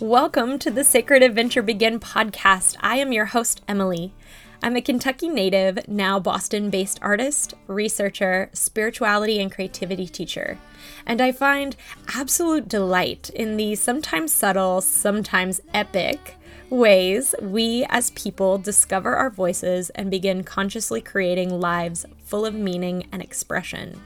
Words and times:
Welcome 0.00 0.58
to 0.60 0.70
the 0.70 0.82
Sacred 0.82 1.22
Adventure 1.22 1.60
Begin 1.60 2.00
podcast. 2.00 2.74
I 2.80 2.96
am 2.96 3.12
your 3.12 3.26
host, 3.26 3.60
Emily. 3.68 4.14
I'm 4.62 4.74
a 4.74 4.80
Kentucky 4.80 5.28
native, 5.28 5.86
now 5.86 6.18
Boston 6.18 6.70
based 6.70 6.98
artist, 7.02 7.52
researcher, 7.66 8.48
spirituality, 8.54 9.42
and 9.42 9.52
creativity 9.52 10.06
teacher. 10.06 10.56
And 11.04 11.20
I 11.20 11.32
find 11.32 11.76
absolute 12.14 12.66
delight 12.66 13.28
in 13.34 13.58
the 13.58 13.74
sometimes 13.74 14.32
subtle, 14.32 14.80
sometimes 14.80 15.60
epic 15.74 16.34
ways 16.70 17.34
we 17.42 17.84
as 17.90 18.12
people 18.12 18.56
discover 18.56 19.14
our 19.16 19.28
voices 19.28 19.90
and 19.90 20.10
begin 20.10 20.44
consciously 20.44 21.02
creating 21.02 21.60
lives 21.60 22.06
full 22.24 22.46
of 22.46 22.54
meaning 22.54 23.06
and 23.12 23.20
expression. 23.20 24.00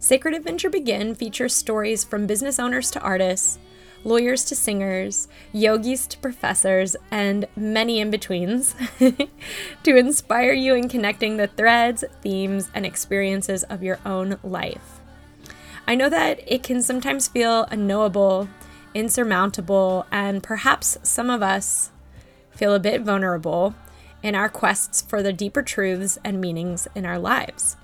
Sacred 0.00 0.34
Adventure 0.34 0.70
Begin 0.70 1.14
features 1.14 1.54
stories 1.54 2.02
from 2.02 2.26
business 2.26 2.58
owners 2.58 2.90
to 2.90 3.00
artists 3.00 3.60
lawyers 4.04 4.44
to 4.44 4.54
singers, 4.54 5.28
yogis 5.52 6.06
to 6.08 6.18
professors, 6.18 6.96
and 7.10 7.46
many 7.56 8.00
in 8.00 8.10
betweens 8.10 8.74
to 8.98 9.96
inspire 9.96 10.52
you 10.52 10.74
in 10.74 10.88
connecting 10.88 11.36
the 11.36 11.46
threads, 11.46 12.04
themes, 12.22 12.70
and 12.74 12.86
experiences 12.86 13.64
of 13.64 13.82
your 13.82 13.98
own 14.04 14.38
life. 14.42 15.00
I 15.86 15.94
know 15.94 16.08
that 16.10 16.40
it 16.46 16.62
can 16.62 16.82
sometimes 16.82 17.28
feel 17.28 17.66
unknowable, 17.70 18.48
insurmountable, 18.94 20.06
and 20.12 20.42
perhaps 20.42 20.98
some 21.02 21.30
of 21.30 21.42
us 21.42 21.90
feel 22.50 22.74
a 22.74 22.80
bit 22.80 23.02
vulnerable 23.02 23.74
in 24.22 24.34
our 24.34 24.48
quests 24.48 25.00
for 25.00 25.22
the 25.22 25.32
deeper 25.32 25.62
truths 25.62 26.18
and 26.24 26.40
meanings 26.40 26.88
in 26.94 27.06
our 27.06 27.18
lives. 27.18 27.76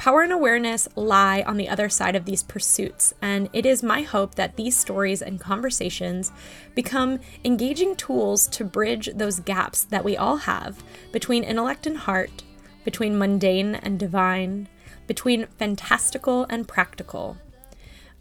Power 0.00 0.22
and 0.22 0.32
awareness 0.32 0.88
lie 0.96 1.42
on 1.46 1.58
the 1.58 1.68
other 1.68 1.90
side 1.90 2.16
of 2.16 2.24
these 2.24 2.42
pursuits, 2.42 3.12
and 3.20 3.50
it 3.52 3.66
is 3.66 3.82
my 3.82 4.00
hope 4.00 4.34
that 4.36 4.56
these 4.56 4.74
stories 4.74 5.20
and 5.20 5.38
conversations 5.38 6.32
become 6.74 7.20
engaging 7.44 7.94
tools 7.94 8.46
to 8.46 8.64
bridge 8.64 9.10
those 9.14 9.40
gaps 9.40 9.84
that 9.84 10.02
we 10.02 10.16
all 10.16 10.38
have 10.38 10.82
between 11.12 11.44
intellect 11.44 11.86
and 11.86 11.98
heart, 11.98 12.44
between 12.82 13.18
mundane 13.18 13.74
and 13.74 13.98
divine, 13.98 14.68
between 15.06 15.48
fantastical 15.58 16.46
and 16.48 16.66
practical. 16.66 17.36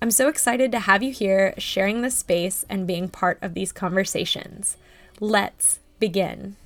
I'm 0.02 0.12
so 0.12 0.28
excited 0.28 0.74
to 0.74 0.82
have 0.82 1.02
you 1.02 1.14
here 1.14 1.54
sharing 1.58 2.02
this 2.02 2.18
space 2.18 2.66
and 2.70 2.86
being 2.86 3.08
part 3.08 3.40
of 3.42 3.54
these 3.54 3.72
conversations. 3.72 4.76
Let's 5.22 5.80
begin. 5.98 6.58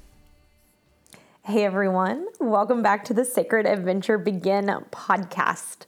Hey 1.46 1.66
everyone, 1.66 2.28
welcome 2.40 2.82
back 2.82 3.04
to 3.04 3.14
the 3.14 3.26
Sacred 3.26 3.66
Adventure 3.66 4.18
Begin 4.18 4.68
podcast. 4.92 5.80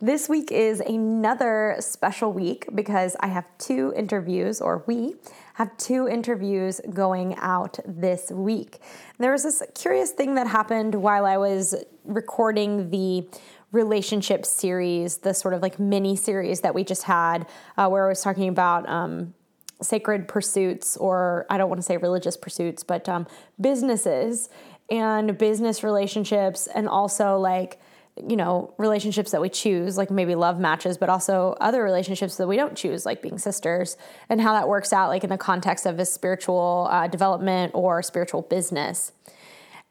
This 0.00 0.28
week 0.28 0.50
is 0.50 0.80
another 0.80 1.76
special 1.78 2.32
week 2.32 2.66
because 2.74 3.14
I 3.20 3.28
have 3.28 3.44
two 3.56 3.92
interviews, 3.94 4.60
or 4.60 4.82
we 4.88 5.14
have 5.54 5.76
two 5.76 6.08
interviews 6.08 6.80
going 6.92 7.36
out 7.36 7.78
this 7.86 8.32
week. 8.32 8.80
There 9.18 9.30
was 9.30 9.44
this 9.44 9.62
curious 9.76 10.10
thing 10.10 10.34
that 10.34 10.48
happened 10.48 10.96
while 10.96 11.24
I 11.24 11.36
was 11.36 11.76
recording 12.04 12.90
the 12.90 13.28
relationship 13.70 14.44
series, 14.44 15.18
the 15.18 15.34
sort 15.34 15.54
of 15.54 15.62
like 15.62 15.78
mini 15.78 16.16
series 16.16 16.62
that 16.62 16.74
we 16.74 16.82
just 16.82 17.04
had, 17.04 17.46
uh, 17.76 17.88
where 17.88 18.06
I 18.06 18.08
was 18.08 18.22
talking 18.22 18.48
about 18.48 18.88
um, 18.88 19.34
sacred 19.80 20.26
pursuits, 20.26 20.96
or 20.96 21.46
I 21.48 21.58
don't 21.58 21.68
want 21.68 21.78
to 21.78 21.86
say 21.86 21.96
religious 21.96 22.36
pursuits, 22.36 22.82
but 22.82 23.08
um, 23.08 23.26
businesses 23.60 24.48
and 24.90 25.36
business 25.36 25.82
relationships 25.82 26.66
and 26.66 26.88
also 26.88 27.38
like 27.38 27.80
you 28.28 28.36
know 28.36 28.72
relationships 28.78 29.30
that 29.32 29.40
we 29.40 29.48
choose 29.48 29.98
like 29.98 30.10
maybe 30.10 30.34
love 30.34 30.58
matches 30.58 30.96
but 30.96 31.10
also 31.10 31.54
other 31.60 31.82
relationships 31.82 32.36
that 32.36 32.46
we 32.46 32.56
don't 32.56 32.76
choose 32.76 33.04
like 33.04 33.20
being 33.20 33.38
sisters 33.38 33.96
and 34.28 34.40
how 34.40 34.54
that 34.54 34.68
works 34.68 34.92
out 34.92 35.08
like 35.08 35.22
in 35.22 35.30
the 35.30 35.36
context 35.36 35.84
of 35.84 35.98
a 35.98 36.04
spiritual 36.04 36.88
uh, 36.90 37.06
development 37.08 37.72
or 37.74 38.02
spiritual 38.02 38.42
business. 38.42 39.12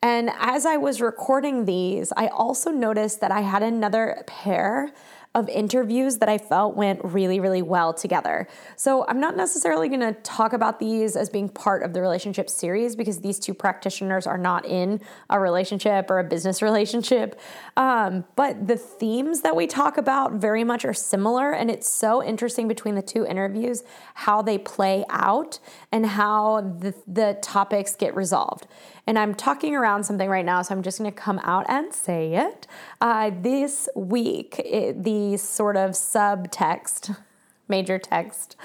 And 0.01 0.31
as 0.39 0.66
i 0.66 0.78
was 0.78 1.01
recording 1.01 1.66
these 1.66 2.11
i 2.17 2.28
also 2.28 2.72
noticed 2.72 3.22
that 3.22 3.31
i 3.31 3.41
had 3.41 3.63
another 3.63 4.23
pair 4.28 4.91
of 5.35 5.50
interviews 5.50 6.18
that 6.18 6.29
I 6.29 6.38
felt 6.38 6.78
went 6.78 7.01
really, 7.03 7.41
really 7.41 7.62
well 7.62 7.94
together. 7.94 8.47
So 8.78 9.06
I'm 9.07 9.19
not 9.19 9.35
necessarily 9.35 9.90
going 9.90 10.00
to 10.00 10.13
talk 10.22 10.53
about 10.53 10.79
these 10.79 11.18
as 11.18 11.29
being 11.29 11.50
part 11.50 11.84
of 11.84 11.91
the 11.94 12.01
relationship 12.01 12.50
series 12.50 12.96
because 12.96 13.19
these 13.19 13.38
two 13.38 13.53
practitioners 13.53 14.25
are 14.25 14.38
not 14.38 14.66
in 14.66 15.01
a 15.29 15.38
relationship 15.38 16.09
or 16.09 16.19
a 16.19 16.23
business 16.23 16.62
relationship. 16.69 17.40
Um, 17.75 18.23
but 18.38 18.68
the 18.68 18.78
themes 18.78 19.41
that 19.41 19.57
we 19.57 19.68
talk 19.68 19.97
about 19.97 20.31
very 20.31 20.63
much 20.63 20.85
are 20.85 20.94
similar. 20.94 21.52
And 21.52 21.69
it's 21.69 21.90
so 21.90 22.23
interesting 22.23 22.69
between 22.69 22.96
the 22.96 23.02
two 23.02 23.25
interviews 23.25 23.84
how 24.13 24.41
they 24.41 24.57
play 24.57 25.03
out 25.09 25.59
and 25.91 26.06
how 26.06 26.62
the, 26.62 26.94
the 27.06 27.38
topics 27.41 27.94
get 27.96 28.16
resolved. 28.16 28.67
And 29.07 29.19
I'm 29.19 29.35
talking 29.35 29.75
around 29.75 30.03
something 30.03 30.29
right 30.29 30.46
now, 30.46 30.62
so 30.63 30.73
I'm 30.73 30.81
just 30.81 30.97
going 30.97 31.12
to 31.12 31.16
come 31.16 31.40
out 31.44 31.66
and 31.69 31.94
say 31.94 32.34
it. 32.34 32.66
Uh, 33.02 33.31
this 33.40 33.88
week, 33.96 34.59
it, 34.59 35.03
the 35.03 35.25
sort 35.38 35.78
of 35.78 35.91
subtext, 35.91 37.18
major 37.68 37.97
text 37.97 38.56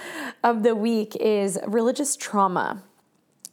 of 0.44 0.62
the 0.62 0.75
week 0.75 1.16
is 1.16 1.59
religious 1.66 2.16
trauma 2.16 2.82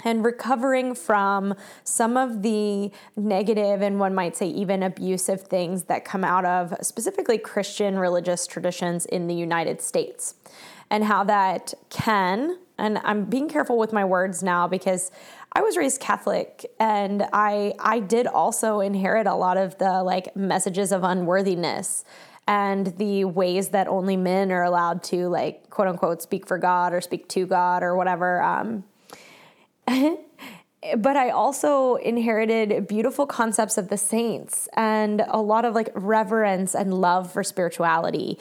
and 0.04 0.24
recovering 0.24 0.94
from 0.94 1.56
some 1.84 2.18
of 2.18 2.42
the 2.44 2.92
negative 3.16 3.82
and 3.82 4.00
one 4.00 4.14
might 4.14 4.36
say 4.36 4.48
even 4.48 4.84
abusive 4.84 5.42
things 5.42 5.84
that 5.84 6.06
come 6.06 6.24
out 6.24 6.46
of 6.46 6.74
specifically 6.82 7.38
Christian 7.38 7.98
religious 7.98 8.46
traditions 8.46 9.06
in 9.06 9.28
the 9.28 9.34
United 9.36 9.82
States, 9.82 10.36
and 10.90 11.04
how 11.04 11.24
that 11.24 11.74
can, 11.90 12.58
and 12.78 13.00
I'm 13.00 13.26
being 13.26 13.50
careful 13.50 13.78
with 13.78 13.92
my 13.92 14.06
words 14.06 14.44
now 14.44 14.68
because 14.68 15.12
I 15.54 15.62
was 15.62 15.76
raised 15.76 16.00
Catholic 16.00 16.66
and 16.80 17.26
I 17.34 17.74
I 17.80 18.00
did 18.00 18.28
also 18.28 18.80
inherit 18.80 19.26
a 19.26 19.34
lot 19.34 19.58
of 19.58 19.78
the 19.80 20.04
like 20.04 20.36
messages 20.36 20.92
of 20.92 21.04
unworthiness 21.04 22.06
and 22.48 22.88
the 22.98 23.26
ways 23.26 23.70
that 23.70 23.88
only 23.88 24.16
men 24.16 24.52
are 24.52 24.64
allowed 24.64 25.04
to 25.04 25.28
like 25.28 25.70
quote 25.70 25.88
unquote 25.88 26.22
speak 26.22 26.48
for 26.48 26.58
God 26.58 26.94
or 26.94 27.02
speak 27.02 27.28
to 27.30 27.46
God 27.46 27.84
or 27.84 27.96
whatever. 27.96 28.42
Um, 28.42 28.84
but 30.98 31.18
I 31.18 31.30
also 31.30 31.96
inherited 31.96 32.88
beautiful 32.88 33.26
concepts 33.26 33.78
of 33.78 33.90
the 33.90 33.98
saints 33.98 34.70
and 34.74 35.24
a 35.28 35.42
lot 35.42 35.66
of 35.66 35.76
like 35.76 35.90
reverence 35.94 36.74
and 36.74 36.94
love 36.94 37.32
for 37.32 37.44
spirituality 37.44 38.40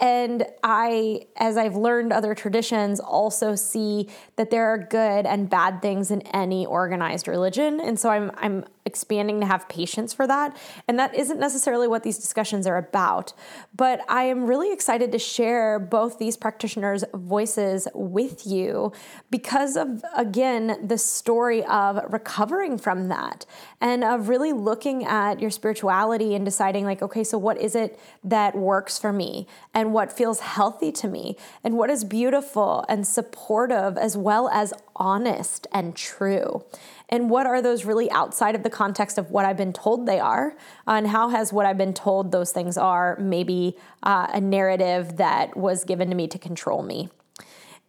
and 0.00 0.46
I, 0.62 1.26
as 1.36 1.58
I've 1.58 1.76
learned 1.76 2.12
other 2.12 2.34
traditions, 2.34 3.00
also 3.00 3.54
see 3.54 4.08
that 4.36 4.50
there 4.50 4.66
are 4.66 4.78
good 4.78 5.26
and 5.26 5.48
bad 5.48 5.82
things 5.82 6.10
in 6.10 6.22
any 6.22 6.64
organized 6.64 7.28
religion. 7.28 7.80
And 7.80 8.00
so 8.00 8.08
I'm, 8.08 8.30
I'm 8.38 8.64
expanding 8.90 9.38
to 9.40 9.46
have 9.46 9.68
patience 9.68 10.12
for 10.12 10.26
that. 10.26 10.56
And 10.88 10.98
that 10.98 11.14
isn't 11.14 11.38
necessarily 11.38 11.86
what 11.86 12.02
these 12.02 12.18
discussions 12.18 12.66
are 12.66 12.76
about. 12.76 13.32
But 13.74 14.00
I 14.08 14.24
am 14.24 14.46
really 14.46 14.72
excited 14.72 15.12
to 15.12 15.18
share 15.18 15.78
both 15.78 16.18
these 16.18 16.36
practitioners' 16.36 17.04
voices 17.14 17.86
with 17.94 18.44
you 18.44 18.92
because 19.30 19.76
of, 19.76 20.04
again, 20.16 20.76
the 20.82 20.98
story 20.98 21.64
of 21.64 22.00
recovering 22.12 22.78
from 22.78 23.08
that 23.08 23.46
and 23.80 24.02
of 24.02 24.28
really 24.28 24.52
looking 24.52 25.04
at 25.04 25.38
your 25.40 25.50
spirituality 25.50 26.34
and 26.34 26.44
deciding, 26.44 26.84
like, 26.84 27.00
okay, 27.00 27.22
so 27.22 27.38
what 27.38 27.58
is 27.58 27.76
it 27.76 27.96
that 28.24 28.56
works 28.56 28.98
for 28.98 29.12
me 29.12 29.46
and 29.72 29.92
what 29.92 30.12
feels 30.12 30.40
healthy 30.40 30.90
to 30.90 31.06
me 31.06 31.36
and 31.62 31.76
what 31.76 31.90
is 31.90 32.02
beautiful 32.02 32.84
and 32.88 33.06
supportive 33.06 33.96
as 33.96 34.16
well 34.16 34.48
as 34.48 34.74
honest 34.96 35.66
and 35.72 35.94
true 35.94 36.64
and 37.10 37.28
what 37.28 37.46
are 37.46 37.60
those 37.60 37.84
really 37.84 38.10
outside 38.12 38.54
of 38.54 38.62
the 38.62 38.70
context 38.70 39.18
of 39.18 39.30
what 39.30 39.44
I've 39.44 39.56
been 39.56 39.72
told 39.72 40.06
they 40.06 40.20
are, 40.20 40.56
and 40.86 41.08
how 41.08 41.28
has 41.28 41.52
what 41.52 41.66
I've 41.66 41.76
been 41.76 41.92
told 41.92 42.30
those 42.30 42.52
things 42.52 42.78
are 42.78 43.16
maybe 43.20 43.76
uh, 44.04 44.28
a 44.32 44.40
narrative 44.40 45.16
that 45.16 45.56
was 45.56 45.84
given 45.84 46.08
to 46.10 46.14
me 46.14 46.28
to 46.28 46.38
control 46.38 46.82
me. 46.82 47.10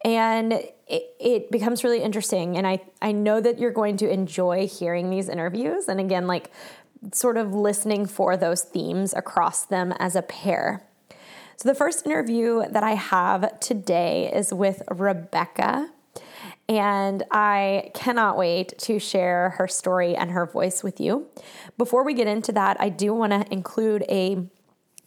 And 0.04 0.52
it, 0.88 1.14
it 1.20 1.50
becomes 1.52 1.84
really 1.84 2.02
interesting. 2.02 2.56
And 2.56 2.66
I, 2.66 2.82
I 3.00 3.12
know 3.12 3.40
that 3.40 3.60
you're 3.60 3.70
going 3.70 3.96
to 3.98 4.10
enjoy 4.10 4.66
hearing 4.66 5.10
these 5.10 5.28
interviews. 5.28 5.88
And 5.88 6.00
again, 6.00 6.26
like 6.26 6.50
sort 7.12 7.36
of 7.36 7.54
listening 7.54 8.06
for 8.06 8.36
those 8.36 8.62
themes 8.62 9.14
across 9.14 9.64
them 9.64 9.92
as 10.00 10.16
a 10.16 10.22
pair. 10.22 10.84
So, 11.56 11.68
the 11.68 11.74
first 11.76 12.04
interview 12.04 12.64
that 12.68 12.82
I 12.82 12.94
have 12.94 13.60
today 13.60 14.32
is 14.34 14.52
with 14.52 14.82
Rebecca 14.90 15.90
and 16.68 17.24
I 17.30 17.90
cannot 17.94 18.36
wait 18.36 18.78
to 18.78 18.98
share 18.98 19.50
her 19.50 19.68
story 19.68 20.14
and 20.16 20.30
her 20.30 20.46
voice 20.46 20.82
with 20.82 21.00
you. 21.00 21.26
Before 21.76 22.04
we 22.04 22.14
get 22.14 22.26
into 22.26 22.52
that, 22.52 22.76
I 22.80 22.88
do 22.88 23.12
want 23.14 23.32
to 23.32 23.52
include 23.52 24.04
a 24.08 24.46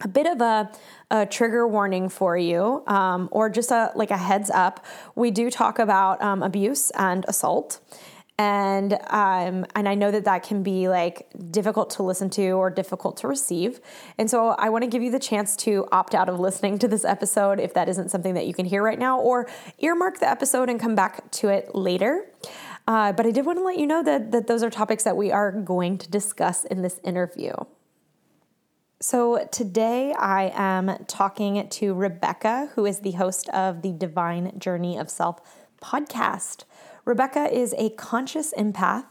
a 0.01 0.09
bit 0.09 0.27
of 0.27 0.41
a, 0.41 0.69
a 1.09 1.25
trigger 1.25 1.65
warning 1.65 2.09
for 2.09 2.37
you, 2.37 2.83
um, 2.85 3.29
or 3.31 3.49
just 3.49 3.71
a 3.71 3.91
like 3.95 4.11
a 4.11 4.17
heads 4.17 4.49
up. 4.49 4.85
We 5.15 5.31
do 5.31 5.49
talk 5.49 5.79
about 5.79 6.21
um, 6.21 6.43
abuse 6.43 6.91
and 6.91 7.23
assault, 7.29 7.79
and 8.37 8.93
um, 9.09 9.65
and 9.75 9.87
I 9.87 9.95
know 9.95 10.11
that 10.11 10.25
that 10.25 10.43
can 10.43 10.61
be 10.61 10.89
like 10.89 11.27
difficult 11.51 11.89
to 11.91 12.03
listen 12.03 12.29
to 12.31 12.49
or 12.51 12.69
difficult 12.69 13.17
to 13.17 13.27
receive. 13.27 13.79
And 14.17 14.29
so 14.29 14.49
I 14.49 14.69
want 14.69 14.83
to 14.83 14.89
give 14.89 15.01
you 15.01 15.11
the 15.11 15.19
chance 15.19 15.55
to 15.57 15.87
opt 15.91 16.13
out 16.13 16.27
of 16.27 16.39
listening 16.39 16.77
to 16.79 16.87
this 16.87 17.05
episode 17.05 17.59
if 17.59 17.73
that 17.75 17.87
isn't 17.87 18.11
something 18.11 18.33
that 18.33 18.45
you 18.45 18.53
can 18.53 18.65
hear 18.65 18.83
right 18.83 18.99
now, 18.99 19.19
or 19.19 19.47
earmark 19.79 20.19
the 20.19 20.29
episode 20.29 20.69
and 20.69 20.79
come 20.79 20.95
back 20.95 21.31
to 21.31 21.47
it 21.47 21.73
later. 21.73 22.25
Uh, 22.87 23.13
but 23.13 23.25
I 23.25 23.31
did 23.31 23.45
want 23.45 23.57
to 23.57 23.63
let 23.63 23.77
you 23.77 23.87
know 23.87 24.03
that 24.03 24.31
that 24.31 24.47
those 24.47 24.63
are 24.63 24.69
topics 24.69 25.03
that 25.03 25.15
we 25.15 25.31
are 25.31 25.51
going 25.51 25.97
to 25.99 26.09
discuss 26.09 26.65
in 26.65 26.81
this 26.81 26.99
interview. 27.03 27.53
So, 29.01 29.47
today 29.51 30.13
I 30.13 30.51
am 30.55 31.05
talking 31.05 31.67
to 31.69 31.93
Rebecca, 31.93 32.71
who 32.75 32.85
is 32.85 32.99
the 32.99 33.11
host 33.11 33.49
of 33.49 33.81
the 33.81 33.91
Divine 33.91 34.57
Journey 34.57 34.97
of 34.97 35.09
Self 35.09 35.41
podcast. 35.81 36.63
Rebecca 37.05 37.55
is 37.55 37.75
a 37.77 37.91
conscious 37.91 38.51
empath, 38.57 39.05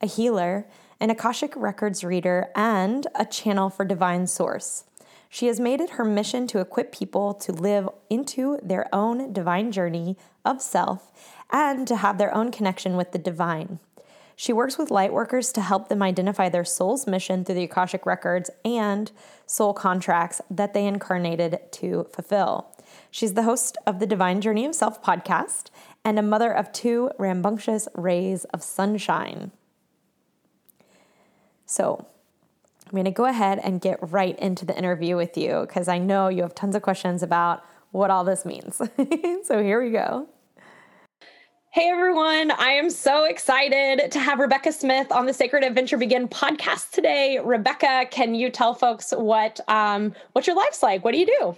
a 0.00 0.06
healer, 0.06 0.68
an 1.00 1.10
Akashic 1.10 1.52
Records 1.56 2.04
reader, 2.04 2.48
and 2.54 3.08
a 3.16 3.26
channel 3.26 3.68
for 3.68 3.84
divine 3.84 4.28
source. 4.28 4.84
She 5.28 5.48
has 5.48 5.58
made 5.58 5.80
it 5.80 5.90
her 5.90 6.04
mission 6.04 6.46
to 6.46 6.60
equip 6.60 6.92
people 6.92 7.34
to 7.34 7.52
live 7.52 7.88
into 8.08 8.60
their 8.62 8.86
own 8.94 9.32
divine 9.32 9.72
journey 9.72 10.16
of 10.44 10.62
self 10.62 11.10
and 11.50 11.88
to 11.88 11.96
have 11.96 12.18
their 12.18 12.32
own 12.32 12.52
connection 12.52 12.96
with 12.96 13.10
the 13.10 13.18
divine. 13.18 13.80
She 14.36 14.52
works 14.52 14.78
with 14.78 14.88
lightworkers 14.88 15.52
to 15.54 15.60
help 15.60 15.88
them 15.88 16.02
identify 16.02 16.48
their 16.48 16.64
soul's 16.64 17.06
mission 17.06 17.44
through 17.44 17.56
the 17.56 17.64
Akashic 17.64 18.06
Records 18.06 18.48
and 18.64 19.10
soul 19.44 19.74
contracts 19.74 20.40
that 20.48 20.72
they 20.72 20.86
incarnated 20.86 21.58
to 21.72 22.06
fulfill. 22.12 22.68
She's 23.10 23.34
the 23.34 23.42
host 23.42 23.76
of 23.86 23.98
the 23.98 24.06
Divine 24.06 24.40
Journey 24.40 24.64
of 24.64 24.74
Self 24.74 25.02
podcast 25.02 25.64
and 26.04 26.18
a 26.18 26.22
mother 26.22 26.52
of 26.52 26.72
two 26.72 27.10
rambunctious 27.18 27.88
rays 27.94 28.44
of 28.46 28.62
sunshine. 28.62 29.50
So, 31.66 32.06
I'm 32.86 32.92
going 32.92 33.04
to 33.04 33.10
go 33.12 33.26
ahead 33.26 33.60
and 33.62 33.80
get 33.80 33.98
right 34.10 34.36
into 34.38 34.64
the 34.64 34.76
interview 34.76 35.16
with 35.16 35.36
you 35.36 35.64
because 35.66 35.86
I 35.86 35.98
know 35.98 36.28
you 36.28 36.42
have 36.42 36.54
tons 36.54 36.74
of 36.74 36.82
questions 36.82 37.22
about 37.22 37.62
what 37.92 38.10
all 38.10 38.24
this 38.24 38.44
means. 38.44 38.76
so, 39.44 39.62
here 39.62 39.82
we 39.82 39.90
go. 39.90 40.28
Hey 41.72 41.88
everyone, 41.88 42.50
I 42.50 42.70
am 42.70 42.90
so 42.90 43.26
excited 43.26 44.10
to 44.10 44.18
have 44.18 44.40
Rebecca 44.40 44.72
Smith 44.72 45.12
on 45.12 45.26
the 45.26 45.32
Sacred 45.32 45.62
Adventure 45.62 45.98
Begin 45.98 46.26
podcast 46.26 46.90
today. 46.90 47.38
Rebecca, 47.38 48.06
can 48.10 48.34
you 48.34 48.50
tell 48.50 48.74
folks 48.74 49.12
what 49.12 49.60
um, 49.68 50.12
what 50.32 50.48
your 50.48 50.56
life's 50.56 50.82
like? 50.82 51.04
What 51.04 51.12
do 51.12 51.18
you 51.18 51.26
do? 51.26 51.56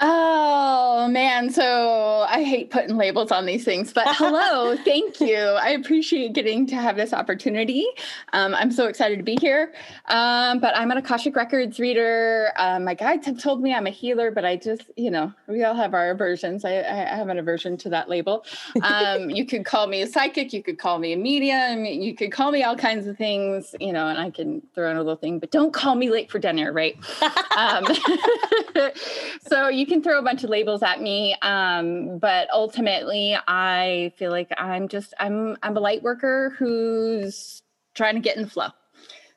Oh 0.00 1.08
man, 1.08 1.50
so 1.50 2.24
I 2.28 2.44
hate 2.44 2.70
putting 2.70 2.96
labels 2.96 3.32
on 3.32 3.46
these 3.46 3.64
things, 3.64 3.92
but 3.92 4.04
hello, 4.06 4.76
thank 4.84 5.20
you. 5.20 5.36
I 5.36 5.70
appreciate 5.70 6.34
getting 6.34 6.68
to 6.68 6.76
have 6.76 6.94
this 6.94 7.12
opportunity. 7.12 7.84
Um, 8.32 8.54
I'm 8.54 8.70
so 8.70 8.86
excited 8.86 9.16
to 9.16 9.24
be 9.24 9.36
here. 9.40 9.72
Um, 10.06 10.60
but 10.60 10.76
I'm 10.76 10.92
an 10.92 10.98
Akashic 10.98 11.34
Records 11.34 11.80
reader. 11.80 12.52
Um, 12.58 12.84
my 12.84 12.94
guides 12.94 13.26
have 13.26 13.42
told 13.42 13.60
me 13.60 13.74
I'm 13.74 13.88
a 13.88 13.90
healer, 13.90 14.30
but 14.30 14.44
I 14.44 14.54
just, 14.54 14.84
you 14.96 15.10
know, 15.10 15.32
we 15.48 15.64
all 15.64 15.74
have 15.74 15.94
our 15.94 16.10
aversions. 16.10 16.64
I, 16.64 16.78
I 16.78 17.16
have 17.16 17.28
an 17.28 17.38
aversion 17.38 17.76
to 17.78 17.88
that 17.88 18.08
label. 18.08 18.44
Um, 18.82 19.30
you 19.30 19.46
could 19.46 19.64
call 19.64 19.88
me 19.88 20.02
a 20.02 20.06
psychic, 20.06 20.52
you 20.52 20.62
could 20.62 20.78
call 20.78 21.00
me 21.00 21.12
a 21.12 21.16
medium, 21.16 21.84
you 21.84 22.14
could 22.14 22.30
call 22.30 22.52
me 22.52 22.62
all 22.62 22.76
kinds 22.76 23.08
of 23.08 23.16
things, 23.16 23.74
you 23.80 23.92
know, 23.92 24.06
and 24.06 24.20
I 24.20 24.30
can 24.30 24.62
throw 24.76 24.92
in 24.92 24.96
a 24.96 25.00
little 25.00 25.16
thing, 25.16 25.40
but 25.40 25.50
don't 25.50 25.72
call 25.72 25.96
me 25.96 26.08
late 26.08 26.30
for 26.30 26.38
dinner, 26.38 26.72
right? 26.72 26.96
Um, 27.58 27.84
so 29.48 29.66
you 29.66 29.84
can 29.88 30.02
throw 30.02 30.18
a 30.18 30.22
bunch 30.22 30.44
of 30.44 30.50
labels 30.50 30.82
at 30.82 31.00
me, 31.00 31.34
um, 31.42 32.18
but 32.18 32.48
ultimately, 32.52 33.36
I 33.46 34.12
feel 34.16 34.30
like 34.30 34.52
I'm 34.56 34.88
just 34.88 35.14
I'm 35.18 35.56
I'm 35.62 35.76
a 35.76 35.80
light 35.80 36.02
worker 36.02 36.54
who's 36.58 37.62
trying 37.94 38.14
to 38.14 38.20
get 38.20 38.36
in 38.36 38.42
the 38.42 38.50
flow. 38.50 38.68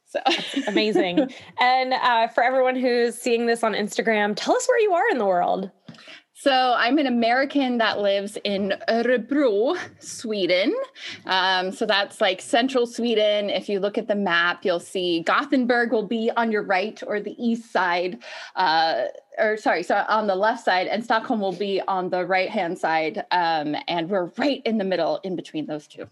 So 0.06 0.20
amazing. 0.68 1.30
And 1.60 1.94
uh, 1.94 2.28
for 2.28 2.44
everyone 2.44 2.76
who's 2.76 3.16
seeing 3.16 3.46
this 3.46 3.64
on 3.64 3.74
Instagram, 3.74 4.34
tell 4.36 4.56
us 4.56 4.68
where 4.68 4.80
you 4.80 4.94
are 4.94 5.10
in 5.10 5.18
the 5.18 5.26
world. 5.26 5.72
So 6.42 6.74
I'm 6.76 6.98
an 6.98 7.06
American 7.06 7.78
that 7.78 8.00
lives 8.00 8.36
in 8.44 8.74
Örebro, 8.90 9.78
Sweden. 10.00 10.76
Um, 11.28 11.72
so 11.72 11.86
that's 11.86 12.20
like 12.20 12.42
central 12.42 12.88
Sweden. 12.88 13.52
If 13.52 13.70
you 13.70 13.80
look 13.80 14.00
at 14.00 14.08
the 14.08 14.16
map, 14.16 14.66
you'll 14.66 14.80
see 14.80 15.22
Gothenburg 15.22 15.92
will 15.92 16.08
be 16.08 16.32
on 16.36 16.52
your 16.52 16.64
right 16.64 17.00
or 17.06 17.20
the 17.20 17.36
east 17.38 17.72
side, 17.72 18.24
uh, 18.56 19.04
or 19.42 19.58
sorry, 19.58 19.84
so 19.84 20.06
on 20.08 20.28
the 20.28 20.36
left 20.36 20.64
side, 20.64 20.88
and 20.88 21.04
Stockholm 21.04 21.42
will 21.42 21.52
be 21.52 21.82
on 21.88 22.10
the 22.10 22.26
right 22.26 22.50
hand 22.50 22.78
side. 22.78 23.26
Um, 23.32 23.76
and 23.88 24.10
we're 24.10 24.32
right 24.38 24.62
in 24.66 24.78
the 24.78 24.84
middle 24.86 25.20
in 25.24 25.36
between 25.36 25.66
those 25.66 25.88
two. 25.88 26.08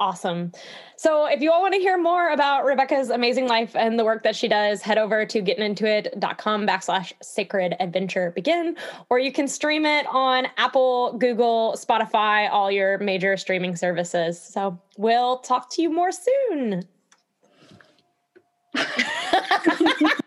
Awesome. 0.00 0.52
So, 0.96 1.26
if 1.26 1.40
you 1.40 1.50
all 1.50 1.60
want 1.60 1.74
to 1.74 1.80
hear 1.80 1.98
more 1.98 2.30
about 2.30 2.64
Rebecca's 2.64 3.10
amazing 3.10 3.48
life 3.48 3.74
and 3.74 3.98
the 3.98 4.04
work 4.04 4.22
that 4.22 4.36
she 4.36 4.46
does, 4.46 4.80
head 4.80 4.96
over 4.96 5.26
to 5.26 5.42
gettintoit.com 5.42 6.66
backslash 6.68 7.12
sacred 7.20 7.74
adventure 7.80 8.30
begin, 8.30 8.76
or 9.10 9.18
you 9.18 9.32
can 9.32 9.48
stream 9.48 9.84
it 9.84 10.06
on 10.06 10.46
Apple, 10.56 11.14
Google, 11.18 11.74
Spotify, 11.76 12.48
all 12.48 12.70
your 12.70 12.98
major 12.98 13.36
streaming 13.36 13.74
services. 13.74 14.40
So, 14.40 14.80
we'll 14.96 15.38
talk 15.38 15.68
to 15.70 15.82
you 15.82 15.90
more 15.90 16.12
soon. 16.12 16.84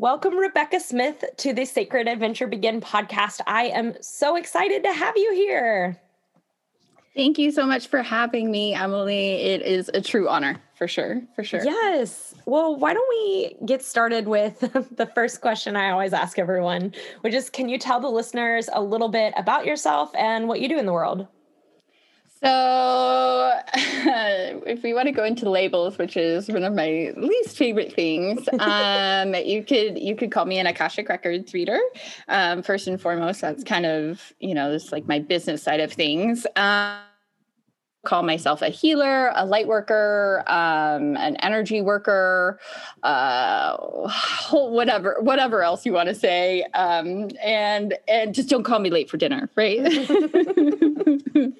Welcome, 0.00 0.38
Rebecca 0.38 0.80
Smith, 0.80 1.22
to 1.36 1.52
the 1.52 1.66
Sacred 1.66 2.08
Adventure 2.08 2.46
Begin 2.46 2.80
podcast. 2.80 3.42
I 3.46 3.64
am 3.64 3.92
so 4.00 4.36
excited 4.36 4.82
to 4.84 4.92
have 4.94 5.14
you 5.14 5.34
here. 5.34 6.00
Thank 7.14 7.38
you 7.38 7.52
so 7.52 7.66
much 7.66 7.88
for 7.88 8.00
having 8.00 8.50
me, 8.50 8.72
Emily. 8.72 9.32
It 9.32 9.60
is 9.60 9.90
a 9.92 10.00
true 10.00 10.26
honor 10.26 10.56
for 10.74 10.88
sure. 10.88 11.20
For 11.36 11.44
sure. 11.44 11.62
Yes. 11.62 12.34
Well, 12.46 12.76
why 12.76 12.94
don't 12.94 13.08
we 13.10 13.56
get 13.66 13.84
started 13.84 14.26
with 14.26 14.60
the 14.96 15.10
first 15.14 15.42
question 15.42 15.76
I 15.76 15.90
always 15.90 16.14
ask 16.14 16.38
everyone, 16.38 16.94
which 17.20 17.34
is 17.34 17.50
can 17.50 17.68
you 17.68 17.76
tell 17.76 18.00
the 18.00 18.08
listeners 18.08 18.70
a 18.72 18.82
little 18.82 19.10
bit 19.10 19.34
about 19.36 19.66
yourself 19.66 20.12
and 20.16 20.48
what 20.48 20.62
you 20.62 20.68
do 20.70 20.78
in 20.78 20.86
the 20.86 20.94
world? 20.94 21.28
So, 22.42 23.60
if 23.74 24.82
we 24.82 24.94
want 24.94 25.06
to 25.06 25.12
go 25.12 25.24
into 25.24 25.50
labels, 25.50 25.98
which 25.98 26.16
is 26.16 26.48
one 26.48 26.64
of 26.64 26.72
my 26.72 27.12
least 27.16 27.56
favorite 27.56 27.92
things, 27.92 28.48
um, 28.58 29.34
you 29.34 29.62
could 29.62 29.98
you 29.98 30.16
could 30.16 30.32
call 30.32 30.46
me 30.46 30.58
an 30.58 30.66
Akashic 30.66 31.08
Records 31.08 31.52
reader. 31.52 31.78
Um, 32.28 32.62
first 32.62 32.86
and 32.86 33.00
foremost, 33.00 33.42
that's 33.42 33.62
kind 33.64 33.84
of 33.84 34.32
you 34.40 34.54
know 34.54 34.72
it's 34.72 34.90
like 34.90 35.06
my 35.06 35.18
business 35.18 35.62
side 35.62 35.80
of 35.80 35.92
things. 35.92 36.46
Um, 36.56 37.00
call 38.06 38.22
myself 38.22 38.62
a 38.62 38.70
healer, 38.70 39.30
a 39.34 39.44
light 39.44 39.68
worker, 39.68 40.42
um, 40.46 41.18
an 41.18 41.36
energy 41.36 41.82
worker, 41.82 42.58
uh, 43.02 43.76
whatever, 44.50 45.18
whatever 45.20 45.62
else 45.62 45.84
you 45.84 45.92
want 45.92 46.08
to 46.08 46.14
say, 46.14 46.62
um, 46.72 47.28
and 47.42 47.98
and 48.08 48.34
just 48.34 48.48
don't 48.48 48.64
call 48.64 48.78
me 48.78 48.88
late 48.88 49.10
for 49.10 49.18
dinner, 49.18 49.50
right? 49.56 49.80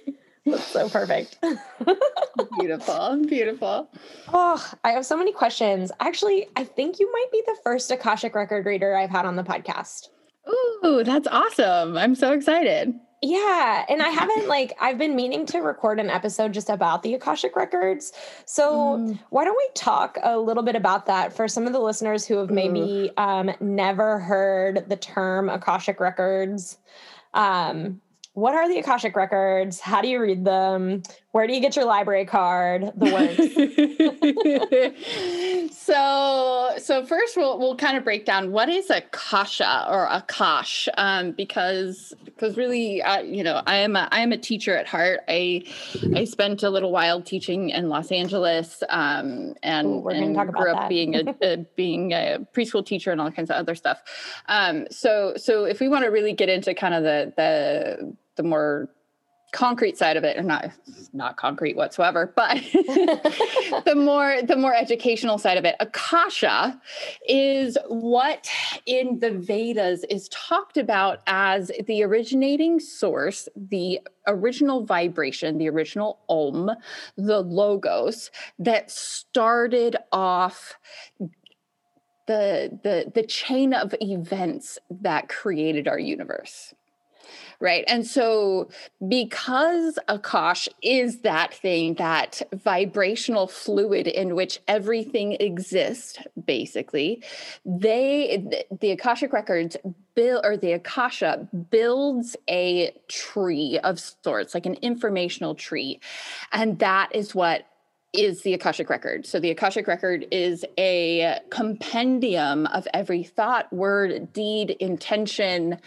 That's 0.46 0.66
so 0.66 0.88
perfect. 0.88 1.38
beautiful, 2.58 3.24
beautiful. 3.26 3.90
Oh, 4.32 4.72
I 4.84 4.92
have 4.92 5.04
so 5.04 5.16
many 5.16 5.32
questions. 5.32 5.92
Actually, 6.00 6.48
I 6.56 6.64
think 6.64 6.98
you 6.98 7.10
might 7.12 7.30
be 7.30 7.42
the 7.46 7.56
first 7.62 7.90
Akashic 7.90 8.34
record 8.34 8.66
reader 8.66 8.96
I've 8.96 9.10
had 9.10 9.26
on 9.26 9.36
the 9.36 9.42
podcast. 9.42 10.08
Ooh, 10.48 11.02
that's 11.04 11.28
awesome. 11.28 11.96
I'm 11.96 12.14
so 12.14 12.32
excited. 12.32 12.94
Yeah, 13.22 13.84
and 13.90 14.00
I 14.00 14.08
haven't 14.08 14.48
like 14.48 14.72
I've 14.80 14.96
been 14.96 15.14
meaning 15.14 15.44
to 15.46 15.58
record 15.58 16.00
an 16.00 16.08
episode 16.08 16.54
just 16.54 16.70
about 16.70 17.02
the 17.02 17.12
Akashic 17.12 17.54
records. 17.54 18.12
So 18.46 18.96
mm. 18.96 19.20
why 19.28 19.44
don't 19.44 19.56
we 19.56 19.68
talk 19.74 20.16
a 20.22 20.38
little 20.38 20.62
bit 20.62 20.74
about 20.74 21.04
that 21.06 21.34
for 21.34 21.46
some 21.46 21.66
of 21.66 21.74
the 21.74 21.80
listeners 21.80 22.24
who 22.24 22.38
have 22.38 22.50
maybe 22.50 23.10
um, 23.18 23.50
never 23.60 24.20
heard 24.20 24.88
the 24.88 24.96
term 24.96 25.50
Akashic 25.50 26.00
records? 26.00 26.78
Um, 27.34 28.00
what 28.32 28.54
are 28.54 28.68
the 28.68 28.78
Akashic 28.78 29.16
records? 29.16 29.80
How 29.80 30.00
do 30.00 30.08
you 30.08 30.20
read 30.20 30.44
them? 30.44 31.02
Where 31.32 31.46
do 31.46 31.52
you 31.52 31.60
get 31.60 31.76
your 31.76 31.84
library 31.84 32.26
card? 32.26 32.92
The 32.96 33.12
works. 33.12 33.36
so, 35.90 36.74
so 36.78 37.04
first 37.04 37.36
we'll 37.36 37.58
we'll 37.58 37.76
kind 37.76 37.96
of 37.96 38.04
break 38.04 38.24
down 38.24 38.52
what 38.52 38.68
is 38.68 38.90
a 38.90 39.00
kasha 39.10 39.86
or 39.90 40.04
a 40.04 40.24
kash, 40.28 40.88
um, 40.96 41.32
because 41.32 42.14
because 42.24 42.56
really, 42.56 43.02
uh, 43.02 43.22
you 43.22 43.42
know, 43.42 43.62
I 43.66 43.76
am 43.76 43.96
a 43.96 44.08
I 44.12 44.20
am 44.20 44.30
a 44.30 44.38
teacher 44.38 44.76
at 44.76 44.86
heart. 44.86 45.20
I 45.28 45.64
I 46.14 46.24
spent 46.24 46.62
a 46.62 46.70
little 46.70 46.92
while 46.92 47.20
teaching 47.20 47.70
in 47.70 47.88
Los 47.88 48.12
Angeles, 48.12 48.82
um, 48.88 49.54
and, 49.62 49.86
Ooh, 49.86 50.08
and 50.08 50.36
grew 50.52 50.70
up 50.70 50.82
that. 50.82 50.88
being 50.88 51.16
a, 51.16 51.34
a, 51.42 51.56
being 51.76 52.12
a 52.12 52.46
preschool 52.54 52.86
teacher 52.86 53.10
and 53.10 53.20
all 53.20 53.30
kinds 53.32 53.50
of 53.50 53.56
other 53.56 53.74
stuff. 53.74 54.00
Um, 54.46 54.86
so 54.90 55.34
so 55.36 55.64
if 55.64 55.80
we 55.80 55.88
want 55.88 56.04
to 56.04 56.10
really 56.10 56.32
get 56.32 56.48
into 56.48 56.72
kind 56.72 56.94
of 56.94 57.02
the 57.02 57.32
the 57.36 58.16
the 58.36 58.42
more 58.44 58.88
concrete 59.52 59.98
side 59.98 60.16
of 60.16 60.24
it 60.24 60.36
or 60.36 60.42
not 60.42 60.70
not 61.12 61.36
concrete 61.36 61.76
whatsoever 61.76 62.32
but 62.36 62.56
the 63.84 63.94
more 63.96 64.42
the 64.42 64.56
more 64.56 64.74
educational 64.74 65.38
side 65.38 65.58
of 65.58 65.64
it. 65.64 65.74
Akasha 65.80 66.80
is 67.28 67.76
what 67.88 68.48
in 68.86 69.18
the 69.18 69.32
vedas 69.32 70.04
is 70.04 70.28
talked 70.28 70.76
about 70.76 71.20
as 71.26 71.70
the 71.86 72.02
originating 72.02 72.78
source 72.78 73.48
the 73.56 74.00
original 74.26 74.84
vibration 74.84 75.58
the 75.58 75.68
original 75.68 76.20
om 76.28 76.70
the 77.16 77.40
logos 77.40 78.30
that 78.58 78.90
started 78.90 79.96
off 80.12 80.74
the 82.26 82.78
the 82.84 83.10
the 83.14 83.24
chain 83.24 83.74
of 83.74 83.94
events 84.00 84.78
that 84.88 85.28
created 85.28 85.88
our 85.88 85.98
universe 85.98 86.72
right? 87.60 87.84
And 87.86 88.06
so, 88.06 88.70
because 89.06 89.98
Akash 90.08 90.68
is 90.82 91.20
that 91.20 91.54
thing, 91.54 91.94
that 91.94 92.42
vibrational 92.52 93.46
fluid 93.46 94.06
in 94.06 94.34
which 94.34 94.60
everything 94.66 95.32
exists, 95.40 96.18
basically, 96.46 97.22
they, 97.64 98.64
the 98.80 98.90
Akashic 98.92 99.32
records 99.32 99.76
build, 100.14 100.44
or 100.44 100.56
the 100.56 100.72
Akasha 100.72 101.48
builds 101.70 102.36
a 102.48 102.92
tree 103.08 103.78
of 103.84 104.00
sorts, 104.00 104.54
like 104.54 104.66
an 104.66 104.74
informational 104.82 105.54
tree. 105.54 106.00
And 106.52 106.78
that 106.78 107.14
is 107.14 107.34
what 107.34 107.66
is 108.12 108.42
the 108.42 108.54
Akashic 108.54 108.90
Record. 108.90 109.24
So 109.24 109.38
the 109.38 109.50
Akashic 109.50 109.86
Record 109.86 110.26
is 110.32 110.64
a 110.76 111.38
compendium 111.50 112.66
of 112.66 112.88
every 112.92 113.22
thought, 113.22 113.72
word, 113.72 114.32
deed, 114.32 114.70
intention, 114.80 115.78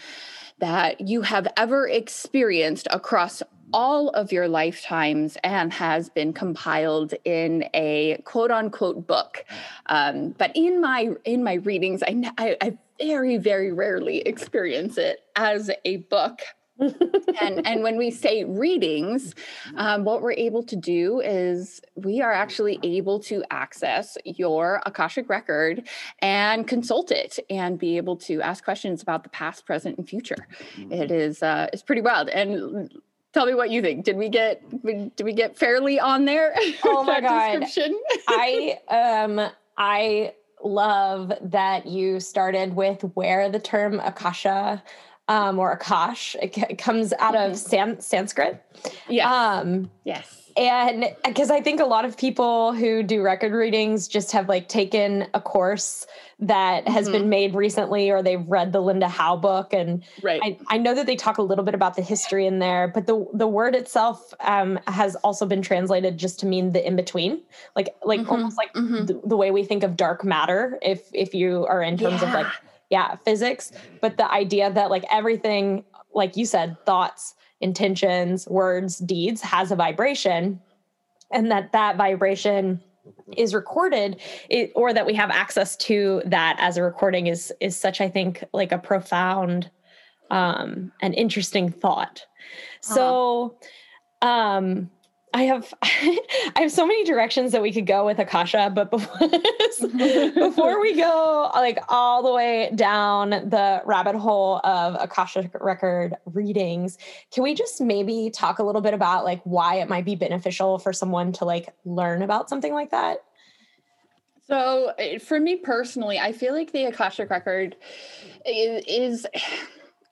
that 0.58 1.00
you 1.00 1.22
have 1.22 1.48
ever 1.56 1.88
experienced 1.88 2.86
across 2.90 3.42
all 3.72 4.10
of 4.10 4.30
your 4.30 4.46
lifetimes 4.46 5.36
and 5.42 5.72
has 5.72 6.08
been 6.08 6.32
compiled 6.32 7.12
in 7.24 7.68
a 7.74 8.20
quote 8.24 8.50
unquote 8.50 9.06
book. 9.06 9.44
Um, 9.86 10.30
but 10.38 10.52
in 10.54 10.80
my 10.80 11.10
in 11.24 11.42
my 11.42 11.54
readings, 11.54 12.02
I, 12.02 12.30
I, 12.38 12.56
I 12.60 12.78
very 13.00 13.36
very 13.36 13.72
rarely 13.72 14.18
experience 14.18 14.96
it 14.96 15.24
as 15.34 15.70
a 15.84 15.96
book 15.96 16.40
and 16.78 17.66
and 17.66 17.82
when 17.82 17.96
we 17.96 18.10
say 18.10 18.44
readings, 18.44 19.34
um, 19.76 20.04
what 20.04 20.22
we're 20.22 20.32
able 20.32 20.62
to 20.64 20.76
do 20.76 21.20
is 21.20 21.80
we 21.94 22.20
are 22.20 22.32
actually 22.32 22.78
able 22.82 23.20
to 23.20 23.44
access 23.50 24.18
your 24.24 24.82
akashic 24.84 25.28
record 25.28 25.86
and 26.20 26.66
consult 26.66 27.10
it 27.12 27.38
and 27.48 27.78
be 27.78 27.96
able 27.96 28.16
to 28.16 28.42
ask 28.42 28.64
questions 28.64 29.02
about 29.02 29.22
the 29.22 29.28
past, 29.28 29.66
present, 29.66 29.98
and 29.98 30.08
future. 30.08 30.48
Mm-hmm. 30.76 30.92
It 30.92 31.10
is 31.10 31.42
uh, 31.42 31.68
it's 31.72 31.82
pretty 31.82 32.02
wild. 32.02 32.28
And 32.28 32.90
tell 33.32 33.46
me 33.46 33.54
what 33.54 33.70
you 33.70 33.80
think. 33.80 34.04
Did 34.04 34.16
we 34.16 34.28
get 34.28 34.62
did 34.82 35.22
we 35.22 35.32
get 35.32 35.56
fairly 35.56 36.00
on 36.00 36.24
there? 36.24 36.54
Oh 36.84 37.04
my 37.04 37.20
god! 37.20 37.64
I 38.28 38.78
um 38.88 39.50
I 39.76 40.34
love 40.62 41.32
that 41.42 41.86
you 41.86 42.20
started 42.20 42.74
with 42.74 43.02
where 43.14 43.50
the 43.50 43.58
term 43.58 44.00
akasha 44.00 44.82
um, 45.28 45.58
or 45.58 45.76
Akash. 45.76 46.34
It, 46.36 46.56
it 46.70 46.78
comes 46.78 47.12
out 47.18 47.34
of 47.34 47.52
mm-hmm. 47.52 47.68
San- 47.68 48.00
Sanskrit. 48.00 48.62
Yeah. 49.08 49.32
Um, 49.32 49.90
yes. 50.04 50.44
And 50.56 51.06
because 51.24 51.50
I 51.50 51.60
think 51.60 51.80
a 51.80 51.84
lot 51.84 52.04
of 52.04 52.16
people 52.16 52.72
who 52.72 53.02
do 53.02 53.22
record 53.22 53.52
readings 53.52 54.06
just 54.06 54.30
have 54.32 54.48
like 54.48 54.68
taken 54.68 55.26
a 55.34 55.40
course 55.40 56.06
that 56.38 56.86
has 56.86 57.06
mm-hmm. 57.06 57.12
been 57.12 57.28
made 57.28 57.54
recently 57.54 58.10
or 58.10 58.22
they've 58.22 58.46
read 58.46 58.72
the 58.72 58.80
Linda 58.80 59.08
Howe 59.08 59.36
book. 59.36 59.72
And 59.72 60.04
right. 60.22 60.40
I, 60.44 60.58
I, 60.68 60.78
know 60.78 60.94
that 60.94 61.06
they 61.06 61.16
talk 61.16 61.38
a 61.38 61.42
little 61.42 61.64
bit 61.64 61.74
about 61.74 61.96
the 61.96 62.02
history 62.02 62.46
in 62.46 62.60
there, 62.60 62.86
but 62.86 63.06
the, 63.06 63.26
the 63.32 63.48
word 63.48 63.74
itself 63.74 64.32
um, 64.40 64.78
has 64.86 65.16
also 65.16 65.44
been 65.44 65.62
translated 65.62 66.18
just 66.18 66.38
to 66.40 66.46
mean 66.46 66.72
the 66.72 66.86
in 66.86 66.94
between, 66.94 67.42
like 67.74 67.88
like 68.04 68.20
mm-hmm. 68.20 68.30
almost 68.30 68.56
like 68.56 68.72
mm-hmm. 68.74 69.06
the, 69.06 69.20
the, 69.24 69.36
way 69.36 69.50
we 69.50 69.64
think 69.64 69.82
of 69.82 69.96
dark 69.96 70.24
matter. 70.24 70.78
If 70.82 71.08
if 71.12 71.34
you 71.34 71.66
are 71.66 71.82
in 71.82 71.96
terms 71.96 72.22
yeah. 72.22 72.28
of 72.28 72.34
like 72.34 72.46
yeah, 72.94 73.16
physics, 73.24 73.72
but 74.00 74.16
the 74.18 74.30
idea 74.30 74.72
that 74.72 74.88
like 74.88 75.04
everything, 75.10 75.82
like 76.14 76.36
you 76.36 76.46
said, 76.46 76.76
thoughts, 76.86 77.34
intentions, 77.60 78.46
words, 78.46 78.98
deeds 78.98 79.40
has 79.40 79.72
a 79.72 79.76
vibration 79.76 80.60
and 81.32 81.50
that 81.50 81.72
that 81.72 81.96
vibration 81.96 82.80
is 83.36 83.52
recorded 83.52 84.20
it, 84.48 84.70
or 84.76 84.92
that 84.94 85.06
we 85.06 85.14
have 85.14 85.30
access 85.30 85.76
to 85.76 86.22
that 86.24 86.56
as 86.60 86.76
a 86.76 86.82
recording 86.82 87.26
is 87.26 87.52
is 87.60 87.76
such 87.76 88.00
i 88.00 88.08
think 88.08 88.42
like 88.54 88.72
a 88.72 88.78
profound 88.78 89.70
um 90.30 90.90
and 91.02 91.14
interesting 91.14 91.68
thought 91.70 92.24
uh-huh. 92.24 92.94
so 92.94 93.58
um 94.22 94.90
I 95.34 95.42
have 95.42 95.74
I 95.82 96.20
have 96.54 96.70
so 96.70 96.86
many 96.86 97.04
directions 97.04 97.50
that 97.52 97.60
we 97.60 97.72
could 97.72 97.86
go 97.86 98.06
with 98.06 98.20
Akasha, 98.20 98.70
but 98.72 98.90
before, 98.90 99.28
before 99.28 100.80
we 100.80 100.94
go 100.94 101.50
like 101.54 101.80
all 101.88 102.22
the 102.22 102.32
way 102.32 102.70
down 102.74 103.30
the 103.30 103.82
rabbit 103.84 104.14
hole 104.14 104.60
of 104.62 104.96
Akasha 104.98 105.50
record 105.60 106.14
readings, 106.24 106.98
can 107.32 107.42
we 107.42 107.52
just 107.52 107.80
maybe 107.80 108.30
talk 108.32 108.60
a 108.60 108.62
little 108.62 108.80
bit 108.80 108.94
about 108.94 109.24
like 109.24 109.42
why 109.42 109.76
it 109.76 109.88
might 109.88 110.04
be 110.04 110.14
beneficial 110.14 110.78
for 110.78 110.92
someone 110.92 111.32
to 111.32 111.44
like 111.44 111.68
learn 111.84 112.22
about 112.22 112.48
something 112.48 112.72
like 112.72 112.92
that? 112.92 113.18
So, 114.46 114.92
eh, 114.98 115.18
for 115.18 115.40
me 115.40 115.56
personally, 115.56 116.18
I 116.18 116.30
feel 116.30 116.54
like 116.54 116.70
the 116.70 116.84
Akashic 116.84 117.28
record 117.28 117.74
is 118.46 119.26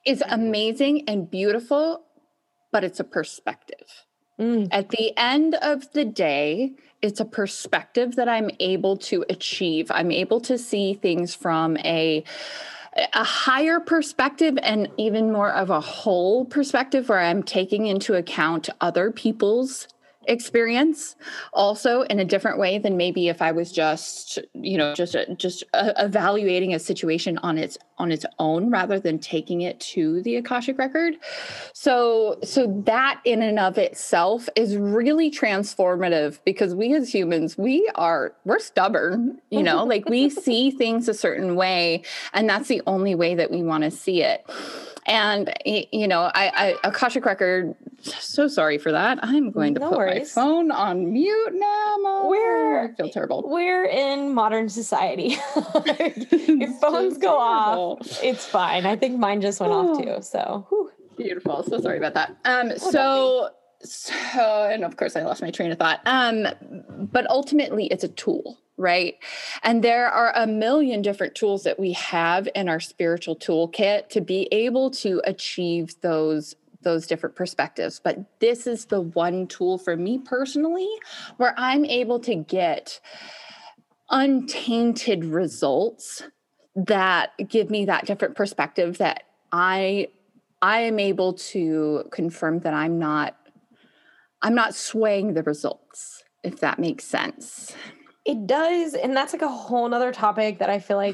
is 0.05 0.21
amazing 0.27 1.07
and 1.07 1.31
beautiful, 1.31 2.03
but 2.73 2.83
it's 2.83 2.99
a 2.99 3.05
perspective 3.05 3.87
Mm. 4.39 4.67
At 4.71 4.89
the 4.89 5.13
end 5.17 5.55
of 5.55 5.91
the 5.93 6.05
day, 6.05 6.73
it's 7.01 7.19
a 7.19 7.25
perspective 7.25 8.15
that 8.15 8.27
I'm 8.27 8.49
able 8.59 8.97
to 8.97 9.25
achieve. 9.29 9.91
I'm 9.91 10.11
able 10.11 10.41
to 10.41 10.57
see 10.57 10.93
things 10.93 11.35
from 11.35 11.77
a 11.77 12.23
a 13.13 13.23
higher 13.23 13.79
perspective 13.79 14.55
and 14.61 14.87
even 14.97 15.31
more 15.31 15.51
of 15.51 15.71
a 15.71 15.81
whole 15.81 16.45
perspective 16.45 17.09
where 17.09 17.21
I'm 17.21 17.41
taking 17.41 17.87
into 17.87 18.13
account 18.13 18.69
other 18.81 19.09
people's 19.09 19.87
experience 20.27 21.15
also 21.53 22.01
in 22.03 22.19
a 22.19 22.25
different 22.25 22.57
way 22.57 22.77
than 22.77 22.97
maybe 22.97 23.27
if 23.27 23.41
i 23.41 23.51
was 23.51 23.71
just 23.71 24.39
you 24.53 24.77
know 24.77 24.93
just 24.93 25.15
just 25.37 25.63
uh, 25.73 25.93
evaluating 25.97 26.73
a 26.73 26.79
situation 26.79 27.37
on 27.39 27.57
its 27.57 27.77
on 27.97 28.11
its 28.11 28.25
own 28.39 28.69
rather 28.69 28.99
than 28.99 29.19
taking 29.19 29.61
it 29.61 29.79
to 29.79 30.21
the 30.23 30.35
akashic 30.35 30.77
record. 30.77 31.15
So 31.73 32.37
so 32.43 32.81
that 32.85 33.21
in 33.23 33.41
and 33.41 33.59
of 33.59 33.77
itself 33.77 34.49
is 34.55 34.75
really 34.75 35.31
transformative 35.31 36.39
because 36.45 36.75
we 36.75 36.93
as 36.93 37.13
humans 37.13 37.57
we 37.57 37.89
are 37.95 38.33
we're 38.45 38.59
stubborn 38.59 39.39
you 39.49 39.63
know 39.63 39.83
like 39.93 40.07
we 40.09 40.29
see 40.29 40.71
things 40.71 41.07
a 41.07 41.13
certain 41.13 41.55
way 41.55 42.03
and 42.33 42.49
that's 42.49 42.67
the 42.67 42.81
only 42.87 43.15
way 43.15 43.35
that 43.35 43.51
we 43.51 43.63
want 43.63 43.83
to 43.83 43.91
see 43.91 44.21
it 44.21 44.45
and 45.05 45.53
you 45.65 46.07
know 46.07 46.31
I, 46.33 46.75
I 46.83 46.87
akashic 46.87 47.25
record 47.25 47.75
so 48.01 48.47
sorry 48.47 48.77
for 48.77 48.91
that. 48.91 49.19
I'm 49.23 49.51
going 49.51 49.73
to 49.75 49.79
no 49.79 49.89
put 49.89 49.97
worries. 49.97 50.35
my 50.35 50.41
phone 50.41 50.71
on 50.71 51.13
mute 51.13 51.53
now 51.53 51.95
Mom. 52.01 52.27
we're 52.29 52.85
I 52.85 52.93
feel 52.95 53.09
terrible. 53.09 53.43
we're 53.47 53.85
in 53.85 54.33
modern 54.33 54.69
society. 54.69 55.37
If 55.55 56.79
phones 56.79 57.17
go 57.17 57.37
off 57.37 57.99
it's 58.23 58.45
fine. 58.45 58.85
I 58.85 58.95
think 58.95 59.17
mine 59.19 59.41
just 59.41 59.59
went 59.59 59.73
off 59.73 60.01
too 60.01 60.17
so. 60.21 60.65
Whew. 60.69 60.91
beautiful. 61.17 61.63
So 61.63 61.79
sorry 61.79 61.97
about 61.97 62.13
that. 62.15 62.35
Um 62.45 62.71
oh, 62.71 62.77
so 62.91 63.49
so 63.85 64.69
and 64.71 64.85
of 64.85 64.95
course 64.95 65.15
i 65.17 65.23
lost 65.23 65.41
my 65.41 65.51
train 65.51 65.71
of 65.71 65.77
thought. 65.79 65.99
Um 66.05 66.47
but 67.11 67.29
ultimately 67.29 67.87
it's 67.87 68.03
a 68.03 68.09
tool 68.09 68.59
right? 68.77 69.15
And 69.61 69.83
there 69.83 70.07
are 70.09 70.33
a 70.35 70.47
million 70.47 71.01
different 71.01 71.35
tools 71.35 71.63
that 71.63 71.79
we 71.79 71.93
have 71.93 72.47
in 72.55 72.69
our 72.69 72.79
spiritual 72.79 73.35
toolkit 73.35 74.09
to 74.09 74.21
be 74.21 74.47
able 74.51 74.91
to 74.91 75.21
achieve 75.25 75.99
those 76.01 76.55
those 76.81 77.07
different 77.07 77.35
perspectives. 77.35 78.01
But 78.03 78.39
this 78.39 78.67
is 78.67 78.85
the 78.85 78.99
one 78.99 79.47
tool 79.47 79.77
for 79.77 79.95
me 79.95 80.19
personally 80.19 80.89
where 81.37 81.55
I'm 81.57 81.85
able 81.85 82.19
to 82.21 82.35
get 82.35 82.99
untainted 84.09 85.25
results 85.25 86.23
that 86.75 87.31
give 87.47 87.69
me 87.69 87.85
that 87.85 88.05
different 88.05 88.35
perspective 88.35 88.97
that 88.97 89.23
I 89.51 90.09
I 90.61 90.81
am 90.81 90.99
able 90.99 91.33
to 91.33 92.05
confirm 92.11 92.59
that 92.59 92.73
I'm 92.73 92.99
not 92.99 93.35
I'm 94.41 94.55
not 94.55 94.75
swaying 94.75 95.33
the 95.33 95.43
results 95.43 96.23
if 96.43 96.59
that 96.59 96.77
makes 96.77 97.05
sense. 97.05 97.73
It 98.25 98.47
does, 98.47 98.93
and 98.93 99.15
that's 99.17 99.33
like 99.33 99.41
a 99.41 99.49
whole 99.49 99.87
nother 99.89 100.13
topic 100.13 100.59
that 100.59 100.69
I 100.69 100.79
feel 100.79 100.95
like 100.95 101.13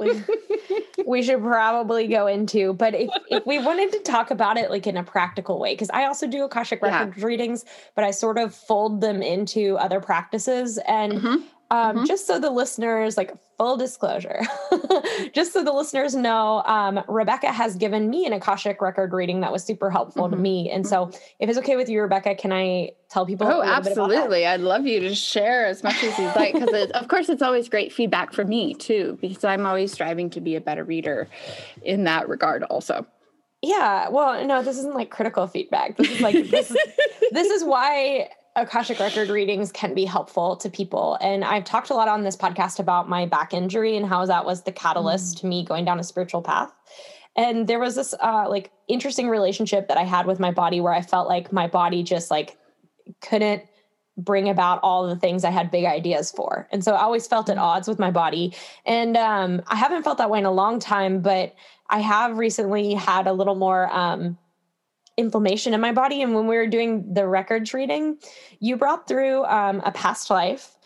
we, 0.00 0.24
we 1.06 1.22
should 1.22 1.40
probably 1.40 2.08
go 2.08 2.26
into. 2.26 2.72
But 2.72 2.94
if, 2.96 3.08
if 3.28 3.46
we 3.46 3.60
wanted 3.60 3.92
to 3.92 4.00
talk 4.00 4.32
about 4.32 4.56
it 4.56 4.68
like 4.68 4.88
in 4.88 4.96
a 4.96 5.04
practical 5.04 5.60
way, 5.60 5.74
because 5.74 5.90
I 5.90 6.06
also 6.06 6.26
do 6.26 6.42
Akashic 6.42 6.82
Records 6.82 7.18
yeah. 7.18 7.24
readings, 7.24 7.64
but 7.94 8.02
I 8.02 8.10
sort 8.10 8.36
of 8.36 8.52
fold 8.52 9.00
them 9.00 9.22
into 9.22 9.76
other 9.76 10.00
practices. 10.00 10.78
And 10.88 11.12
mm-hmm. 11.12 11.36
Um, 11.72 11.98
mm-hmm. 11.98 12.04
Just 12.06 12.26
so 12.26 12.40
the 12.40 12.50
listeners, 12.50 13.16
like 13.16 13.32
full 13.56 13.76
disclosure, 13.76 14.40
just 15.32 15.52
so 15.52 15.62
the 15.62 15.72
listeners 15.72 16.16
know, 16.16 16.64
um, 16.66 17.00
Rebecca 17.06 17.52
has 17.52 17.76
given 17.76 18.10
me 18.10 18.26
an 18.26 18.32
Akashic 18.32 18.82
record 18.82 19.12
reading 19.12 19.40
that 19.42 19.52
was 19.52 19.62
super 19.62 19.88
helpful 19.88 20.24
mm-hmm. 20.24 20.34
to 20.34 20.40
me. 20.40 20.70
And 20.70 20.84
so, 20.84 21.06
mm-hmm. 21.06 21.16
if 21.38 21.48
it's 21.48 21.58
okay 21.58 21.76
with 21.76 21.88
you, 21.88 22.00
Rebecca, 22.00 22.34
can 22.34 22.52
I 22.52 22.90
tell 23.08 23.24
people? 23.24 23.46
Oh, 23.46 23.62
absolutely! 23.62 24.46
I'd 24.46 24.60
love 24.60 24.84
you 24.84 24.98
to 24.98 25.14
share 25.14 25.66
as 25.66 25.84
much 25.84 26.02
as 26.02 26.18
you'd 26.18 26.34
like, 26.34 26.54
because 26.54 26.90
of 26.90 27.06
course 27.06 27.28
it's 27.28 27.42
always 27.42 27.68
great 27.68 27.92
feedback 27.92 28.32
for 28.32 28.44
me 28.44 28.74
too, 28.74 29.16
because 29.20 29.44
I'm 29.44 29.64
always 29.64 29.92
striving 29.92 30.28
to 30.30 30.40
be 30.40 30.56
a 30.56 30.60
better 30.60 30.82
reader 30.82 31.28
in 31.82 32.02
that 32.04 32.28
regard, 32.28 32.64
also. 32.64 33.06
Yeah, 33.62 34.08
well, 34.08 34.44
no, 34.46 34.62
this 34.62 34.78
isn't 34.78 34.94
like 34.94 35.10
critical 35.10 35.46
feedback. 35.46 35.96
This 35.96 36.10
is 36.10 36.20
like 36.20 36.34
this 36.50 36.70
is, 36.70 36.76
this 37.30 37.48
is 37.48 37.62
why 37.64 38.30
Akashic 38.60 39.00
record 39.00 39.28
readings 39.28 39.72
can 39.72 39.94
be 39.94 40.04
helpful 40.04 40.56
to 40.56 40.68
people. 40.70 41.16
And 41.20 41.44
I've 41.44 41.64
talked 41.64 41.90
a 41.90 41.94
lot 41.94 42.08
on 42.08 42.22
this 42.22 42.36
podcast 42.36 42.78
about 42.78 43.08
my 43.08 43.26
back 43.26 43.54
injury 43.54 43.96
and 43.96 44.06
how 44.06 44.26
that 44.26 44.44
was 44.44 44.62
the 44.62 44.72
catalyst 44.72 45.36
mm. 45.36 45.40
to 45.40 45.46
me 45.46 45.64
going 45.64 45.84
down 45.84 45.98
a 45.98 46.04
spiritual 46.04 46.42
path. 46.42 46.72
And 47.36 47.66
there 47.66 47.78
was 47.78 47.94
this 47.94 48.14
uh, 48.20 48.48
like 48.48 48.70
interesting 48.88 49.28
relationship 49.28 49.88
that 49.88 49.96
I 49.96 50.04
had 50.04 50.26
with 50.26 50.40
my 50.40 50.50
body 50.50 50.80
where 50.80 50.92
I 50.92 51.00
felt 51.02 51.28
like 51.28 51.52
my 51.52 51.66
body 51.66 52.02
just 52.02 52.30
like 52.30 52.58
couldn't 53.20 53.64
bring 54.16 54.48
about 54.48 54.80
all 54.82 55.06
the 55.06 55.16
things 55.16 55.44
I 55.44 55.50
had 55.50 55.70
big 55.70 55.84
ideas 55.84 56.30
for. 56.30 56.68
And 56.70 56.84
so 56.84 56.94
I 56.94 57.02
always 57.02 57.26
felt 57.26 57.48
at 57.48 57.56
mm. 57.56 57.62
odds 57.62 57.88
with 57.88 57.98
my 57.98 58.10
body. 58.10 58.54
And 58.84 59.16
um, 59.16 59.62
I 59.68 59.76
haven't 59.76 60.02
felt 60.02 60.18
that 60.18 60.30
way 60.30 60.38
in 60.38 60.44
a 60.44 60.52
long 60.52 60.78
time, 60.78 61.20
but 61.20 61.54
I 61.88 62.00
have 62.00 62.38
recently 62.38 62.94
had 62.94 63.26
a 63.26 63.32
little 63.32 63.54
more 63.54 63.92
um, 63.92 64.38
inflammation 65.20 65.74
in 65.74 65.80
my 65.80 65.92
body. 65.92 66.22
And 66.22 66.34
when 66.34 66.46
we 66.46 66.56
were 66.56 66.66
doing 66.66 67.14
the 67.14 67.26
records 67.26 67.72
reading, 67.72 68.18
you 68.58 68.76
brought 68.76 69.06
through 69.06 69.44
um, 69.44 69.80
a 69.84 69.92
past 69.92 70.30
life 70.30 70.76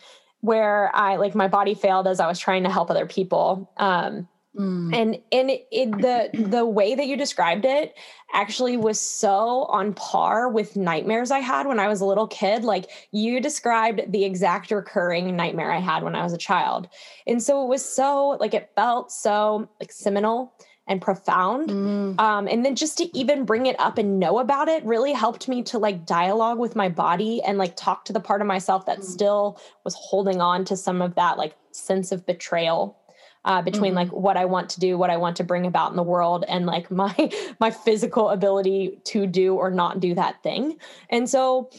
where 0.41 0.95
I 0.95 1.15
like 1.15 1.33
my 1.33 1.47
body 1.47 1.73
failed 1.73 2.07
as 2.07 2.19
I 2.19 2.27
was 2.27 2.39
trying 2.39 2.63
to 2.63 2.69
help 2.69 2.91
other 2.91 3.07
people. 3.07 3.71
Um, 3.77 4.27
mm. 4.55 4.95
And 4.95 5.17
and 5.31 5.49
it, 5.49 5.67
it, 5.71 5.91
the 5.91 6.29
the 6.33 6.65
way 6.65 6.93
that 6.93 7.07
you 7.07 7.17
described 7.17 7.65
it 7.65 7.95
actually 8.33 8.77
was 8.77 8.99
so 8.99 9.63
on 9.63 9.93
par 9.93 10.49
with 10.49 10.75
nightmares 10.75 11.31
I 11.31 11.39
had 11.39 11.65
when 11.65 11.79
I 11.79 11.87
was 11.87 12.01
a 12.01 12.05
little 12.05 12.27
kid. 12.27 12.63
Like 12.63 12.91
you 13.11 13.41
described 13.41 14.11
the 14.11 14.23
exact 14.23 14.69
recurring 14.69 15.35
nightmare 15.35 15.71
I 15.71 15.79
had 15.79 16.03
when 16.03 16.15
I 16.15 16.23
was 16.23 16.33
a 16.33 16.37
child, 16.37 16.87
and 17.25 17.41
so 17.41 17.63
it 17.63 17.67
was 17.67 17.83
so 17.83 18.37
like 18.39 18.53
it 18.53 18.69
felt 18.75 19.11
so 19.11 19.67
like 19.79 19.91
seminal 19.91 20.53
and 20.87 21.01
profound. 21.01 21.69
Mm. 21.69 22.19
Um, 22.19 22.47
and 22.47 22.63
then 22.63 22.75
just 22.75 22.97
to 22.99 23.17
even 23.17 23.45
bring 23.45 23.65
it 23.65 23.79
up 23.79 23.97
and 23.97 24.19
know 24.19 24.39
about 24.39 24.67
it 24.67 24.83
really 24.83 25.13
helped 25.13 25.47
me 25.47 25.63
to 25.63 25.79
like 25.79 26.05
dialogue 26.05 26.59
with 26.59 26.75
my 26.75 26.89
body 26.89 27.41
and 27.41 27.57
like 27.57 27.75
talk 27.75 28.05
to 28.05 28.13
the 28.13 28.19
part 28.19 28.41
of 28.41 28.47
myself 28.47 28.85
that 28.85 28.99
mm. 28.99 29.03
still 29.03 29.59
was 29.83 29.95
holding 29.95 30.41
on 30.41 30.63
to 30.65 30.77
some 30.77 31.01
of 31.01 31.15
that 31.15 31.37
like 31.37 31.55
sense 31.71 32.11
of 32.11 32.25
betrayal. 32.25 32.97
Uh, 33.43 33.61
between 33.61 33.93
mm 33.93 33.97
like 33.97 34.09
what 34.09 34.37
I 34.37 34.45
want 34.45 34.71
to 34.71 34.79
do, 34.79 34.97
what 34.97 35.11
I 35.11 35.17
want 35.17 35.35
to 35.35 35.43
bring 35.43 35.67
about 35.67 35.91
in 35.91 35.97
the 35.97 36.01
world, 36.01 36.45
and 36.47 36.65
like 36.65 36.89
my 37.03 37.13
my 37.59 37.69
physical 37.69 38.31
ability 38.31 38.99
to 39.05 39.27
do 39.27 39.53
or 39.53 39.69
not 39.69 39.99
do 39.99 40.15
that 40.15 40.41
thing. 40.41 40.77
And 41.11 41.29
so, 41.29 41.69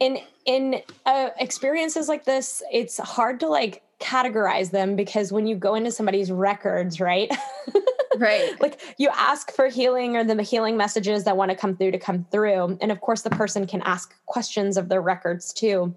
in 0.00 0.18
in 0.44 0.82
uh, 1.06 1.30
experiences 1.38 2.08
like 2.08 2.26
this, 2.26 2.62
it's 2.70 2.98
hard 2.98 3.40
to 3.40 3.48
like 3.48 3.82
categorize 4.00 4.70
them 4.70 4.96
because 4.96 5.32
when 5.32 5.46
you 5.46 5.56
go 5.56 5.74
into 5.74 5.90
somebody's 5.90 6.30
records, 6.30 7.00
right? 7.00 7.30
right. 8.18 8.60
like 8.60 8.80
you 8.98 9.08
ask 9.12 9.52
for 9.52 9.68
healing 9.68 10.16
or 10.16 10.24
the 10.24 10.40
healing 10.42 10.76
messages 10.76 11.24
that 11.24 11.36
want 11.36 11.50
to 11.50 11.56
come 11.56 11.76
through 11.76 11.90
to 11.92 11.98
come 11.98 12.24
through. 12.30 12.78
And 12.80 12.92
of 12.92 13.00
course, 13.00 13.22
the 13.22 13.30
person 13.30 13.66
can 13.66 13.82
ask 13.82 14.14
questions 14.26 14.76
of 14.76 14.88
their 14.88 15.02
records 15.02 15.52
too. 15.52 15.94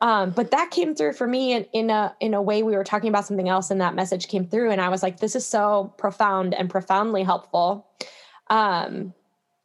Um, 0.00 0.30
but 0.30 0.52
that 0.52 0.70
came 0.70 0.94
through 0.94 1.14
for 1.14 1.26
me 1.26 1.54
in, 1.54 1.66
in 1.72 1.90
a 1.90 2.14
in 2.20 2.32
a 2.32 2.40
way 2.40 2.62
we 2.62 2.76
were 2.76 2.84
talking 2.84 3.08
about 3.08 3.26
something 3.26 3.48
else 3.48 3.68
and 3.70 3.80
that 3.80 3.96
message 3.96 4.28
came 4.28 4.46
through 4.46 4.70
and 4.70 4.80
I 4.80 4.90
was 4.90 5.02
like, 5.02 5.18
this 5.18 5.34
is 5.34 5.44
so 5.44 5.92
profound 5.98 6.54
and 6.54 6.70
profoundly 6.70 7.24
helpful. 7.24 7.84
Um, 8.48 9.12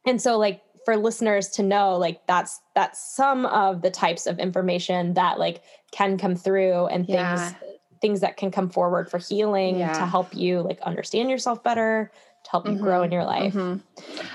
and 0.04 0.20
so 0.20 0.36
like 0.36 0.60
for 0.84 0.96
listeners 0.96 1.48
to 1.50 1.62
know 1.62 1.96
like 1.96 2.26
that's 2.26 2.60
that's 2.74 3.00
some 3.14 3.46
of 3.46 3.82
the 3.82 3.90
types 3.90 4.26
of 4.26 4.38
information 4.38 5.14
that 5.14 5.38
like 5.38 5.62
can 5.92 6.18
come 6.18 6.34
through 6.34 6.86
and 6.86 7.06
things 7.06 7.16
yeah 7.16 7.52
things 8.00 8.20
that 8.20 8.36
can 8.36 8.50
come 8.50 8.68
forward 8.68 9.10
for 9.10 9.18
healing 9.18 9.78
yeah. 9.78 9.92
to 9.92 10.06
help 10.06 10.34
you 10.34 10.60
like 10.60 10.80
understand 10.82 11.30
yourself 11.30 11.62
better 11.62 12.10
to 12.44 12.50
help 12.50 12.66
you 12.66 12.74
mm-hmm. 12.74 12.84
grow 12.84 13.02
in 13.02 13.10
your 13.10 13.24
life. 13.24 13.54
Mm-hmm. 13.54 13.78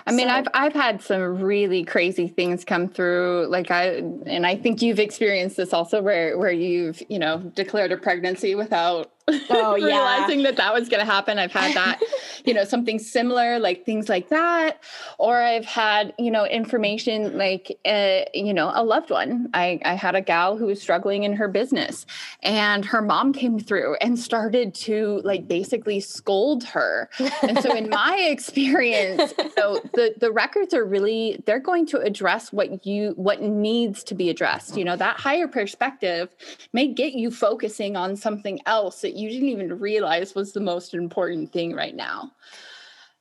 I 0.08 0.12
mean, 0.12 0.28
I've 0.30 0.48
I've 0.54 0.74
had 0.74 1.02
some 1.02 1.42
really 1.42 1.84
crazy 1.84 2.28
things 2.28 2.66
come 2.66 2.88
through. 2.88 3.48
Like 3.50 3.70
I 3.72 3.98
and 4.26 4.46
I 4.46 4.56
think 4.56 4.82
you've 4.82 5.00
experienced 5.00 5.58
this 5.58 5.74
also, 5.74 6.02
where 6.02 6.38
where 6.38 6.52
you've 6.52 7.02
you 7.08 7.20
know 7.20 7.38
declared 7.38 7.92
a 7.92 7.98
pregnancy 7.98 8.56
without 8.56 9.12
oh, 9.50 9.76
yeah. 9.76 9.86
realizing 9.86 10.44
that 10.44 10.56
that 10.58 10.74
was 10.74 10.90
going 10.90 11.00
to 11.00 11.12
happen. 11.12 11.38
I've 11.38 11.52
had 11.52 11.76
that, 11.76 12.02
you 12.46 12.54
know, 12.54 12.64
something 12.64 13.00
similar, 13.00 13.60
like 13.60 13.86
things 13.86 14.10
like 14.10 14.30
that. 14.30 14.82
Or 15.18 15.42
I've 15.42 15.66
had, 15.66 16.14
you 16.18 16.32
know, 16.32 16.46
information 16.46 17.38
like, 17.38 17.78
uh, 17.86 18.22
you 18.34 18.54
know, 18.54 18.72
a 18.74 18.84
loved 18.84 19.10
one. 19.10 19.50
I, 19.54 19.80
I 19.86 19.94
had 19.94 20.16
a 20.16 20.22
gal 20.22 20.58
who 20.58 20.66
was 20.66 20.82
struggling 20.82 21.24
in 21.24 21.34
her 21.34 21.48
business 21.48 22.06
and 22.42 22.86
her 22.86 23.02
mom 23.02 23.34
came 23.34 23.60
through 23.60 23.96
and 24.02 24.18
started 24.18 24.74
to 24.76 25.22
like 25.24 25.48
basically 25.48 26.00
scold 26.00 26.64
her. 26.64 27.10
And 27.44 27.62
so 27.62 27.76
in 27.76 27.90
my 27.90 28.18
experience, 28.30 29.34
so 29.56 29.82
the, 29.94 30.16
the 30.20 30.32
records 30.32 30.74
are 30.74 30.86
really, 30.86 31.42
they're 31.46 31.60
going 31.60 31.86
to 31.88 32.00
address 32.00 32.52
what 32.52 32.86
you, 32.86 33.12
what 33.16 33.42
needs 33.42 34.04
to 34.06 34.16
be 34.16 34.30
addressed. 34.30 34.78
You 34.78 34.86
know, 34.86 34.96
that 34.96 35.20
higher 35.20 35.48
perspective 35.48 36.30
may 36.74 36.88
get 36.88 37.14
you 37.14 37.32
focusing 37.32 37.96
on 37.96 38.16
something 38.16 38.60
else 38.66 39.02
that 39.02 39.16
you 39.20 39.30
didn't 39.30 39.50
even 39.50 39.80
realize 39.80 40.34
was 40.34 40.54
the 40.54 40.60
most 40.60 40.94
important 40.94 41.52
thing 41.52 41.74
right 41.74 41.96
now. 41.96 42.32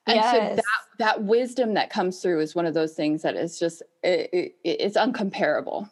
And 0.07 0.17
yes. 0.17 0.33
so 0.33 0.57
that 0.57 0.65
that 0.99 1.23
wisdom 1.23 1.75
that 1.75 1.91
comes 1.91 2.21
through 2.21 2.41
is 2.41 2.55
one 2.55 2.67
of 2.67 2.75
those 2.75 2.95
things 2.95 3.23
that 3.23 3.37
is 3.37 3.59
just 3.59 3.83
it, 4.03 4.31
it, 4.33 4.55
it's 4.65 4.97
uncomparable. 4.97 5.91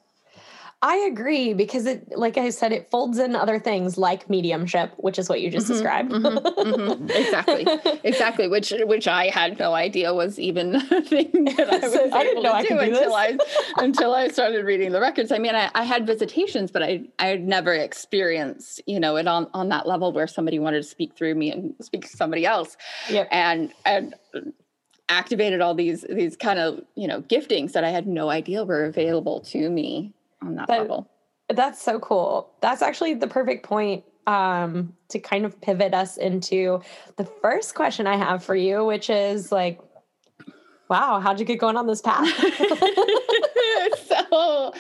I 0.82 0.96
agree 1.10 1.54
because 1.54 1.86
it, 1.86 2.06
like 2.16 2.36
I 2.36 2.50
said, 2.50 2.70
it 2.70 2.90
folds 2.90 3.18
in 3.18 3.34
other 3.34 3.58
things 3.58 3.96
like 3.96 4.28
mediumship, 4.28 4.92
which 4.98 5.18
is 5.18 5.26
what 5.26 5.40
you 5.40 5.50
just 5.50 5.66
mm-hmm, 5.66 5.72
described. 5.72 6.12
Mm-hmm, 6.12 6.70
mm-hmm, 6.70 7.10
exactly, 7.10 7.66
exactly. 8.04 8.46
Which 8.48 8.74
which 8.84 9.08
I 9.08 9.30
had 9.30 9.58
no 9.58 9.72
idea 9.72 10.12
was 10.12 10.38
even 10.38 10.76
a 10.90 11.02
thing 11.02 11.30
that 11.56 11.70
I 11.70 11.78
was 11.78 11.94
I 11.94 12.22
able 12.22 12.42
to 12.42 12.62
do, 12.62 12.68
do 12.68 12.78
until 12.78 13.14
I 13.14 13.38
until 13.78 14.14
I 14.14 14.28
started 14.28 14.66
reading 14.66 14.92
the 14.92 15.00
records. 15.00 15.32
I 15.32 15.38
mean, 15.38 15.54
I, 15.54 15.70
I 15.74 15.84
had 15.84 16.06
visitations, 16.06 16.70
but 16.70 16.82
I 16.82 17.04
I 17.18 17.28
had 17.28 17.48
never 17.48 17.72
experienced 17.74 18.82
you 18.86 19.00
know 19.00 19.16
it 19.16 19.26
on 19.26 19.48
on 19.54 19.70
that 19.70 19.86
level 19.86 20.12
where 20.12 20.26
somebody 20.26 20.58
wanted 20.58 20.82
to 20.82 20.88
speak 20.88 21.16
through 21.16 21.36
me 21.36 21.50
and 21.52 21.74
speak 21.80 22.02
to 22.02 22.16
somebody 22.16 22.44
else. 22.44 22.76
Yep. 23.08 23.28
and 23.30 23.72
and 23.86 24.14
activated 25.08 25.60
all 25.60 25.74
these 25.74 26.04
these 26.10 26.36
kind 26.36 26.58
of 26.58 26.82
you 26.96 27.08
know 27.08 27.22
giftings 27.22 27.72
that 27.72 27.82
I 27.84 27.90
had 27.90 28.06
no 28.06 28.28
idea 28.28 28.62
were 28.64 28.84
available 28.84 29.40
to 29.40 29.70
me 29.70 30.12
on 30.42 30.56
that, 30.56 30.68
that 30.68 30.80
level. 30.80 31.10
That's 31.48 31.82
so 31.82 31.98
cool. 32.00 32.52
That's 32.60 32.82
actually 32.82 33.14
the 33.14 33.28
perfect 33.28 33.64
point 33.64 34.04
um, 34.26 34.94
to 35.08 35.18
kind 35.18 35.44
of 35.44 35.60
pivot 35.60 35.94
us 35.94 36.16
into 36.16 36.80
the 37.16 37.24
first 37.24 37.74
question 37.74 38.06
I 38.06 38.16
have 38.16 38.42
for 38.42 38.56
you, 38.56 38.84
which 38.84 39.08
is 39.10 39.52
like, 39.52 39.80
wow, 40.88 41.20
how'd 41.20 41.38
you 41.38 41.46
get 41.46 41.58
going 41.58 41.76
on 41.76 41.86
this 41.86 42.02
path? 42.02 42.28
so 44.36 44.74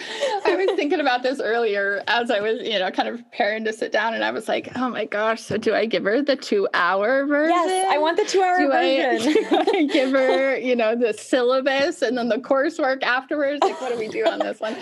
I 0.44 0.56
was 0.56 0.76
thinking 0.76 1.00
about 1.00 1.22
this 1.22 1.40
earlier 1.40 2.02
as 2.08 2.30
I 2.30 2.40
was, 2.40 2.60
you 2.62 2.78
know, 2.78 2.90
kind 2.90 3.08
of 3.08 3.16
preparing 3.16 3.64
to 3.64 3.72
sit 3.72 3.92
down, 3.92 4.14
and 4.14 4.24
I 4.24 4.30
was 4.30 4.48
like, 4.48 4.70
oh 4.76 4.88
my 4.88 5.04
gosh, 5.04 5.40
so 5.40 5.56
do 5.56 5.74
I 5.74 5.86
give 5.86 6.04
her 6.04 6.22
the 6.22 6.36
two 6.36 6.68
hour 6.74 7.26
version? 7.26 7.54
Yes, 7.54 7.92
I 7.92 7.98
want 7.98 8.16
the 8.16 8.24
two 8.24 8.42
hour 8.42 8.58
do 8.58 8.68
version. 8.70 9.44
I, 9.50 9.64
do 9.64 9.70
I 9.74 9.84
give 9.92 10.12
her, 10.12 10.56
you 10.56 10.76
know, 10.76 10.94
the 10.94 11.12
syllabus 11.12 12.02
and 12.02 12.16
then 12.18 12.28
the 12.28 12.38
coursework 12.38 13.02
afterwards? 13.02 13.60
Like, 13.62 13.80
what 13.80 13.92
do 13.92 13.98
we 13.98 14.08
do 14.08 14.26
on 14.26 14.38
this 14.38 14.60
one? 14.60 14.76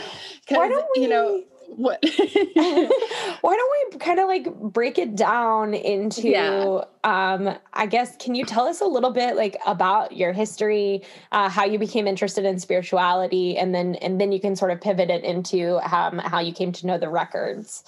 Because, 0.47 0.83
you 0.97 1.09
know, 1.09 1.43
what 1.77 1.99
why 2.55 3.57
don't 3.57 3.93
we 3.93 3.99
kind 3.99 4.21
of 4.21 4.29
like 4.29 4.55
break 4.55 4.99
it 4.99 5.17
down 5.17 5.75
into 5.75 6.29
yeah. 6.29 6.81
um 7.05 7.57
i 7.73 7.87
guess 7.87 8.17
can 8.17 8.35
you 8.35 8.45
tell 8.45 8.67
us 8.67 8.81
a 8.81 8.87
little 8.87 9.11
bit 9.11 9.37
like 9.37 9.57
about 9.67 10.17
your 10.17 10.33
history 10.33 11.03
uh, 11.33 11.49
how 11.49 11.65
you 11.65 11.79
became 11.79 12.07
interested 12.07 12.45
in 12.45 12.59
spirituality 12.59 13.57
and 13.57 13.75
then 13.75 13.97
and 13.97 14.21
then 14.21 14.31
you 14.33 14.41
can 14.41 14.55
sort 14.55 14.71
of 14.71 14.81
pivot 14.81 15.11
it 15.11 15.25
into 15.25 15.79
um, 15.95 16.19
how 16.19 16.39
you 16.39 16.53
came 16.53 16.73
to 16.73 16.87
know 16.87 16.99
the 16.99 17.09
records 17.09 17.83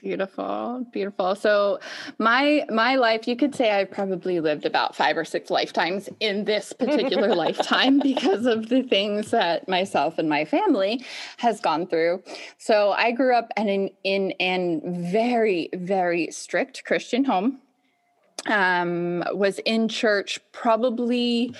Beautiful, 0.00 0.86
beautiful. 0.92 1.34
So 1.34 1.78
my 2.18 2.64
my 2.70 2.96
life, 2.96 3.28
you 3.28 3.36
could 3.36 3.54
say 3.54 3.70
i've 3.70 3.90
probably 3.90 4.40
lived 4.40 4.64
about 4.64 4.96
five 4.96 5.16
or 5.16 5.24
six 5.24 5.50
lifetimes 5.50 6.08
in 6.20 6.44
this 6.44 6.72
particular 6.72 7.34
lifetime 7.44 7.98
because 7.98 8.46
of 8.46 8.68
the 8.68 8.82
things 8.82 9.30
that 9.30 9.68
myself 9.68 10.18
and 10.18 10.28
my 10.28 10.44
family 10.44 11.04
has 11.36 11.60
gone 11.60 11.86
through. 11.86 12.22
So 12.56 12.92
I 12.92 13.12
grew 13.12 13.34
up 13.34 13.52
in 13.56 13.68
an 13.68 13.90
in 14.04 14.32
an 14.40 15.10
very 15.12 15.68
very 15.74 16.30
strict 16.30 16.84
Christian 16.84 17.24
home. 17.24 17.60
Um, 18.46 19.24
was 19.32 19.58
in 19.60 19.88
church 19.88 20.38
probably 20.52 21.54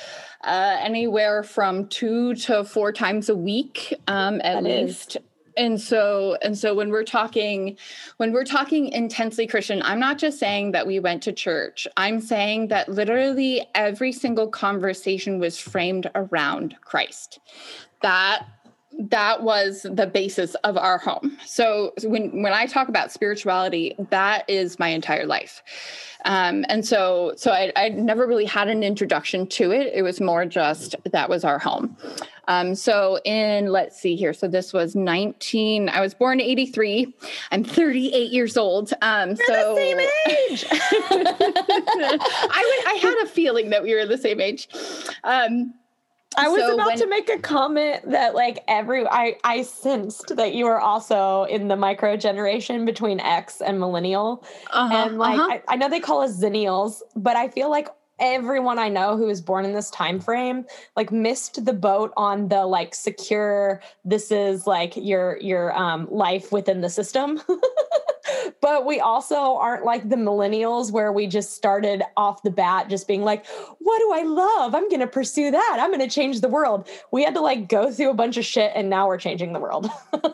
uh, 0.45 0.77
anywhere 0.81 1.43
from 1.43 1.89
two 1.89 2.35
to 2.35 2.63
four 2.63 2.93
times 2.93 3.31
a 3.31 3.35
week, 3.35 3.95
um, 4.07 4.43
at 4.45 4.63
that 4.63 4.65
least. 4.65 5.17
Is 5.17 5.23
and 5.57 5.81
so 5.81 6.37
and 6.43 6.57
so 6.57 6.75
when 6.75 6.90
we're 6.90 7.05
talking 7.05 7.77
when 8.19 8.33
we're 8.33 8.45
talking 8.45 8.88
intensely 8.88 9.47
christian 9.47 9.83
i'm 9.83 10.01
not 10.01 10.19
just 10.19 10.38
saying 10.38 10.73
that 10.73 10.87
we 10.87 11.01
went 11.01 11.23
to 11.23 11.33
church. 11.33 11.87
I'm 11.97 12.21
saying 12.21 12.69
that 12.69 12.88
literally 12.88 13.67
every 13.75 14.12
single 14.12 14.49
conversation 14.49 15.38
was 15.38 15.59
framed 15.59 16.11
around 16.14 16.77
christ. 16.83 17.40
That 18.03 18.47
that 18.97 19.43
was 19.43 19.85
the 19.90 20.07
basis 20.07 20.55
of 20.62 20.77
our 20.77 20.99
home. 20.99 21.37
So 21.45 21.93
when 22.05 22.43
when 22.43 22.53
i 22.53 22.67
talk 22.67 22.88
about 22.88 23.11
spirituality 23.11 23.95
that 24.11 24.45
is 24.49 24.79
my 24.79 24.88
entire 24.88 25.27
life. 25.27 25.62
Um, 26.25 26.64
and 26.69 26.87
so 26.87 27.35
so 27.37 27.53
I, 27.53 27.73
I 27.77 27.88
never 27.90 28.27
really 28.27 28.47
had 28.47 28.69
an 28.69 28.83
introduction 28.83 29.47
to 29.49 29.73
it. 29.73 29.93
It 29.95 30.03
was 30.03 30.21
more 30.21 30.47
just 30.47 30.97
that 31.11 31.29
was 31.29 31.45
our 31.45 31.59
home 31.59 31.97
um, 32.49 32.75
so 32.75 33.19
in 33.25 33.73
let's 33.73 33.99
see 34.01 34.17
here. 34.17 34.33
So 34.33 34.49
this 34.49 34.73
was 34.73 34.95
19 34.95 35.89
i 35.89 36.01
was 36.01 36.15
born 36.15 36.41
83 36.41 37.13
i'm 37.51 37.65
38 37.65 38.31
years 38.31 38.57
old. 38.57 38.93
Um, 39.03 39.31
We're 39.31 39.37
so 39.47 39.75
the 39.75 39.77
same 39.77 39.99
age. 40.51 40.65
I, 40.71 42.63
would, 42.67 42.93
I 42.93 42.99
had 43.01 43.25
a 43.25 43.29
feeling 43.29 43.71
that 43.71 43.83
we 43.83 43.95
were 43.95 44.07
the 44.07 44.19
same 44.19 44.41
age. 44.41 44.69
Um, 45.25 45.75
I 46.37 46.49
was 46.49 46.61
So 46.61 46.75
about 46.75 46.87
when- 46.87 46.99
to 46.99 47.07
make 47.07 47.29
a 47.29 47.39
comment 47.39 48.11
that 48.11 48.35
like 48.35 48.65
every 48.69 49.07
I 49.07 49.37
I 49.45 49.63
sensed 49.63 50.35
that 50.37 50.55
you 50.55 50.65
were 50.65 50.81
also 50.81 51.45
in 51.45 51.69
the 51.69 51.77
micro 51.77 52.17
generation 52.17 52.85
between 52.85 53.21
X 53.21 53.61
and 53.61 53.79
millennial. 53.79 54.45
uh-huh, 54.73 54.95
and 54.95 55.19
like 55.19 55.39
uh-huh. 55.39 55.59
I, 55.69 55.75
I 55.75 55.77
know 55.77 55.89
they 55.89 56.01
call 56.01 56.23
us 56.23 56.37
zennials, 56.41 57.03
but 57.15 57.37
I 57.37 57.49
feel 57.49 57.71
like 57.71 57.89
everyone 58.18 58.79
I 58.79 58.88
know 58.88 59.16
who 59.16 59.27
was 59.27 59.40
born 59.40 59.64
in 59.64 59.72
this 59.72 59.90
time 59.90 60.20
frame 60.20 60.64
like 60.96 61.11
missed 61.11 61.64
the 61.64 61.72
boat 61.72 62.12
on 62.16 62.48
the 62.48 62.64
like 62.64 62.94
secure 62.94 63.81
this 64.05 64.31
is 64.31 64.66
like 64.66 64.96
your 64.96 65.38
your 65.40 65.77
um 65.77 66.07
life 66.11 66.53
within 66.53 66.81
the 66.81 66.90
system. 66.90 67.40
but 68.61 68.87
we 68.87 69.00
also 69.00 69.57
aren't 69.57 69.85
like 69.85 70.09
the 70.09 70.16
millennials 70.16 70.90
where 70.90 71.12
we 71.12 71.27
just 71.27 71.55
started 71.55 72.03
off 72.16 72.42
the 72.42 72.50
bat 72.50 72.88
just 72.88 73.09
being 73.09 73.22
like 73.22 73.46
what 73.79 73.98
do 73.98 74.12
I 74.12 74.22
love? 74.22 74.74
I'm 74.74 74.88
going 74.88 75.00
to 75.00 75.07
pursue 75.07 75.50
that. 75.50 75.79
I'm 75.81 75.90
going 75.90 76.00
to 76.00 76.09
change 76.09 76.40
the 76.40 76.48
world. 76.48 76.88
We 77.11 77.24
had 77.24 77.35
to 77.35 77.40
like 77.40 77.68
go 77.68 77.90
through 77.90 78.11
a 78.11 78.14
bunch 78.14 78.37
of 78.37 78.44
shit 78.44 78.72
and 78.74 78.88
now 78.88 79.09
we're 79.09 79.18
changing 79.18 79.53
the 79.53 79.61
world. 79.61 79.88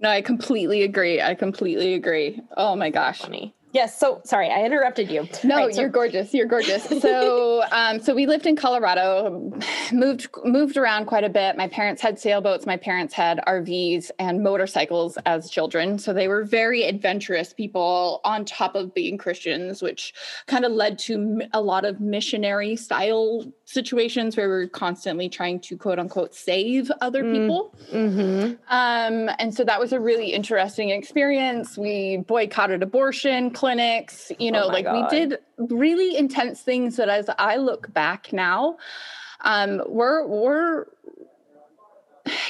no 0.00 0.10
i 0.10 0.20
completely 0.20 0.82
agree 0.82 1.22
i 1.22 1.34
completely 1.34 1.94
agree 1.94 2.40
oh 2.56 2.76
my 2.76 2.90
gosh 2.90 3.20
Funny. 3.20 3.55
Yes, 3.76 4.00
so 4.00 4.22
sorry, 4.24 4.48
I 4.48 4.64
interrupted 4.64 5.10
you. 5.10 5.28
No, 5.44 5.56
Right, 5.56 5.74
so- 5.74 5.82
you're 5.82 5.90
gorgeous. 5.90 6.32
You're 6.32 6.46
gorgeous. 6.46 6.86
So, 7.06 7.62
um, 7.72 8.00
so 8.00 8.14
we 8.14 8.24
lived 8.26 8.46
in 8.46 8.56
Colorado, 8.56 9.52
moved 9.92 10.28
moved 10.44 10.76
around 10.78 11.04
quite 11.04 11.24
a 11.24 11.28
bit. 11.28 11.56
My 11.58 11.68
parents 11.68 12.00
had 12.00 12.18
sailboats. 12.18 12.64
My 12.64 12.78
parents 12.78 13.12
had 13.12 13.38
RVs 13.46 14.10
and 14.18 14.42
motorcycles 14.42 15.18
as 15.26 15.50
children. 15.50 15.98
So 15.98 16.14
they 16.14 16.26
were 16.26 16.42
very 16.42 16.84
adventurous 16.84 17.52
people 17.52 18.22
on 18.24 18.46
top 18.46 18.74
of 18.76 18.94
being 18.94 19.18
Christians, 19.18 19.82
which 19.82 20.14
kind 20.46 20.64
of 20.64 20.72
led 20.72 20.98
to 21.00 21.42
a 21.52 21.60
lot 21.60 21.84
of 21.84 22.00
missionary 22.00 22.76
style 22.76 23.44
situations 23.66 24.36
where 24.38 24.48
we 24.48 24.54
we're 24.54 24.68
constantly 24.68 25.28
trying 25.28 25.60
to 25.60 25.76
quote 25.76 25.98
unquote 25.98 26.34
save 26.34 26.90
other 27.02 27.22
Mm. 27.22 27.32
people. 27.34 27.74
Mhm. 27.92 28.58
Um, 28.70 29.30
and 29.38 29.54
so 29.54 29.64
that 29.64 29.78
was 29.78 29.92
a 29.92 30.00
really 30.00 30.28
interesting 30.32 30.88
experience. 30.90 31.76
We 31.76 32.18
boycotted 32.26 32.82
abortion 32.82 33.50
clinics, 33.66 34.32
you 34.38 34.50
know, 34.52 34.64
Oh 34.64 34.68
like 34.68 34.84
God. 34.84 35.12
we 35.12 35.18
did 35.18 35.38
really 35.58 36.16
intense 36.16 36.60
things 36.60 36.96
that 36.96 37.08
as 37.08 37.28
I 37.38 37.56
look 37.56 37.92
back 37.92 38.32
now, 38.32 38.76
um, 39.42 39.82
we're 39.86 40.26
we're 40.26 40.86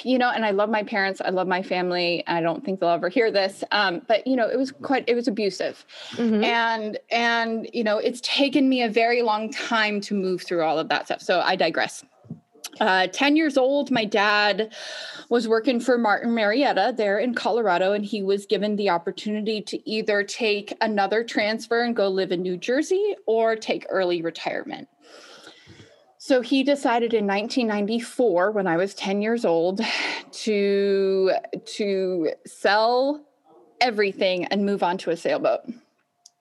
you 0.02 0.16
know, 0.16 0.30
and 0.30 0.44
I 0.44 0.52
love 0.52 0.70
my 0.70 0.82
parents, 0.82 1.20
I 1.22 1.28
love 1.28 1.46
my 1.46 1.62
family. 1.62 2.24
I 2.26 2.40
don't 2.40 2.64
think 2.64 2.80
they'll 2.80 2.88
ever 2.90 3.10
hear 3.10 3.30
this. 3.30 3.62
Um, 3.72 4.00
but 4.08 4.26
you 4.26 4.34
know, 4.34 4.48
it 4.48 4.56
was 4.58 4.72
quite 4.72 5.04
it 5.06 5.14
was 5.14 5.28
abusive. 5.28 5.84
Mhm. 6.12 6.44
And 6.44 6.98
and 7.10 7.68
you 7.72 7.84
know, 7.84 7.98
it's 7.98 8.20
taken 8.22 8.68
me 8.68 8.82
a 8.82 8.88
very 8.88 9.22
long 9.22 9.50
time 9.50 10.00
to 10.02 10.14
move 10.14 10.42
through 10.42 10.62
all 10.62 10.78
of 10.78 10.88
that 10.88 11.06
stuff. 11.06 11.20
So 11.20 11.40
I 11.40 11.56
digress. 11.56 12.04
Uh, 12.80 13.06
10 13.08 13.36
years 13.36 13.56
old, 13.56 13.90
my 13.90 14.04
dad 14.04 14.72
was 15.28 15.48
working 15.48 15.80
for 15.80 15.98
Martin 15.98 16.34
Marietta 16.34 16.94
there 16.96 17.18
in 17.18 17.34
Colorado, 17.34 17.92
and 17.92 18.04
he 18.04 18.22
was 18.22 18.46
given 18.46 18.76
the 18.76 18.90
opportunity 18.90 19.60
to 19.62 19.88
either 19.88 20.22
take 20.22 20.74
another 20.80 21.24
transfer 21.24 21.82
and 21.82 21.96
go 21.96 22.08
live 22.08 22.32
in 22.32 22.42
New 22.42 22.56
Jersey 22.56 23.16
or 23.26 23.56
take 23.56 23.86
early 23.88 24.22
retirement. 24.22 24.88
So 26.18 26.40
he 26.40 26.64
decided 26.64 27.14
in 27.14 27.26
1994, 27.26 28.50
when 28.50 28.66
I 28.66 28.76
was 28.76 28.94
10 28.94 29.22
years 29.22 29.44
old, 29.44 29.80
to, 30.32 31.32
to 31.64 32.30
sell 32.46 33.24
everything 33.80 34.44
and 34.46 34.66
move 34.66 34.82
on 34.82 34.98
to 34.98 35.10
a 35.10 35.16
sailboat 35.16 35.60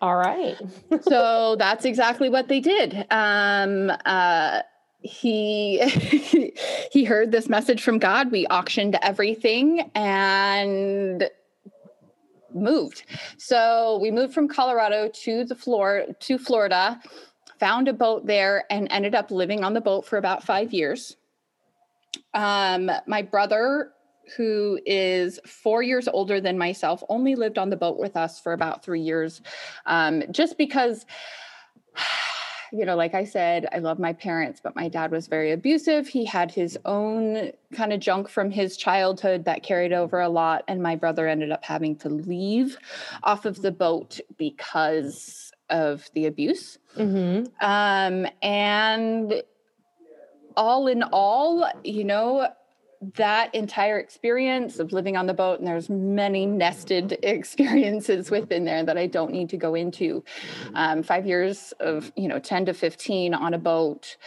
All 0.02 0.16
right. 0.16 0.58
so 1.02 1.56
that's 1.58 1.86
exactly 1.86 2.30
what 2.30 2.48
they 2.48 2.60
did. 2.60 3.06
Um, 3.12 3.92
uh, 4.06 4.62
he 5.06 5.80
he 6.92 7.04
heard 7.04 7.32
this 7.32 7.48
message 7.48 7.84
from 7.84 8.00
God. 8.00 8.32
We 8.32 8.48
auctioned 8.48 8.98
everything 9.02 9.92
and 9.94 11.30
moved. 12.54 13.04
So 13.38 14.00
we 14.02 14.12
moved 14.12 14.34
from 14.34 14.48
Colorado 14.48 15.10
to 15.24 15.44
the 15.44 15.56
floor 15.56 16.06
to 16.22 16.38
Florida, 16.38 17.00
found 17.60 17.88
a 17.88 17.94
boat 17.94 18.26
there, 18.26 18.66
and 18.70 18.88
ended 18.92 19.14
up 19.14 19.30
living 19.30 19.64
on 19.64 19.74
the 19.74 19.82
boat 19.82 20.06
for 20.06 20.18
about 20.18 20.44
five 20.44 20.74
years. 20.74 21.18
Um, 22.34 22.90
my 23.08 23.22
brother, 23.22 23.92
who 24.36 24.80
is 24.86 25.40
four 25.46 25.84
years 25.84 26.08
older 26.08 26.42
than 26.42 26.58
myself, 26.58 27.04
only 27.10 27.36
lived 27.36 27.58
on 27.58 27.70
the 27.70 27.78
boat 27.78 28.00
with 28.00 28.18
us 28.18 28.40
for 28.40 28.54
about 28.54 28.84
three 28.84 29.02
years, 29.02 29.42
um, 29.86 30.24
just 30.32 30.58
because. 30.58 31.06
You 32.72 32.86
know, 32.86 32.96
like 32.96 33.14
I 33.14 33.26
said, 33.26 33.68
I 33.72 33.80
love 33.80 34.00
my 34.00 34.14
parents, 34.14 34.60
but 34.64 34.76
my 34.76 34.88
dad 34.90 35.12
was 35.12 35.28
very 35.28 35.52
abusive. 35.52 36.08
He 36.08 36.26
had 36.26 36.52
his 36.52 36.78
own 36.86 37.52
kind 37.74 37.94
of 37.94 38.00
junk 38.00 38.30
from 38.30 38.52
his 38.52 38.78
childhood 38.78 39.46
that 39.46 39.64
carried 39.64 39.94
over 39.94 40.20
a 40.20 40.30
lot. 40.30 40.64
And 40.68 40.82
my 40.82 40.96
brother 40.96 41.28
ended 41.28 41.52
up 41.52 41.64
having 41.64 41.96
to 41.98 42.10
leave 42.10 42.78
off 43.24 43.46
of 43.46 43.62
the 43.62 43.72
boat 43.72 44.20
because 44.38 45.52
of 45.70 46.10
the 46.14 46.26
abuse. 46.26 46.78
Mm-hmm. 46.98 47.46
Um, 47.66 48.28
and 48.42 49.42
all 50.58 50.88
in 50.88 51.04
all, 51.04 51.70
you 51.84 52.04
know, 52.04 52.48
that 53.16 53.54
entire 53.54 54.00
experience 54.00 54.80
of 54.80 54.92
living 54.92 55.16
on 55.16 55.28
the 55.28 55.34
boat, 55.34 55.60
and 55.60 55.68
there's 55.68 55.90
many 55.90 56.46
nested 56.46 57.18
experiences 57.24 58.32
within 58.32 58.66
there 58.66 58.84
that 58.84 58.98
I 58.98 59.08
don't 59.08 59.32
need 59.32 59.50
to 59.50 59.58
go 59.58 59.76
into. 59.76 60.24
Um, 60.74 61.04
five 61.04 61.26
years 61.26 61.74
of, 61.80 62.12
you 62.16 62.28
know, 62.28 62.40
10 62.40 62.66
to 62.66 62.74
15 62.74 63.34
on 63.34 63.54
a 63.54 63.58
boat, 63.58 64.18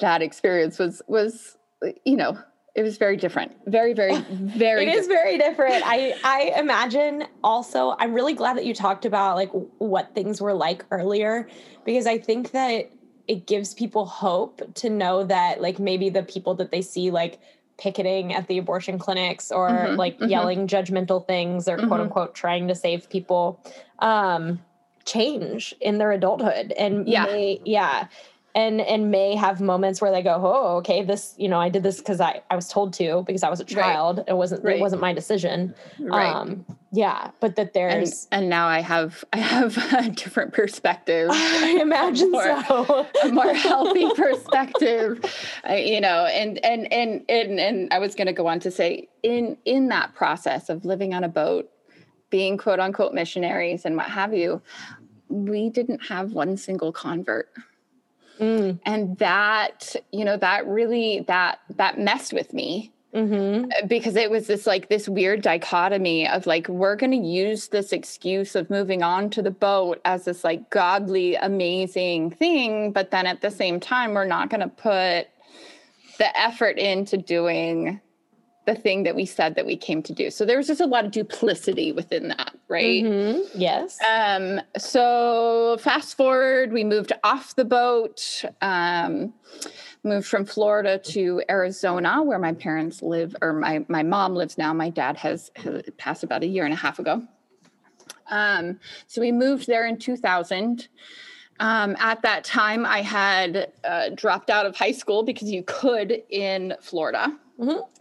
that 0.00 0.22
experience 0.22 0.78
was, 0.78 1.02
was, 1.06 1.56
you 2.04 2.16
know, 2.16 2.38
it 2.74 2.82
was 2.82 2.98
very 2.98 3.16
different. 3.16 3.52
Very, 3.66 3.94
very, 3.94 4.20
very 4.30 4.86
It 4.86 4.94
is 4.94 5.06
different. 5.06 5.22
very 5.24 5.38
different. 5.38 5.82
I 5.86 6.14
I 6.22 6.58
imagine 6.58 7.24
also 7.42 7.96
I'm 7.98 8.12
really 8.12 8.34
glad 8.34 8.58
that 8.58 8.66
you 8.66 8.74
talked 8.74 9.06
about 9.06 9.36
like 9.36 9.50
what 9.78 10.14
things 10.14 10.42
were 10.42 10.52
like 10.52 10.84
earlier 10.90 11.48
because 11.86 12.06
I 12.06 12.18
think 12.18 12.50
that 12.50 12.90
it 13.28 13.46
gives 13.46 13.72
people 13.72 14.04
hope 14.04 14.74
to 14.74 14.90
know 14.90 15.24
that 15.24 15.62
like 15.62 15.78
maybe 15.78 16.10
the 16.10 16.22
people 16.22 16.54
that 16.56 16.70
they 16.70 16.82
see 16.82 17.10
like 17.10 17.38
picketing 17.78 18.32
at 18.32 18.46
the 18.48 18.58
abortion 18.58 18.98
clinics 18.98 19.52
or 19.52 19.68
Mhm, 19.70 19.96
like 19.96 20.18
mhm. 20.18 20.30
yelling 20.30 20.66
judgmental 20.66 21.26
things 21.26 21.68
or 21.68 21.76
quote 21.76 21.90
Mhm. 21.90 22.04
unquote 22.04 22.34
trying 22.34 22.68
to 22.68 22.74
save 22.74 23.08
people 23.10 23.60
um 24.00 24.58
change 25.04 25.74
in 25.80 25.98
their 25.98 26.10
adulthood 26.12 26.72
and 26.72 27.06
Yeah. 27.06 27.24
may, 27.24 27.60
yeah 27.64 28.08
and 28.56 28.80
and 28.80 29.10
may 29.10 29.36
have 29.36 29.60
moments 29.60 30.00
where 30.00 30.10
they 30.10 30.22
go 30.22 30.34
oh 30.42 30.76
okay 30.78 31.04
this 31.04 31.34
you 31.36 31.46
know 31.48 31.60
i 31.60 31.68
did 31.68 31.82
this 31.82 31.98
because 31.98 32.20
i 32.20 32.40
i 32.50 32.56
was 32.56 32.66
told 32.68 32.92
to 32.94 33.22
because 33.26 33.42
i 33.44 33.50
was 33.50 33.60
a 33.60 33.64
Right. 33.64 33.74
child 33.74 34.24
it 34.26 34.32
wasn't 34.36 34.64
Right. 34.64 34.76
it 34.76 34.80
wasn't 34.80 35.02
my 35.02 35.12
decision 35.12 35.74
Right. 36.00 36.34
um 36.34 36.64
yeah 36.92 37.30
but 37.40 37.54
that 37.56 37.66
and, 37.66 37.74
there's 37.74 38.26
and 38.32 38.48
now 38.48 38.66
I 38.68 38.80
have 38.80 39.22
I 39.32 39.38
have 39.38 39.76
a 39.92 40.08
different 40.10 40.54
perspective. 40.54 41.28
i 41.32 41.78
imagine 41.80 42.32
More- 42.32 42.64
so 42.66 43.06
a 43.24 43.28
more 43.28 43.52
healthy 43.52 44.08
perspective 44.14 45.20
uh, 45.68 45.74
you 45.74 46.00
know 46.00 46.24
and 46.26 46.58
and 46.64 46.90
and 46.92 47.22
and 47.28 47.60
and 47.60 47.92
i 47.92 47.98
was 47.98 48.14
going 48.14 48.26
to 48.26 48.32
go 48.32 48.46
on 48.46 48.58
to 48.60 48.70
say 48.70 49.08
in 49.22 49.58
in 49.66 49.88
that 49.88 50.14
process 50.14 50.68
of 50.70 50.84
living 50.84 51.12
on 51.12 51.22
a 51.24 51.28
boat 51.28 51.68
being 52.30 52.56
quote 52.56 52.80
unquote 52.80 53.12
missionaries 53.12 53.84
and 53.84 53.96
what 53.96 54.06
have 54.08 54.32
you 54.32 54.62
we 55.28 55.68
didn't 55.68 56.00
have 56.06 56.32
one 56.32 56.56
single 56.56 56.92
convert 56.92 57.48
Mm, 58.40 58.78
and 58.84 59.16
that 59.18 59.96
you 60.12 60.24
know 60.24 60.36
that 60.36 60.66
really 60.66 61.24
that 61.26 61.60
that 61.76 61.98
messed 61.98 62.34
with 62.34 62.52
me 62.52 62.92
mhm. 63.14 63.70
because 63.88 64.14
it 64.14 64.30
was 64.30 64.46
this 64.46 64.66
like 64.66 64.90
this 64.90 65.08
weird 65.08 65.40
dichotomy 65.40 66.28
of 66.28 66.46
like 66.46 66.68
we're 66.68 66.96
going 66.96 67.12
to 67.12 67.26
use 67.26 67.68
this 67.68 67.92
excuse 67.92 68.54
of 68.54 68.68
moving 68.68 69.02
on 69.02 69.30
to 69.30 69.40
the 69.40 69.50
boat 69.50 70.02
as 70.04 70.26
this 70.26 70.44
like 70.44 70.68
godly 70.68 71.34
amazing 71.36 72.30
thing 72.30 72.92
but 72.92 73.10
then 73.10 73.26
at 73.26 73.40
the 73.40 73.50
same 73.50 73.80
time 73.80 74.12
we're 74.12 74.26
not 74.26 74.50
going 74.50 74.60
to 74.60 74.68
put 74.68 75.28
the 76.18 76.38
effort 76.38 76.78
into 76.78 77.16
doing 77.16 78.00
the 78.66 78.74
thing 78.74 79.04
that 79.04 79.14
we 79.14 79.24
said 79.24 79.54
that 79.54 79.64
we 79.64 79.76
came 79.76 80.02
to 80.02 80.12
do. 80.12 80.28
So 80.28 80.44
there 80.44 80.56
was 80.56 80.66
just 80.66 80.80
a 80.80 80.86
lot 80.86 81.04
of 81.04 81.12
duplicity 81.12 81.92
within 81.92 82.28
that, 82.28 82.52
right? 82.68 83.02
Mm-hmm. 83.02 83.58
Yes. 83.58 83.96
Um, 84.06 84.60
so 84.76 85.78
fast 85.80 86.16
forward, 86.16 86.72
we 86.72 86.82
moved 86.82 87.12
off 87.22 87.54
the 87.54 87.64
boat, 87.64 88.44
um, 88.60 89.32
moved 90.02 90.26
from 90.26 90.44
Florida 90.44 90.98
to 90.98 91.42
Arizona, 91.48 92.22
where 92.22 92.40
my 92.40 92.52
parents 92.52 93.02
live, 93.02 93.36
or 93.40 93.52
my 93.52 93.84
my 93.88 94.02
mom 94.02 94.34
lives 94.34 94.58
now. 94.58 94.74
My 94.74 94.90
dad 94.90 95.16
has, 95.16 95.50
has 95.56 95.82
passed 95.96 96.24
about 96.24 96.42
a 96.42 96.46
year 96.46 96.64
and 96.64 96.74
a 96.74 96.76
half 96.76 96.98
ago. 96.98 97.22
Um, 98.28 98.80
so 99.06 99.20
we 99.20 99.30
moved 99.30 99.68
there 99.68 99.86
in 99.86 99.96
2000. 99.98 100.88
Um, 101.58 101.96
at 102.00 102.20
that 102.22 102.42
time, 102.42 102.84
I 102.84 103.00
had 103.00 103.72
uh, 103.84 104.10
dropped 104.10 104.50
out 104.50 104.66
of 104.66 104.76
high 104.76 104.92
school 104.92 105.22
because 105.22 105.50
you 105.50 105.62
could 105.62 106.22
in 106.28 106.74
Florida. 106.80 107.32
Mm-hmm 107.58 107.92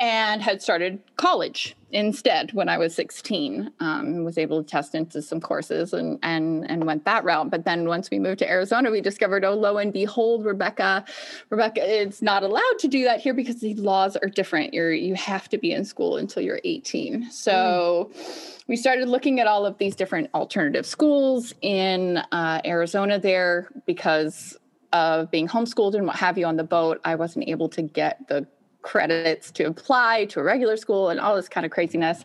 and 0.00 0.42
had 0.42 0.62
started 0.62 1.00
college 1.16 1.74
instead 1.90 2.52
when 2.52 2.68
I 2.68 2.78
was 2.78 2.94
16. 2.94 3.72
Um, 3.80 4.24
was 4.24 4.38
able 4.38 4.62
to 4.62 4.68
test 4.68 4.94
into 4.94 5.20
some 5.22 5.40
courses 5.40 5.92
and 5.92 6.18
and 6.22 6.70
and 6.70 6.84
went 6.84 7.04
that 7.04 7.24
route. 7.24 7.50
But 7.50 7.64
then 7.64 7.88
once 7.88 8.10
we 8.10 8.18
moved 8.18 8.38
to 8.40 8.48
Arizona, 8.48 8.90
we 8.90 9.00
discovered, 9.00 9.44
oh, 9.44 9.54
lo 9.54 9.78
and 9.78 9.92
behold, 9.92 10.44
Rebecca, 10.44 11.04
Rebecca, 11.50 12.02
it's 12.02 12.22
not 12.22 12.42
allowed 12.42 12.78
to 12.80 12.88
do 12.88 13.04
that 13.04 13.20
here 13.20 13.34
because 13.34 13.60
the 13.60 13.74
laws 13.74 14.16
are 14.16 14.28
different. 14.28 14.74
You're 14.74 14.92
you 14.92 15.14
have 15.14 15.48
to 15.50 15.58
be 15.58 15.72
in 15.72 15.84
school 15.84 16.16
until 16.16 16.42
you're 16.42 16.60
18. 16.64 17.30
So. 17.30 18.10
Mm. 18.14 18.54
We 18.68 18.76
started 18.76 19.08
looking 19.08 19.40
at 19.40 19.46
all 19.46 19.64
of 19.64 19.78
these 19.78 19.96
different 19.96 20.28
alternative 20.34 20.84
schools 20.84 21.54
in 21.62 22.18
uh, 22.18 22.60
Arizona 22.66 23.18
there 23.18 23.70
because 23.86 24.58
of 24.92 25.30
being 25.30 25.48
homeschooled 25.48 25.94
and 25.94 26.06
what 26.06 26.16
have 26.16 26.36
you 26.36 26.44
on 26.44 26.56
the 26.56 26.64
boat. 26.64 27.00
I 27.02 27.14
wasn't 27.14 27.48
able 27.48 27.70
to 27.70 27.80
get 27.80 28.28
the 28.28 28.46
credits 28.82 29.50
to 29.52 29.64
apply 29.64 30.26
to 30.26 30.40
a 30.40 30.42
regular 30.42 30.76
school 30.76 31.08
and 31.08 31.20
all 31.20 31.36
this 31.36 31.48
kind 31.48 31.66
of 31.66 31.72
craziness. 31.72 32.24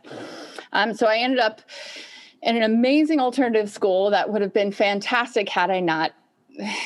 Um, 0.71 0.93
so 0.93 1.07
I 1.07 1.17
ended 1.17 1.39
up 1.39 1.61
in 2.41 2.55
an 2.55 2.63
amazing 2.63 3.19
alternative 3.19 3.69
school 3.69 4.09
that 4.11 4.31
would 4.31 4.41
have 4.41 4.53
been 4.53 4.71
fantastic 4.71 5.49
had 5.49 5.69
I 5.69 5.79
not 5.79 6.13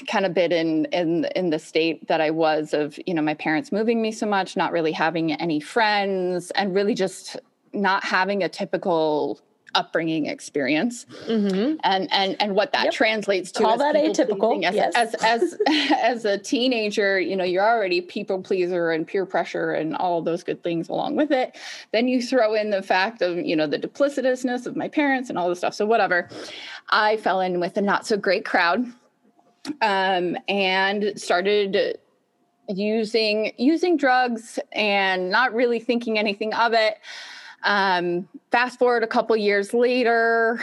kind 0.08 0.26
of 0.26 0.34
been 0.34 0.52
in 0.52 0.86
in 0.86 1.26
in 1.36 1.50
the 1.50 1.60
state 1.60 2.08
that 2.08 2.22
I 2.22 2.32
was 2.32 2.74
of 2.74 2.98
you 3.06 3.14
know 3.14 3.22
my 3.22 3.34
parents 3.34 3.72
moving 3.72 4.02
me 4.02 4.12
so 4.12 4.26
much, 4.26 4.56
not 4.56 4.72
really 4.72 4.92
having 4.92 5.34
any 5.34 5.60
friends, 5.60 6.52
and 6.52 6.74
really 6.74 6.94
just 6.94 7.38
not 7.74 8.04
having 8.04 8.44
a 8.44 8.50
typical 8.50 9.42
upbringing 9.78 10.26
experience. 10.26 11.06
Mm-hmm. 11.28 11.78
and 11.84 12.12
and 12.12 12.36
and 12.42 12.56
what 12.56 12.72
that 12.74 12.86
yep. 12.86 12.94
translates 12.94 13.52
to 13.54 13.64
call 13.64 13.78
that 13.78 13.96
atypical. 13.96 14.66
as, 14.66 14.76
yes. 14.76 14.94
as 14.96 15.16
as 15.24 15.58
as 16.04 16.26
a 16.26 16.38
teenager 16.38 17.20
you 17.20 17.36
know 17.36 17.44
you're 17.44 17.64
already 17.64 18.02
people 18.02 18.42
pleaser 18.42 18.92
and 18.92 19.08
peer 19.08 19.26
pressure 19.26 19.72
and 19.72 19.96
all 19.96 20.22
those 20.22 20.44
good 20.44 20.62
things 20.64 20.90
along 20.90 21.16
with 21.16 21.32
it. 21.32 21.56
Then 21.94 22.08
you 22.08 22.22
throw 22.22 22.54
in 22.56 22.72
the 22.72 22.82
fact 22.82 23.22
of 23.22 23.38
you 23.38 23.56
know 23.56 23.68
the 23.68 23.80
duplicitousness 23.80 24.66
of 24.66 24.76
my 24.76 24.90
parents 24.90 25.30
and 25.30 25.38
all 25.38 25.48
this 25.50 25.60
stuff. 25.60 25.74
So 25.74 25.86
whatever. 25.86 26.28
I 26.90 27.18
fell 27.18 27.42
in 27.42 27.60
with 27.60 27.78
a 27.78 27.82
not 27.82 28.08
so 28.08 28.18
great 28.18 28.46
crowd 28.46 28.86
um, 29.82 30.38
and 30.48 31.20
started 31.20 32.00
using 32.70 33.54
using 33.58 33.98
drugs 33.98 34.60
and 34.74 35.30
not 35.30 35.54
really 35.54 35.80
thinking 35.80 36.20
anything 36.20 36.54
of 36.54 36.74
it 36.74 36.98
um, 37.64 38.28
fast 38.52 38.80
forward 38.80 39.04
a 39.04 39.08
couple 39.08 39.36
years 39.36 39.74
later, 39.74 40.62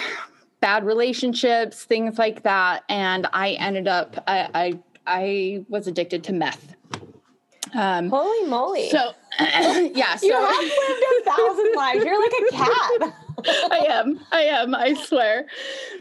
bad 0.60 0.84
relationships, 0.84 1.84
things 1.84 2.18
like 2.18 2.42
that, 2.42 2.84
and 2.88 3.26
I 3.32 3.52
ended 3.52 3.88
up 3.88 4.22
I 4.26 4.48
I, 4.54 4.78
I 5.06 5.64
was 5.68 5.86
addicted 5.86 6.24
to 6.24 6.32
meth. 6.32 6.74
Um, 7.74 8.08
Holy 8.08 8.48
moly! 8.48 8.88
So 8.88 9.12
yeah, 9.40 10.16
so 10.16 10.26
you 10.26 10.32
have 10.32 10.62
lived 10.62 11.04
a 11.20 11.30
thousand 11.30 11.72
lives. 11.76 12.04
You're 12.04 12.22
like 12.22 12.32
a 12.32 12.56
cat. 12.56 13.14
I 13.46 13.86
am. 13.90 14.20
I 14.32 14.42
am. 14.42 14.74
I 14.74 14.94
swear. 14.94 15.46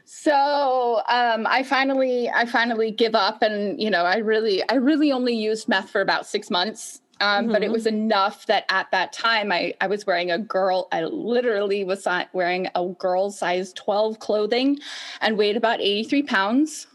So 0.05 1.01
um, 1.09 1.47
I 1.47 1.63
finally, 1.63 2.29
I 2.29 2.45
finally 2.45 2.91
give 2.91 3.15
up, 3.15 3.41
and 3.41 3.81
you 3.81 3.89
know, 3.89 4.03
I 4.03 4.17
really, 4.17 4.67
I 4.69 4.75
really 4.75 5.11
only 5.11 5.35
used 5.35 5.67
meth 5.67 5.89
for 5.89 6.01
about 6.01 6.25
six 6.25 6.49
months. 6.49 7.01
Um, 7.21 7.45
mm-hmm. 7.45 7.53
But 7.53 7.61
it 7.61 7.65
mm-hmm. 7.65 7.73
was 7.73 7.87
enough 7.87 8.45
that 8.47 8.65
at 8.69 8.89
that 8.91 9.13
time 9.13 9.51
I, 9.51 9.73
I 9.79 9.87
was 9.87 10.05
wearing 10.05 10.31
a 10.31 10.39
girl, 10.39 10.87
I 10.91 11.03
literally 11.03 11.83
was 11.83 12.07
wearing 12.33 12.67
a 12.75 12.87
girl 12.87 13.31
size 13.31 13.71
12 13.73 14.19
clothing 14.19 14.79
and 15.21 15.37
weighed 15.37 15.57
about 15.57 15.79
83 15.79 16.23
pounds. 16.23 16.87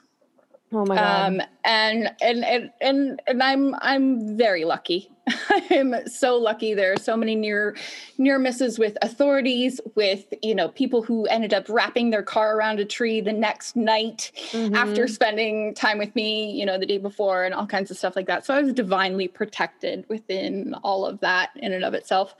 Oh 0.70 0.84
my 0.84 0.96
god! 0.96 1.26
Um, 1.26 1.42
and, 1.64 2.14
and 2.20 2.44
and 2.44 2.70
and 2.82 3.22
and 3.26 3.42
I'm 3.42 3.74
I'm 3.80 4.36
very 4.36 4.66
lucky. 4.66 5.10
I'm 5.70 6.06
so 6.06 6.36
lucky. 6.36 6.74
There 6.74 6.92
are 6.92 6.98
so 6.98 7.16
many 7.16 7.34
near 7.34 7.76
near 8.16 8.38
misses 8.38 8.78
with 8.78 8.96
authorities, 9.02 9.80
with 9.94 10.32
you 10.42 10.54
know 10.54 10.68
people 10.68 11.02
who 11.02 11.26
ended 11.26 11.54
up 11.54 11.68
wrapping 11.68 12.10
their 12.10 12.22
car 12.22 12.56
around 12.56 12.80
a 12.80 12.84
tree 12.84 13.20
the 13.20 13.32
next 13.32 13.76
night 13.76 14.32
mm-hmm. 14.50 14.74
after 14.74 15.08
spending 15.08 15.74
time 15.74 15.98
with 15.98 16.14
me, 16.14 16.50
you 16.50 16.64
know, 16.64 16.78
the 16.78 16.86
day 16.86 16.98
before, 16.98 17.44
and 17.44 17.54
all 17.54 17.66
kinds 17.66 17.90
of 17.90 17.96
stuff 17.96 18.16
like 18.16 18.26
that. 18.26 18.44
So 18.44 18.54
I 18.54 18.62
was 18.62 18.72
divinely 18.72 19.28
protected 19.28 20.04
within 20.08 20.74
all 20.82 21.06
of 21.06 21.20
that 21.20 21.50
in 21.56 21.72
and 21.72 21.84
of 21.84 21.94
itself. 21.94 22.34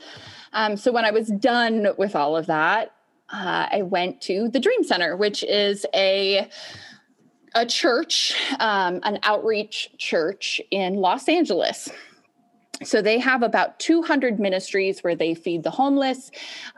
Um, 0.53 0.77
so 0.77 0.92
when 0.92 1.05
I 1.05 1.11
was 1.11 1.29
done 1.29 1.88
with 1.96 2.16
all 2.16 2.37
of 2.37 2.46
that, 2.46 2.94
uh, 3.31 3.68
I 3.70 3.83
went 3.83 4.20
to 4.22 4.48
the 4.48 4.61
Dream 4.61 4.85
Center, 4.85 5.16
which 5.16 5.42
is 5.44 5.85
a 5.94 6.48
a 7.55 7.66
church, 7.66 8.35
um, 8.61 9.01
an 9.05 9.18
outreach 9.22 9.90
church 9.98 10.61
in 10.70 10.96
Los 10.96 11.29
Angeles. 11.29 11.88
So 12.85 13.03
they 13.03 13.19
have 13.19 13.43
about 13.43 13.79
200 13.81 14.38
ministries 14.38 15.01
where 15.01 15.17
they 15.17 15.35
feed 15.35 15.64
the 15.64 15.71
homeless, 15.71 16.31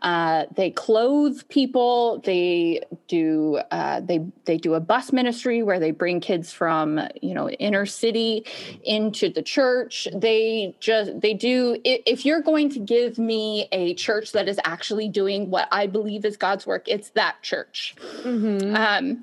uh, 0.03 0.47
they 0.55 0.71
clothe 0.71 1.41
people, 1.49 2.21
they 2.25 2.83
do 3.07 3.61
uh, 3.71 4.01
they 4.01 4.25
they 4.47 4.57
do 4.57 4.75
a 4.75 4.81
bus 4.81 5.13
ministry 5.13 5.63
where 5.63 5.79
they 5.79 5.91
bring 5.91 6.21
kids 6.21 6.53
from 6.53 7.01
you 7.21 7.35
know 7.35 7.51
inner 7.51 7.85
city 7.85 8.47
into 8.85 9.29
the 9.29 9.43
church. 9.43 10.09
They 10.15 10.75
just 10.81 11.21
they 11.21 11.35
do 11.35 11.77
if 11.85 12.25
you're 12.25 12.41
going 12.41 12.71
to 12.71 12.79
give 12.79 13.19
me 13.19 13.69
a 13.73 13.95
church 13.95 14.33
that 14.33 14.49
is 14.49 14.59
actually 14.65 15.09
doing 15.09 15.51
what 15.51 15.69
I 15.71 15.87
believe 15.87 16.25
is 16.25 16.37
God's 16.37 16.67
work, 16.67 16.89
it's 16.89 17.11
that 17.11 17.43
church. 17.43 17.95
Mm-hmm. 18.23 18.75
Um, 18.75 19.23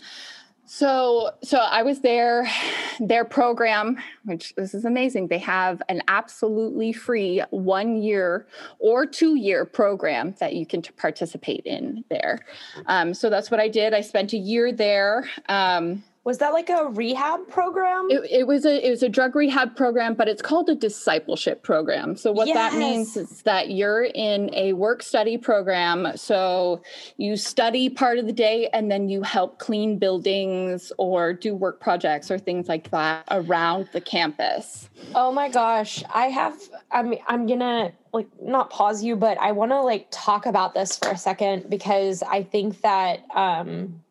so, 0.67 1.31
so 1.41 1.59
I 1.59 1.81
was 1.81 2.01
there. 2.01 2.47
Their 2.99 3.23
program, 3.23 3.97
which 4.25 4.53
this 4.55 4.73
is 4.73 4.83
amazing, 4.83 5.27
they 5.27 5.37
have 5.39 5.81
an 5.87 6.01
absolutely 6.09 6.91
free 6.91 7.41
one 7.51 8.01
year 8.01 8.47
or 8.79 9.05
two 9.05 9.35
year 9.35 9.63
program 9.65 10.35
that 10.39 10.55
you 10.55 10.65
can 10.65 10.81
participate 10.81 11.61
in 11.65 12.03
there. 12.09 12.39
Um, 12.85 13.13
so 13.13 13.29
that's 13.29 13.49
what 13.49 13.61
I 13.61 13.69
did. 13.69 13.93
I 13.93 14.01
spent 14.01 14.33
a 14.33 14.37
year 14.37 14.73
there. 14.73 15.29
Um, 15.47 16.03
was 16.27 16.39
that 16.39 16.51
like 16.51 16.69
a 16.69 16.89
rehab 16.89 17.47
program? 17.47 18.09
It, 18.09 18.29
it, 18.29 18.47
was 18.47 18.65
a 18.65 18.85
it 18.85 18.89
was 18.89 19.01
a 19.01 19.07
drug 19.07 19.33
rehab 19.33 19.77
program, 19.77 20.13
but 20.13 20.27
it's 20.27 20.41
called 20.41 20.67
a 20.67 20.75
discipleship 20.75 21.63
program. 21.63 22.17
So 22.17 22.33
what 22.33 22.49
yes. 22.49 22.73
that 22.73 22.77
means 22.77 23.15
is 23.15 23.43
that 23.43 23.71
you're 23.71 24.03
in 24.03 24.53
a 24.53 24.73
work 24.73 25.03
study 25.03 25.37
program. 25.37 26.17
So 26.17 26.81
you 27.15 27.37
study 27.37 27.87
part 27.87 28.17
of 28.17 28.25
the 28.25 28.33
day 28.33 28.67
and 28.73 28.91
then 28.91 29.07
you 29.07 29.21
help 29.21 29.59
clean 29.59 29.99
buildings 29.99 30.91
or 30.97 31.31
do 31.31 31.55
work 31.55 31.79
projects 31.79 32.29
or 32.29 32.37
things 32.37 32.67
like 32.67 32.91
that 32.91 33.23
around 33.31 33.87
the 33.93 34.01
campus. 34.01 34.89
Oh 35.15 35.31
my 35.31 35.47
gosh. 35.47 36.03
I 36.13 36.25
have 36.25 36.59
I'm 36.91 37.13
I'm 37.29 37.47
gonna 37.47 37.93
like 38.11 38.27
not 38.41 38.69
pause 38.69 39.01
you, 39.01 39.15
but 39.15 39.37
I 39.39 39.53
wanna 39.53 39.81
like 39.81 40.07
talk 40.11 40.45
about 40.45 40.73
this 40.73 40.97
for 40.97 41.07
a 41.07 41.17
second 41.17 41.69
because 41.69 42.21
I 42.21 42.43
think 42.43 42.81
that 42.81 43.23
um 43.33 44.01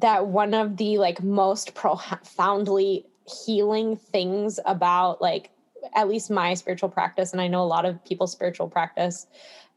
that 0.00 0.26
one 0.26 0.54
of 0.54 0.76
the 0.76 0.98
like 0.98 1.22
most 1.22 1.74
profoundly 1.74 3.06
healing 3.44 3.96
things 3.96 4.58
about 4.64 5.20
like 5.20 5.50
at 5.94 6.08
least 6.08 6.30
my 6.30 6.54
spiritual 6.54 6.88
practice 6.88 7.32
and 7.32 7.40
i 7.40 7.46
know 7.46 7.62
a 7.62 7.66
lot 7.66 7.84
of 7.84 8.02
people's 8.04 8.32
spiritual 8.32 8.68
practice 8.68 9.26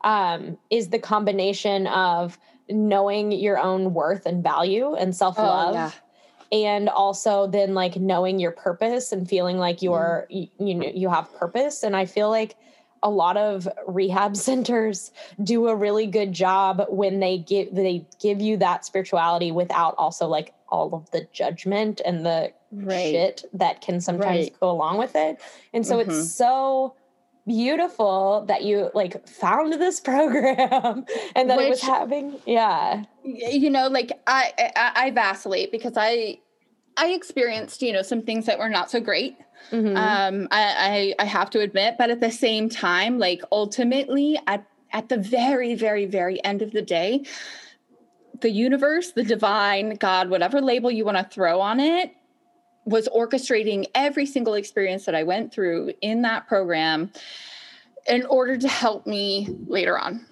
um, 0.03 0.57
is 0.71 0.89
the 0.89 0.97
combination 0.97 1.86
of 1.86 2.39
knowing 2.69 3.31
your 3.31 3.60
own 3.60 3.93
worth 3.93 4.25
and 4.25 4.41
value 4.41 4.95
and 4.95 5.15
self-love 5.15 5.75
oh, 5.75 5.93
yeah. 6.51 6.69
and 6.69 6.89
also 6.89 7.45
then 7.45 7.75
like 7.75 7.97
knowing 7.97 8.39
your 8.39 8.51
purpose 8.51 9.12
and 9.12 9.29
feeling 9.29 9.57
like 9.57 9.81
you're 9.81 10.27
mm. 10.31 10.49
you, 10.57 10.67
you 10.67 10.75
know 10.75 10.91
you 10.93 11.10
have 11.10 11.31
purpose 11.36 11.84
and 11.84 11.95
i 11.95 12.05
feel 12.05 12.29
like 12.29 12.55
a 13.04 13.10
lot 13.10 13.38
of 13.38 13.68
rehab 13.88 14.36
centers 14.48 15.12
do 15.44 15.68
a 15.68 15.76
really 15.76 16.08
good 16.08 16.34
job 16.34 16.86
when 16.90 17.20
they 17.20 17.38
give 17.38 17.74
they 17.74 18.06
give 18.20 18.42
you 18.42 18.58
that 18.58 18.86
spirituality 18.86 19.52
without 19.52 19.96
also 19.98 20.28
like 20.28 20.54
all 20.70 20.94
of 20.94 21.10
the 21.12 21.28
judgment 21.34 22.02
and 22.06 22.26
the 22.26 22.52
right. 22.72 23.12
shit 23.12 23.46
that 23.54 23.82
can 23.82 24.00
sometimes 24.00 24.46
right. 24.46 24.60
go 24.60 24.72
along 24.72 24.98
with 24.98 25.16
it. 25.16 25.42
And 25.74 25.86
so 25.86 25.98
mm-hmm. 25.98 26.10
it's 26.12 26.32
so 26.32 26.96
beautiful 27.46 28.46
that 28.48 28.64
you 28.64 28.90
like 28.94 29.28
found 29.28 29.74
this 29.74 30.00
program 30.00 31.06
and 31.36 31.50
that 31.50 31.58
Which, 31.58 31.66
it 31.66 31.70
was 31.70 31.82
having 31.82 32.40
yeah 32.46 33.04
you 33.24 33.72
know 33.72 33.88
like 33.88 34.12
I, 34.28 34.54
I 34.76 34.92
i 35.08 35.10
vacillate 35.10 35.72
because 35.72 35.94
i 35.98 36.38
I 36.98 37.08
experienced, 37.10 37.82
you 37.82 37.94
know, 37.94 38.02
some 38.02 38.22
things 38.22 38.46
that 38.46 38.60
were 38.60 38.70
not 38.70 38.92
so 38.92 39.00
great. 39.00 39.38
Mm-hmm. 39.69 39.95
Um, 39.95 40.47
I, 40.52 41.15
I 41.19 41.24
I 41.24 41.26
have 41.26 41.50
to 41.52 41.60
admit, 41.60 41.95
but 41.97 42.10
at 42.10 42.19
the 42.19 42.32
same 42.32 42.69
time, 42.69 43.19
like 43.19 43.41
ultimately, 43.52 44.39
at 44.47 44.65
at 44.93 45.10
the 45.10 45.17
very, 45.17 45.76
very, 45.76 46.06
very 46.06 46.43
end 46.43 46.62
of 46.62 46.71
the 46.71 46.82
day, 46.82 47.24
the 48.41 48.50
universe, 48.50 49.12
the 49.12 49.24
divine, 49.24 49.95
God, 49.95 50.30
whatever 50.30 50.62
label 50.62 50.91
you 50.91 51.06
want 51.06 51.17
to 51.17 51.24
throw 51.24 51.62
on 51.62 51.80
it, 51.80 52.13
was 52.86 53.08
orchestrating 53.15 53.86
every 53.93 54.26
single 54.26 54.56
experience 54.56 55.06
that 55.06 55.15
I 55.15 55.24
went 55.24 55.54
through 55.54 55.93
in 56.02 56.24
that 56.24 56.47
program 56.47 57.12
in 58.08 58.26
order 58.26 58.58
to 58.58 58.67
help 58.67 59.06
me 59.06 59.47
later 59.67 59.97
on. 59.97 60.26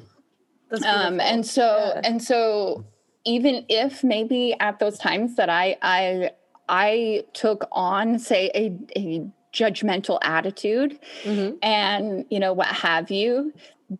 Um, 0.86 1.20
and 1.20 1.46
so 1.46 1.94
yeah. 1.96 2.02
and 2.04 2.22
so 2.22 2.86
even 3.26 3.66
if 3.70 4.04
maybe 4.04 4.56
at 4.60 4.80
those 4.80 4.98
times 4.98 5.36
that 5.36 5.50
I 5.50 5.78
I 5.82 6.32
I 6.70 7.24
took 7.34 7.68
on 7.72 8.20
say 8.20 8.52
a, 8.56 8.78
a 8.98 9.28
judgmental 9.54 10.20
attitude 10.22 11.00
mm-hmm. 11.24 11.56
and 11.64 12.26
you 12.30 12.40
know 12.40 12.54
what 12.54 12.68
have 12.68 13.10
you 13.10 13.52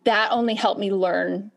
that 0.04 0.30
only 0.30 0.54
helped 0.54 0.78
me 0.78 0.92
learn 0.92 1.50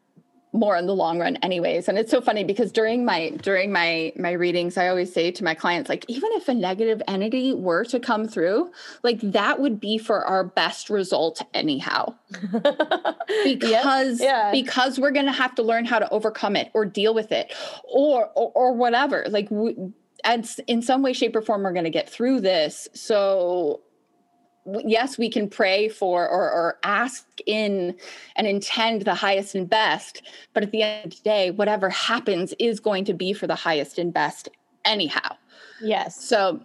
more 0.52 0.78
in 0.78 0.86
the 0.86 0.96
long 0.96 1.20
run 1.20 1.36
anyways 1.38 1.88
and 1.88 1.98
it's 1.98 2.10
so 2.10 2.20
funny 2.20 2.44
because 2.44 2.72
during 2.72 3.06
my 3.06 3.30
during 3.42 3.72
my 3.72 4.12
my 4.18 4.32
readings 4.32 4.78
i 4.78 4.88
always 4.88 5.12
say 5.14 5.30
to 5.32 5.44
my 5.44 5.54
clients 5.54 5.90
like 5.90 6.06
even 6.08 6.30
if 6.34 6.48
a 6.48 6.54
negative 6.54 7.02
entity 7.08 7.54
were 7.54 7.84
to 7.84 8.00
come 8.00 8.28
through 8.28 8.72
like 9.04 9.20
that 9.22 9.60
would 9.60 9.80
be 9.80 9.98
for 9.98 10.26
our 10.26 10.44
best 10.44 10.90
result 10.90 11.42
anyhow 11.54 12.14
because 13.44 14.20
yeah. 14.20 14.52
because 14.52 15.00
we're 15.00 15.12
going 15.12 15.26
to 15.26 15.32
have 15.32 15.54
to 15.54 15.64
learn 15.64 15.86
how 15.86 16.00
to 16.00 16.10
overcome 16.10 16.56
it 16.56 16.70
or 16.74 16.86
deal 16.86 17.14
with 17.14 17.32
it 17.32 17.54
or 17.84 18.30
or, 18.36 18.52
or 18.56 18.74
whatever 18.74 19.26
like 19.30 19.50
we, 19.52 19.76
and 20.24 20.50
in 20.68 20.82
some 20.82 21.02
way 21.02 21.14
shape 21.14 21.36
or 21.36 21.42
form 21.42 21.64
we're 21.64 21.74
going 21.74 21.84
to 21.84 21.90
get 21.90 22.10
through 22.10 22.40
this 22.42 22.88
so 22.94 23.82
yes, 24.66 25.18
we 25.18 25.30
can 25.30 25.50
pray 25.50 25.90
for 25.90 26.28
or, 26.28 26.52
or 26.52 26.80
ask 26.84 27.26
in 27.46 27.96
and 28.36 28.48
intend 28.48 29.04
the 29.04 29.16
highest 29.16 29.56
and 29.56 29.70
best. 29.70 30.22
But 30.54 30.64
at 30.64 30.72
the 30.72 30.84
end 30.84 31.14
of 31.14 31.18
the 31.18 31.24
day, 31.24 31.52
whatever 31.52 31.90
happens 31.90 32.54
is 32.60 32.80
going 32.80 33.06
to 33.06 33.14
be 33.14 33.34
for 33.34 33.48
the 33.48 33.56
highest 33.56 33.98
and 33.98 34.14
best 34.14 34.50
anyhow. 34.86 35.36
Yes. 35.82 36.24
So, 36.24 36.62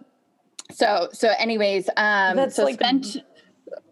so, 0.71 1.09
so 1.11 1.33
anyways, 1.37 1.89
um, 1.97 2.35
That's 2.35 2.55
so 2.55 2.63
like 2.63 2.75
spent, 2.75 3.17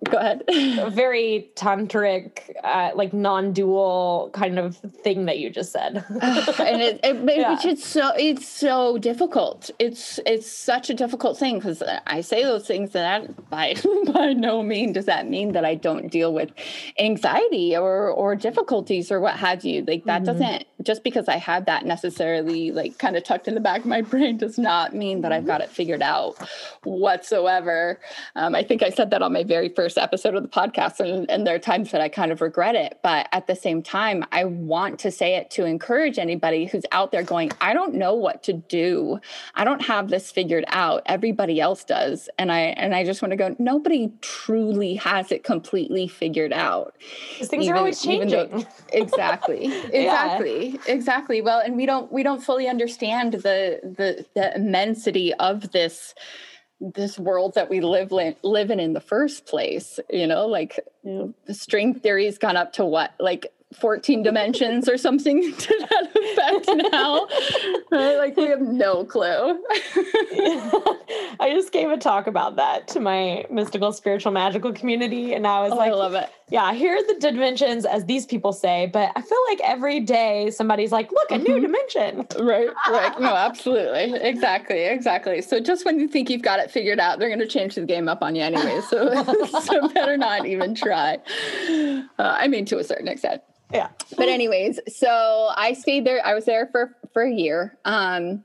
go 0.09 0.17
ahead. 0.17 0.43
Very 0.93 1.49
tantric 1.55 2.55
uh, 2.63 2.91
like 2.95 3.13
non-dual 3.13 4.31
kind 4.33 4.59
of 4.59 4.77
thing 4.77 5.25
that 5.25 5.39
you 5.39 5.49
just 5.49 5.71
said. 5.71 6.05
And 6.09 6.81
it, 6.81 6.99
it, 7.03 7.17
yeah. 7.37 7.53
which 7.53 7.65
is 7.65 7.83
so 7.83 8.11
it's 8.17 8.47
so 8.47 8.97
difficult. 8.97 9.69
It's 9.79 10.19
it's 10.25 10.49
such 10.51 10.89
a 10.89 10.93
difficult 10.93 11.37
thing 11.37 11.59
because 11.59 11.83
i 12.05 12.21
say 12.21 12.43
those 12.43 12.65
things 12.65 12.95
and 12.95 13.25
that 13.27 13.49
by 13.49 13.75
by 14.13 14.33
no 14.33 14.63
means 14.63 14.93
does 14.93 15.05
that 15.05 15.27
mean 15.29 15.51
that 15.53 15.65
i 15.65 15.75
don't 15.75 16.09
deal 16.09 16.33
with 16.33 16.51
anxiety 16.99 17.75
or 17.75 18.09
or 18.09 18.35
difficulties 18.35 19.11
or 19.11 19.19
what 19.19 19.35
have 19.35 19.63
you. 19.63 19.83
Like 19.85 20.05
that 20.05 20.23
mm-hmm. 20.23 20.39
doesn't 20.39 20.65
just 20.83 21.03
because 21.03 21.27
i 21.27 21.37
have 21.37 21.65
that 21.65 21.85
necessarily 21.85 22.71
like 22.71 22.97
kind 22.97 23.15
of 23.17 23.23
tucked 23.23 23.47
in 23.47 23.55
the 23.55 23.59
back 23.61 23.79
of 23.79 23.85
my 23.85 24.01
brain 24.01 24.37
does 24.37 24.57
not 24.57 24.95
mean 24.95 25.21
that 25.21 25.31
i've 25.31 25.45
got 25.45 25.61
it 25.61 25.69
figured 25.69 26.01
out 26.01 26.37
whatsoever. 26.83 27.99
Um, 28.35 28.55
i 28.55 28.63
think 28.63 28.83
i 28.83 28.89
said 28.89 29.11
that 29.11 29.21
on 29.21 29.33
my 29.33 29.43
very 29.43 29.66
first 29.69 29.87
first 29.87 29.97
episode 29.97 30.35
of 30.35 30.43
the 30.43 30.49
podcast 30.49 30.99
and, 30.99 31.29
and 31.31 31.47
there 31.47 31.55
are 31.55 31.59
times 31.59 31.91
that 31.91 32.01
I 32.01 32.09
kind 32.09 32.29
of 32.31 32.41
regret 32.41 32.75
it. 32.75 32.99
But 33.03 33.29
at 33.31 33.47
the 33.47 33.55
same 33.55 33.81
time, 33.81 34.25
I 34.33 34.43
want 34.43 34.99
to 34.99 35.11
say 35.11 35.37
it 35.37 35.49
to 35.51 35.63
encourage 35.63 36.19
anybody 36.19 36.65
who's 36.65 36.83
out 36.91 37.13
there 37.13 37.23
going, 37.23 37.51
I 37.61 37.73
don't 37.73 37.95
know 37.95 38.13
what 38.13 38.43
to 38.43 38.53
do. 38.53 39.19
I 39.55 39.63
don't 39.63 39.81
have 39.81 40.09
this 40.09 40.29
figured 40.29 40.65
out. 40.67 41.03
Everybody 41.05 41.61
else 41.61 41.85
does. 41.85 42.29
And 42.37 42.51
I 42.51 42.59
and 42.59 42.93
I 42.93 43.05
just 43.05 43.21
want 43.21 43.31
to 43.31 43.37
go, 43.37 43.55
nobody 43.59 44.11
truly 44.19 44.95
has 44.95 45.31
it 45.31 45.45
completely 45.45 46.09
figured 46.09 46.51
out. 46.51 46.93
Things 47.37 47.63
even, 47.63 47.69
are 47.69 47.77
always 47.77 48.01
changing. 48.01 48.29
Though, 48.29 48.65
exactly. 48.91 49.65
exactly. 49.93 50.69
yeah. 50.69 50.81
Exactly. 50.87 51.41
Well, 51.41 51.61
and 51.61 51.77
we 51.77 51.85
don't 51.85 52.11
we 52.11 52.23
don't 52.23 52.43
fully 52.43 52.67
understand 52.67 53.33
the 53.33 53.79
the 53.83 54.25
the 54.35 54.53
immensity 54.53 55.33
of 55.35 55.71
this 55.71 56.13
this 56.79 57.17
world 57.17 57.55
that 57.55 57.69
we 57.69 57.81
live 57.81 58.11
live 58.11 58.69
in 58.69 58.79
in 58.79 58.93
the 58.93 59.01
first 59.01 59.45
place 59.47 59.99
you 60.09 60.27
know 60.27 60.45
like 60.45 60.79
yeah. 61.03 61.25
string 61.49 61.95
theory's 61.95 62.37
gone 62.37 62.55
up 62.55 62.73
to 62.73 62.85
what 62.85 63.13
like 63.19 63.51
14 63.73 64.23
dimensions 64.23 64.87
or 64.87 64.97
something 64.97 65.41
to 65.57 65.87
that 65.89 66.09
effect 66.15 66.91
now. 66.91 67.27
right? 67.91 68.17
Like 68.17 68.37
we 68.37 68.45
have 68.45 68.61
no 68.61 69.03
clue. 69.03 69.61
I 71.39 71.51
just 71.53 71.73
gave 71.73 71.89
a 71.89 71.97
talk 71.97 72.27
about 72.27 72.55
that 72.55 72.87
to 72.89 72.99
my 72.99 73.45
mystical, 73.51 73.91
spiritual, 73.91 74.31
magical 74.31 74.71
community. 74.71 75.33
And 75.33 75.45
I 75.45 75.61
was 75.61 75.73
oh, 75.73 75.75
like, 75.75 75.91
I 75.91 75.95
love 75.95 76.13
it. 76.13 76.29
Yeah, 76.49 76.71
here 76.73 76.95
are 76.95 77.03
the 77.03 77.19
dimensions, 77.19 77.85
as 77.85 78.05
these 78.05 78.25
people 78.25 78.53
say. 78.53 78.89
But 78.91 79.11
I 79.17 79.21
feel 79.21 79.37
like 79.49 79.59
every 79.65 79.99
day 79.99 80.49
somebody's 80.49 80.93
like, 80.93 81.11
look, 81.11 81.29
a 81.29 81.37
new 81.37 81.55
mm-hmm. 81.55 81.61
dimension. 81.61 82.27
Right, 82.39 82.69
right. 82.89 83.19
No, 83.19 83.27
absolutely. 83.35 84.17
Exactly, 84.21 84.85
exactly. 84.85 85.41
So 85.41 85.59
just 85.59 85.83
when 85.83 85.99
you 85.99 86.07
think 86.07 86.29
you've 86.29 86.41
got 86.41 86.59
it 86.59 86.71
figured 86.71 86.99
out, 86.99 87.19
they're 87.19 87.29
going 87.29 87.39
to 87.39 87.47
change 87.47 87.75
the 87.75 87.81
game 87.81 88.07
up 88.07 88.23
on 88.23 88.33
you 88.35 88.43
anyway. 88.43 88.79
So, 88.89 89.23
so 89.59 89.89
better 89.89 90.15
not 90.15 90.45
even 90.45 90.73
try. 90.73 91.17
Uh, 91.69 91.97
I 92.17 92.47
mean, 92.47 92.65
to 92.67 92.77
a 92.77 92.83
certain 92.83 93.09
extent 93.09 93.41
yeah. 93.71 93.89
But 94.15 94.29
anyways 94.29 94.79
so 94.87 95.51
i 95.55 95.73
stayed 95.73 96.05
there 96.05 96.25
i 96.25 96.33
was 96.33 96.45
there 96.45 96.67
for 96.71 96.95
for 97.11 97.23
a 97.23 97.31
year 97.31 97.77
um 97.85 98.43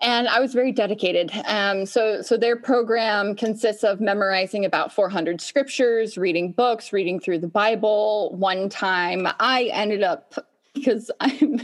and 0.00 0.28
i 0.28 0.40
was 0.40 0.52
very 0.52 0.72
dedicated. 0.72 1.32
Um 1.46 1.86
so 1.86 2.22
so 2.22 2.36
their 2.36 2.56
program 2.56 3.34
consists 3.34 3.82
of 3.82 4.00
memorizing 4.00 4.64
about 4.64 4.92
400 4.92 5.40
scriptures 5.40 6.16
reading 6.16 6.52
books 6.52 6.92
reading 6.92 7.18
through 7.18 7.38
the 7.38 7.48
bible. 7.48 8.34
One 8.36 8.68
time 8.68 9.26
i 9.40 9.70
ended 9.72 10.02
up 10.02 10.34
because 10.74 11.10
i'm 11.20 11.60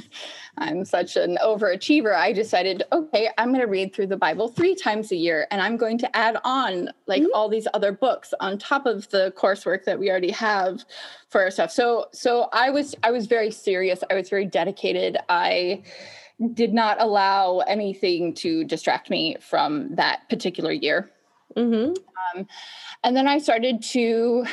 I'm 0.59 0.85
such 0.85 1.17
an 1.17 1.39
overachiever, 1.43 2.15
I 2.15 2.33
decided, 2.33 2.83
okay, 2.93 3.31
I'm 3.39 3.49
going 3.49 3.61
to 3.61 3.67
read 3.67 3.95
through 3.95 4.09
the 4.09 4.19
Bible 4.19 4.49
three 4.49 4.75
times 4.75 5.11
a 5.11 5.17
year 5.17 5.47
and 5.51 5.63
I'm 5.63 5.79
going 5.79 5.97
to 5.99 6.17
add 6.17 6.37
on 6.45 6.91
like 7.07 7.23
mm-hmm. 7.23 7.31
all 7.35 7.49
these 7.49 7.67
other 7.73 7.91
books 7.91 8.35
on 8.39 8.59
top 8.59 8.85
of 8.85 9.09
the 9.11 9.33
coursework 9.37 9.85
that 9.85 9.99
we 9.99 10.11
already 10.11 10.31
have 10.31 10.85
for 11.31 11.41
our 11.41 11.51
stuff. 11.51 11.71
So 11.71 12.07
so 12.13 12.49
I 12.53 12.69
was 12.69 12.95
I 13.03 13.11
was 13.11 13.27
very 13.27 13.51
serious. 13.51 14.05
I 14.11 14.15
was 14.15 14.29
very 14.29 14.45
dedicated. 14.45 15.17
I 15.31 15.83
did 16.53 16.75
not 16.75 17.01
allow 17.01 17.61
anything 17.61 18.35
to 18.35 18.65
distract 18.65 19.09
me 19.09 19.37
from 19.41 19.95
that 19.95 20.29
particular 20.29 20.73
year. 20.73 21.11
Mm-hmm. 21.57 21.95
Um, 22.39 22.47
and 23.05 23.17
then 23.17 23.27
I 23.27 23.39
started 23.39 23.83
to 23.83 24.45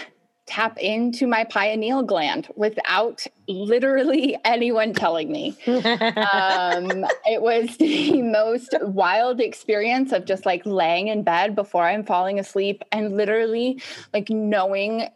tap 0.50 0.80
into 0.80 1.28
my 1.28 1.44
pineal 1.44 2.02
gland 2.02 2.48
without 2.56 3.26
literally 3.48 4.36
anyone 4.44 4.94
telling 4.94 5.32
me. 5.32 5.50
um, 5.68 7.06
it 7.26 7.42
was 7.42 7.78
the 7.78 8.22
most 8.24 8.76
wild 8.82 9.40
experience 9.40 10.12
of 10.12 10.26
just 10.26 10.48
like 10.48 10.66
laying 10.66 11.08
in 11.08 11.22
bed 11.22 11.56
before 11.56 11.84
I'm 11.84 12.04
falling 12.04 12.40
asleep 12.40 12.84
and 12.92 13.16
literally 13.16 13.80
like 14.12 14.32
knowing 14.32 15.08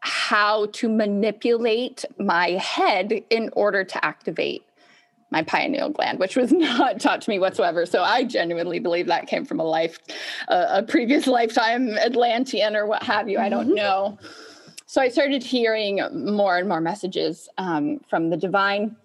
how 0.00 0.66
to 0.66 0.88
manipulate 0.88 2.04
my 2.16 2.50
head 2.50 3.24
in 3.28 3.50
order 3.54 3.82
to 3.82 4.04
activate 4.04 4.62
my 5.30 5.42
pineal 5.42 5.88
gland, 5.88 6.20
which 6.20 6.36
was 6.36 6.52
not 6.52 7.00
taught 7.00 7.22
to 7.22 7.30
me 7.30 7.40
whatsoever. 7.40 7.86
So 7.86 8.02
I 8.02 8.22
genuinely 8.22 8.78
believe 8.78 9.08
that 9.08 9.26
came 9.26 9.44
from 9.44 9.58
a 9.58 9.64
life, 9.64 9.98
uh, 10.46 10.66
a 10.70 10.82
previous 10.84 11.26
lifetime 11.26 11.98
Atlantean 11.98 12.76
or 12.76 12.86
what 12.86 13.02
have 13.02 13.28
you. 13.28 13.38
I 13.38 13.48
don't 13.48 13.66
mm-hmm. 13.66 13.74
know. 13.74 14.18
So 14.86 15.00
I 15.00 15.08
started 15.08 15.42
hearing 15.42 16.00
more 16.12 16.58
and 16.58 16.68
more 16.68 16.80
messages 16.80 17.48
um, 17.58 18.00
from 18.08 18.30
the 18.30 18.36
divine 18.36 18.96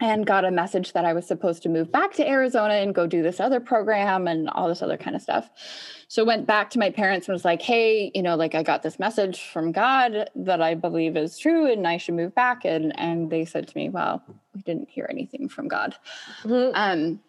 and 0.00 0.24
got 0.24 0.46
a 0.46 0.50
message 0.50 0.94
that 0.94 1.04
I 1.04 1.12
was 1.12 1.26
supposed 1.26 1.62
to 1.64 1.68
move 1.68 1.92
back 1.92 2.14
to 2.14 2.26
Arizona 2.26 2.74
and 2.74 2.94
go 2.94 3.06
do 3.06 3.22
this 3.22 3.38
other 3.38 3.60
program 3.60 4.26
and 4.26 4.48
all 4.48 4.66
this 4.66 4.80
other 4.80 4.96
kind 4.96 5.14
of 5.14 5.20
stuff. 5.20 5.50
So 6.08 6.24
went 6.24 6.46
back 6.46 6.70
to 6.70 6.78
my 6.78 6.90
parents 6.90 7.28
and 7.28 7.34
was 7.34 7.44
like, 7.44 7.60
"Hey, 7.60 8.10
you 8.14 8.22
know, 8.22 8.34
like 8.34 8.54
I 8.54 8.62
got 8.62 8.82
this 8.82 8.98
message 8.98 9.42
from 9.42 9.72
God 9.72 10.30
that 10.34 10.62
I 10.62 10.74
believe 10.74 11.18
is 11.18 11.38
true 11.38 11.70
and 11.70 11.86
I 11.86 11.98
should 11.98 12.14
move 12.14 12.34
back." 12.34 12.64
And 12.64 12.98
and 12.98 13.30
they 13.30 13.44
said 13.44 13.68
to 13.68 13.76
me, 13.76 13.90
"Well, 13.90 14.22
we 14.54 14.62
didn't 14.62 14.88
hear 14.88 15.06
anything 15.10 15.48
from 15.50 15.68
God." 15.68 15.94
Mm-hmm. 16.44 16.72
Um 16.74 17.20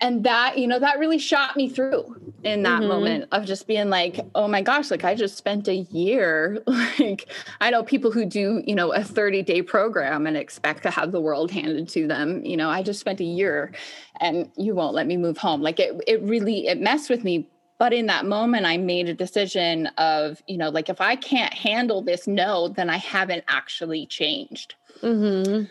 and 0.00 0.24
that 0.24 0.58
you 0.58 0.66
know 0.66 0.78
that 0.78 0.98
really 0.98 1.18
shot 1.18 1.56
me 1.56 1.68
through 1.68 2.16
in 2.44 2.62
that 2.62 2.80
mm-hmm. 2.80 2.88
moment 2.88 3.28
of 3.32 3.44
just 3.44 3.66
being 3.66 3.88
like 3.88 4.20
oh 4.34 4.46
my 4.46 4.60
gosh 4.60 4.90
like 4.90 5.04
i 5.04 5.14
just 5.14 5.36
spent 5.36 5.68
a 5.68 5.76
year 5.76 6.62
like 6.66 7.30
i 7.60 7.70
know 7.70 7.82
people 7.82 8.10
who 8.10 8.24
do 8.24 8.62
you 8.66 8.74
know 8.74 8.92
a 8.92 9.02
30 9.02 9.42
day 9.42 9.62
program 9.62 10.26
and 10.26 10.36
expect 10.36 10.82
to 10.82 10.90
have 10.90 11.12
the 11.12 11.20
world 11.20 11.50
handed 11.50 11.88
to 11.88 12.06
them 12.06 12.44
you 12.44 12.56
know 12.56 12.68
i 12.68 12.82
just 12.82 13.00
spent 13.00 13.20
a 13.20 13.24
year 13.24 13.72
and 14.20 14.50
you 14.56 14.74
won't 14.74 14.94
let 14.94 15.06
me 15.06 15.16
move 15.16 15.38
home 15.38 15.62
like 15.62 15.80
it 15.80 15.98
it 16.06 16.22
really 16.22 16.66
it 16.66 16.80
messed 16.80 17.08
with 17.08 17.24
me 17.24 17.48
but 17.78 17.92
in 17.92 18.06
that 18.06 18.26
moment 18.26 18.66
i 18.66 18.76
made 18.76 19.08
a 19.08 19.14
decision 19.14 19.86
of 19.98 20.42
you 20.46 20.58
know 20.58 20.68
like 20.68 20.88
if 20.88 21.00
i 21.00 21.16
can't 21.16 21.54
handle 21.54 22.02
this 22.02 22.26
no 22.26 22.68
then 22.68 22.90
i 22.90 22.96
haven't 22.96 23.44
actually 23.48 24.06
changed 24.06 24.74
mm-hmm. 25.02 25.64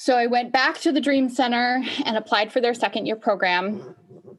So 0.00 0.16
I 0.16 0.26
went 0.26 0.52
back 0.52 0.78
to 0.82 0.92
the 0.92 1.00
Dream 1.00 1.28
Center 1.28 1.82
and 2.04 2.16
applied 2.16 2.52
for 2.52 2.60
their 2.60 2.72
second 2.72 3.06
year 3.06 3.16
program. 3.16 3.96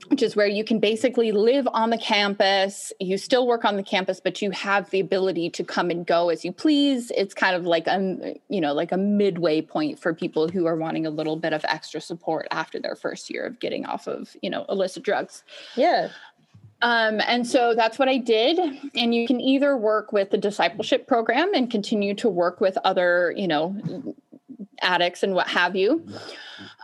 which 0.07 0.23
is 0.23 0.33
where 0.33 0.47
you 0.47 0.63
can 0.63 0.79
basically 0.79 1.33
live 1.33 1.67
on 1.73 1.89
the 1.89 1.97
campus. 1.97 2.93
You 3.01 3.17
still 3.17 3.45
work 3.45 3.65
on 3.65 3.75
the 3.75 3.83
campus, 3.83 4.21
but 4.21 4.41
you 4.41 4.51
have 4.51 4.89
the 4.91 5.01
ability 5.01 5.49
to 5.49 5.63
come 5.65 5.89
and 5.89 6.05
go 6.05 6.29
as 6.29 6.45
you 6.45 6.53
please. 6.53 7.11
It's 7.11 7.33
kind 7.33 7.57
of 7.57 7.65
like 7.65 7.87
a 7.87 8.35
you 8.47 8.61
know 8.61 8.73
like 8.73 8.93
a 8.93 8.97
midway 8.97 9.61
point 9.61 9.99
for 9.99 10.13
people 10.13 10.47
who 10.47 10.65
are 10.65 10.77
wanting 10.77 11.05
a 11.05 11.09
little 11.09 11.35
bit 11.35 11.51
of 11.51 11.65
extra 11.67 11.99
support 11.99 12.47
after 12.51 12.79
their 12.79 12.95
first 12.95 13.29
year 13.29 13.45
of 13.45 13.59
getting 13.59 13.85
off 13.85 14.07
of 14.07 14.37
you 14.41 14.49
know 14.49 14.65
illicit 14.69 15.03
drugs. 15.03 15.43
Yeah. 15.75 16.07
Um, 16.81 17.19
and 17.27 17.45
so 17.45 17.75
that's 17.75 17.99
what 17.99 18.07
I 18.07 18.15
did. 18.15 18.57
And 18.95 19.13
you 19.13 19.27
can 19.27 19.41
either 19.41 19.75
work 19.75 20.13
with 20.13 20.29
the 20.31 20.37
discipleship 20.37 21.05
program 21.05 21.53
and 21.53 21.69
continue 21.69 22.13
to 22.15 22.29
work 22.29 22.61
with 22.61 22.77
other, 22.85 23.33
you 23.35 23.49
know, 23.49 24.15
addicts 24.81 25.23
and 25.23 25.33
what 25.33 25.47
have 25.47 25.75
you. 25.75 26.05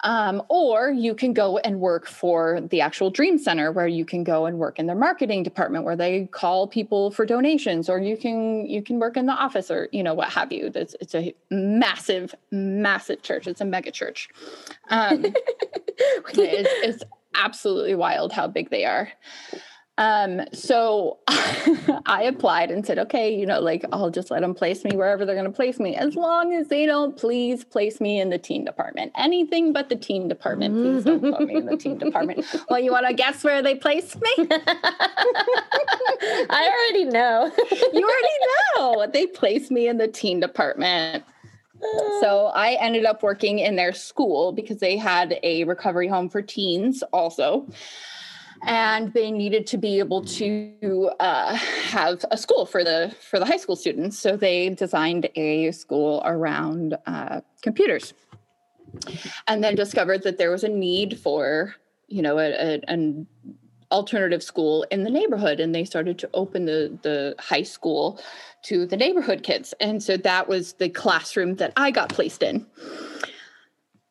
Um, 0.03 0.43
or 0.49 0.89
you 0.89 1.15
can 1.15 1.33
go 1.33 1.57
and 1.57 1.79
work 1.79 2.07
for 2.07 2.61
the 2.61 2.81
actual 2.81 3.09
Dream 3.09 3.37
Center, 3.37 3.71
where 3.71 3.87
you 3.87 4.05
can 4.05 4.23
go 4.23 4.45
and 4.45 4.57
work 4.57 4.79
in 4.79 4.85
their 4.85 4.95
marketing 4.95 5.43
department, 5.43 5.83
where 5.83 5.95
they 5.95 6.27
call 6.27 6.67
people 6.67 7.11
for 7.11 7.25
donations, 7.25 7.89
or 7.89 7.99
you 7.99 8.15
can 8.15 8.65
you 8.65 8.81
can 8.81 8.99
work 8.99 9.17
in 9.17 9.25
the 9.25 9.33
office, 9.33 9.69
or 9.69 9.89
you 9.91 10.03
know 10.03 10.13
what 10.13 10.29
have 10.29 10.51
you. 10.51 10.71
It's 10.73 10.95
it's 11.01 11.15
a 11.15 11.35
massive, 11.49 12.33
massive 12.51 13.21
church. 13.21 13.47
It's 13.47 13.61
a 13.61 13.65
mega 13.65 13.91
church. 13.91 14.29
Um, 14.89 15.25
it's, 15.97 16.37
it's 16.37 17.03
absolutely 17.35 17.95
wild 17.95 18.31
how 18.31 18.47
big 18.47 18.69
they 18.69 18.85
are. 18.85 19.09
Um, 19.97 20.41
so 20.51 21.19
I 22.05 22.23
applied 22.23 22.69
and 22.69 22.85
said, 22.85 22.99
okay, 22.99 23.33
you 23.33 23.45
know, 23.45 23.61
like 23.61 23.85
I'll 23.93 24.09
just 24.09 24.29
let 24.29 24.41
them 24.41 24.53
place 24.53 24.83
me 24.83 24.95
wherever 24.95 25.25
they're 25.25 25.35
going 25.35 25.45
to 25.45 25.51
place 25.51 25.79
me, 25.79 25.95
as 25.95 26.15
long 26.15 26.53
as 26.53 26.67
they 26.67 26.85
don't 26.85 27.15
please 27.15 27.63
place 27.63 28.01
me 28.01 28.19
in 28.19 28.29
the 28.29 28.37
teen 28.37 28.65
department. 28.65 29.13
Anything 29.15 29.71
but 29.71 29.87
the 29.87 29.95
teen 29.95 30.27
department. 30.27 30.75
Please 30.75 31.05
don't 31.05 31.21
put 31.21 31.47
me 31.47 31.55
in 31.55 31.65
the 31.65 31.77
teen 31.77 31.97
department. 31.97 32.45
Well, 32.69 32.79
you 32.79 32.91
want 32.91 33.07
to 33.07 33.13
guess 33.13 33.43
where 33.43 33.61
they 33.61 33.75
placed 33.75 34.21
me? 34.21 34.31
I 36.49 36.89
already 36.91 37.05
know. 37.05 37.51
you 37.93 38.03
already 38.03 38.37
know. 38.77 39.07
They 39.11 39.27
placed 39.27 39.71
me 39.71 39.87
in 39.87 39.97
the 39.97 40.09
teen 40.09 40.41
department. 40.41 41.23
So 42.21 42.51
I 42.53 42.77
ended 42.81 43.05
up 43.05 43.21
working 43.21 43.59
in 43.59 43.75
their 43.75 43.93
school 43.93 44.51
because 44.51 44.77
they 44.77 44.97
had 44.97 45.39
a 45.43 45.65
recovery 45.65 46.07
home 46.07 46.29
for 46.29 46.41
teens 46.41 47.03
also 47.13 47.67
and 48.63 49.13
they 49.13 49.31
needed 49.31 49.67
to 49.67 49.77
be 49.77 49.99
able 49.99 50.21
to 50.21 51.11
uh, 51.19 51.55
have 51.55 52.23
a 52.31 52.37
school 52.37 52.65
for 52.65 52.83
the 52.83 53.13
for 53.29 53.39
the 53.39 53.45
high 53.45 53.57
school 53.57 53.75
students. 53.75 54.17
So 54.17 54.35
they 54.35 54.69
designed 54.69 55.29
a 55.35 55.71
school 55.71 56.21
around 56.25 56.97
uh, 57.05 57.41
computers 57.61 58.13
and 59.47 59.63
then 59.63 59.75
discovered 59.75 60.23
that 60.23 60.37
there 60.37 60.51
was 60.51 60.63
a 60.63 60.69
need 60.69 61.19
for 61.19 61.75
you 62.07 62.21
know 62.21 62.37
a, 62.39 62.51
a, 62.51 62.81
an 62.87 63.27
alternative 63.91 64.41
school 64.41 64.85
in 64.91 65.03
the 65.03 65.09
neighborhood. 65.09 65.59
And 65.59 65.73
they 65.73 65.85
started 65.85 66.17
to 66.19 66.29
open 66.33 66.65
the 66.65 66.97
the 67.01 67.35
high 67.39 67.63
school 67.63 68.19
to 68.63 68.85
the 68.85 68.97
neighborhood 68.97 69.43
kids. 69.43 69.73
And 69.79 70.01
so 70.01 70.17
that 70.17 70.47
was 70.47 70.73
the 70.73 70.89
classroom 70.89 71.55
that 71.55 71.73
i 71.77 71.91
got 71.91 72.09
placed 72.09 72.41
in 72.41 72.65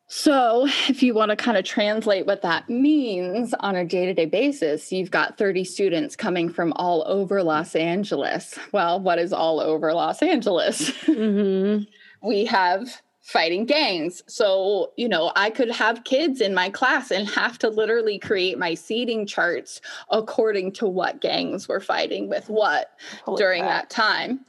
so, 0.07 0.67
if 0.89 1.03
you 1.03 1.15
want 1.15 1.31
to 1.31 1.37
kind 1.37 1.57
of 1.57 1.65
translate 1.65 2.27
what 2.27 2.43
that 2.43 2.69
means 2.69 3.55
on 3.61 3.75
a 3.75 3.85
day 3.85 4.07
to 4.07 4.15
day 4.15 4.27
basis, 4.27 4.93
you've 4.93 5.11
got 5.11 5.39
30 5.39 5.65
students 5.65 6.15
coming 6.15 6.51
from 6.51 6.73
all 6.75 7.05
over 7.07 7.43
Los 7.43 7.75
Angeles. 7.75 8.59
Well, 8.73 9.01
what 9.01 9.19
is 9.19 9.33
all 9.33 9.61
over 9.61 9.93
Los 9.95 10.23
Angeles? 10.23 10.93
Mm-hmm. 11.15 11.85
we 12.29 12.45
have 12.47 13.01
fighting 13.25 13.65
gangs. 13.65 14.23
So, 14.27 14.93
you 14.97 15.09
know, 15.09 15.33
I 15.35 15.49
could 15.49 15.71
have 15.71 16.05
kids 16.05 16.43
in 16.43 16.53
my 16.53 16.69
class 16.69 17.11
and 17.11 17.27
have 17.31 17.59
to 17.61 17.71
literally 17.71 18.19
create 18.19 18.59
my 18.59 18.75
seating 18.75 19.27
charts 19.27 19.81
according 20.11 20.73
to 20.73 20.87
what 20.87 21.23
gangs 21.23 21.67
were 21.67 21.81
fighting 21.81 22.29
with 22.29 22.51
what 22.51 22.91
Holy 23.25 23.39
during 23.39 23.63
crap. 23.63 23.89
that 23.89 23.91
time. 23.91 24.45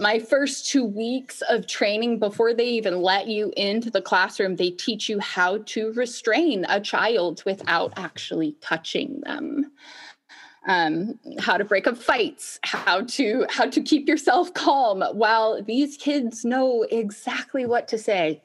My 0.00 0.18
first 0.18 0.70
two 0.70 0.86
weeks 0.86 1.42
of 1.50 1.66
training 1.66 2.18
before 2.18 2.54
they 2.54 2.66
even 2.66 3.02
let 3.02 3.28
you 3.28 3.52
into 3.58 3.90
the 3.90 4.00
classroom, 4.00 4.56
they 4.56 4.70
teach 4.70 5.10
you 5.10 5.20
how 5.20 5.58
to 5.66 5.92
restrain 5.92 6.64
a 6.70 6.80
child 6.80 7.42
without 7.44 7.92
actually 7.98 8.56
touching 8.62 9.20
them 9.20 9.70
um, 10.66 11.18
how 11.38 11.56
to 11.56 11.64
break 11.64 11.86
up 11.86 11.96
fights, 11.96 12.58
how 12.62 13.02
to 13.02 13.46
how 13.50 13.66
to 13.66 13.82
keep 13.82 14.08
yourself 14.08 14.54
calm 14.54 15.02
while 15.12 15.62
these 15.62 15.96
kids 15.96 16.44
know 16.44 16.86
exactly 16.90 17.66
what 17.66 17.88
to 17.88 17.98
say 17.98 18.42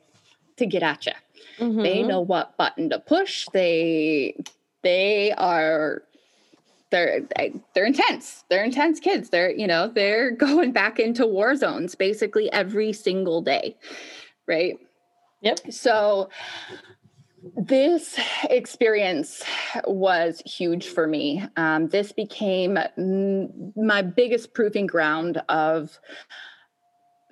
to 0.57 0.65
get 0.65 0.83
at 0.83 1.05
you. 1.05 1.13
Mm-hmm. 1.59 1.81
They 1.81 2.03
know 2.03 2.21
what 2.21 2.57
button 2.57 2.89
to 2.89 2.99
push. 2.99 3.47
They 3.53 4.35
they 4.83 5.31
are 5.33 6.03
they're 6.91 7.21
they're 7.73 7.85
intense. 7.85 8.43
They're 8.49 8.63
intense 8.63 8.99
kids. 8.99 9.29
They're 9.29 9.51
you 9.51 9.67
know 9.67 9.87
they're 9.87 10.31
going 10.47 10.71
back 10.71 10.99
into 10.99 11.25
war 11.25 11.55
zones 11.55 11.95
basically 11.95 12.51
every 12.51 12.93
single 12.93 13.41
day, 13.41 13.77
right? 14.47 14.77
Yep. 15.41 15.71
So 15.71 16.29
this 17.55 18.19
experience 18.49 19.43
was 19.85 20.41
huge 20.45 20.87
for 20.87 21.07
me. 21.07 21.45
Um, 21.57 21.87
this 21.87 22.11
became 22.11 22.77
m- 22.97 23.73
my 23.75 24.01
biggest 24.01 24.53
proving 24.53 24.87
ground 24.87 25.41
of 25.49 25.99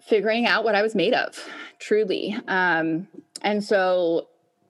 figuring 0.01 0.45
out 0.45 0.63
what 0.63 0.75
I 0.75 0.81
was 0.81 0.95
made 0.95 1.13
of, 1.13 1.43
truly. 1.79 2.37
Um, 2.47 3.07
and 3.41 3.63
so, 3.63 4.27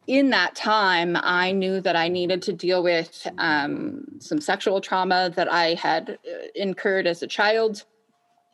in 0.07 0.29
that 0.29 0.55
time, 0.55 1.17
I 1.19 1.51
knew 1.51 1.81
that 1.81 1.97
I 1.97 2.07
needed 2.07 2.41
to 2.43 2.53
deal 2.53 2.81
with 2.81 3.27
um, 3.37 4.05
some 4.19 4.39
sexual 4.39 4.79
trauma 4.79 5.31
that 5.35 5.51
I 5.51 5.73
had 5.73 6.11
uh, 6.11 6.47
incurred 6.55 7.07
as 7.07 7.21
a 7.21 7.27
child 7.27 7.83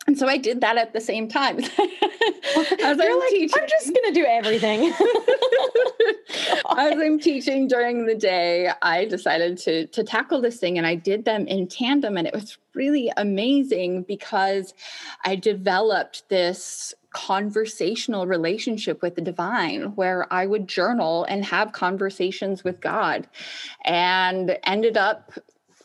and 0.05 0.17
so 0.17 0.27
I 0.27 0.37
did 0.37 0.61
that 0.61 0.77
at 0.77 0.93
the 0.93 0.99
same 0.99 1.27
time. 1.27 1.59
As 1.59 2.99
I'm 2.99 3.19
like, 3.19 3.29
teaching. 3.29 3.61
I'm 3.61 3.69
just 3.69 3.87
going 3.87 4.07
to 4.07 4.11
do 4.13 4.25
everything. 4.25 4.91
As 6.77 6.99
I'm 6.99 7.19
teaching 7.19 7.67
during 7.67 8.05
the 8.05 8.15
day, 8.15 8.69
I 8.81 9.05
decided 9.05 9.57
to 9.59 9.87
to 9.87 10.03
tackle 10.03 10.41
this 10.41 10.57
thing, 10.57 10.77
and 10.77 10.85
I 10.85 10.95
did 10.95 11.25
them 11.25 11.47
in 11.47 11.67
tandem, 11.67 12.17
and 12.17 12.27
it 12.27 12.33
was 12.33 12.57
really 12.75 13.11
amazing 13.15 14.03
because 14.03 14.73
I 15.23 15.35
developed 15.35 16.27
this 16.29 16.93
conversational 17.13 18.25
relationship 18.25 19.01
with 19.01 19.15
the 19.15 19.21
divine 19.21 19.95
where 19.95 20.31
I 20.33 20.47
would 20.47 20.67
journal 20.67 21.25
and 21.25 21.45
have 21.45 21.71
conversations 21.71 22.63
with 22.63 22.81
God 22.81 23.27
and 23.85 24.57
ended 24.63 24.97
up 24.97 25.31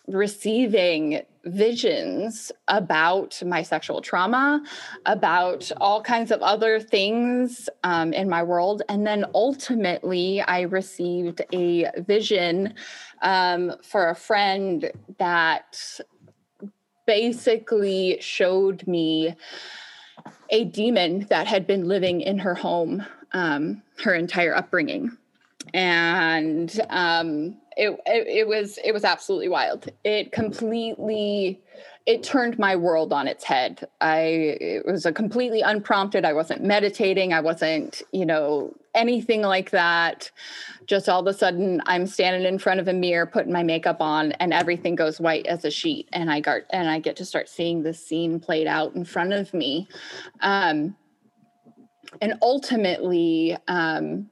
receiving 0.09 1.23
visions 1.45 2.53
about 2.67 3.41
my 3.45 3.63
sexual 3.63 4.01
trauma, 4.01 4.63
about 5.07 5.71
all 5.81 6.03
kinds 6.03 6.31
of 6.31 6.43
other 6.43 6.81
things 6.81 7.69
um, 7.85 8.13
in 8.13 8.29
my 8.29 8.43
world. 8.43 8.83
And 8.89 9.07
then 9.07 9.25
ultimately, 9.35 10.41
I 10.43 10.63
received 10.63 11.43
a 11.53 11.91
vision 11.99 12.75
um, 13.23 13.73
for 13.83 14.11
a 14.11 14.15
friend 14.15 14.91
that 15.19 16.01
basically 17.07 18.19
showed 18.21 18.87
me 18.87 19.35
a 20.51 20.65
demon 20.65 21.21
that 21.31 21.47
had 21.47 21.67
been 21.67 21.89
living 21.89 22.21
in 22.21 22.39
her 22.39 22.55
home 22.55 23.07
um, 23.33 23.83
her 24.03 24.15
entire 24.15 24.55
upbringing. 24.55 25.17
And 25.75 26.81
um, 26.89 27.57
it, 27.79 27.91
it, 28.07 28.27
it 28.27 28.49
was 28.49 28.79
it 28.85 28.93
was 28.93 29.05
absolutely 29.05 29.49
wild. 29.49 29.89
It 30.03 30.33
completely 30.33 31.63
it 32.07 32.25
turned 32.25 32.59
my 32.59 32.75
world 32.75 33.13
on 33.13 33.29
its 33.29 33.45
head. 33.45 33.87
I 34.01 34.19
it 34.61 34.85
was 34.85 35.07
a 35.07 35.13
completely 35.13 35.61
unprompted. 35.61 36.25
I 36.25 36.33
wasn't 36.33 36.65
meditating. 36.65 37.33
I 37.33 37.41
wasn't, 37.41 38.03
you 38.13 38.27
know, 38.27 38.75
anything 38.97 39.43
like 39.43 39.71
that. 39.71 40.29
Just 40.87 41.09
all 41.09 41.21
of 41.21 41.27
a 41.29 41.33
sudden 41.33 41.81
I'm 41.87 42.09
standing 42.09 42.53
in 42.53 42.59
front 42.59 42.81
of 42.81 42.89
a 42.89 42.93
mirror 42.93 43.27
putting 43.27 43.53
my 43.53 43.63
makeup 43.63 44.01
on 44.01 44.33
and 44.33 44.53
everything 44.53 44.97
goes 44.97 45.21
white 45.21 45.47
as 45.47 45.65
a 45.65 45.71
sheet 45.71 46.09
and 46.13 46.33
I 46.33 46.41
got 46.41 46.63
and 46.71 46.91
I 46.91 46.99
get 46.99 47.15
to 47.17 47.25
start 47.25 47.49
seeing 47.49 47.85
the 47.85 47.95
scene 47.95 48.41
played 48.41 48.67
out 48.67 48.97
in 48.97 49.05
front 49.05 49.35
of 49.35 49.55
me. 49.55 49.87
Um 50.41 50.97
and 52.21 52.35
ultimately 52.43 53.57
um 53.69 54.31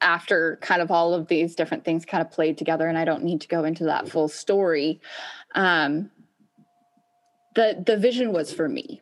after 0.00 0.58
kind 0.62 0.82
of 0.82 0.90
all 0.90 1.14
of 1.14 1.28
these 1.28 1.54
different 1.54 1.84
things 1.84 2.04
kind 2.04 2.20
of 2.20 2.30
played 2.30 2.56
together 2.56 2.88
and 2.88 2.98
i 2.98 3.04
don't 3.04 3.22
need 3.22 3.40
to 3.40 3.48
go 3.48 3.64
into 3.64 3.84
that 3.84 4.08
full 4.08 4.28
story 4.28 5.00
um, 5.54 6.10
the 7.54 7.82
the 7.84 7.96
vision 7.96 8.32
was 8.32 8.52
for 8.52 8.68
me. 8.68 9.00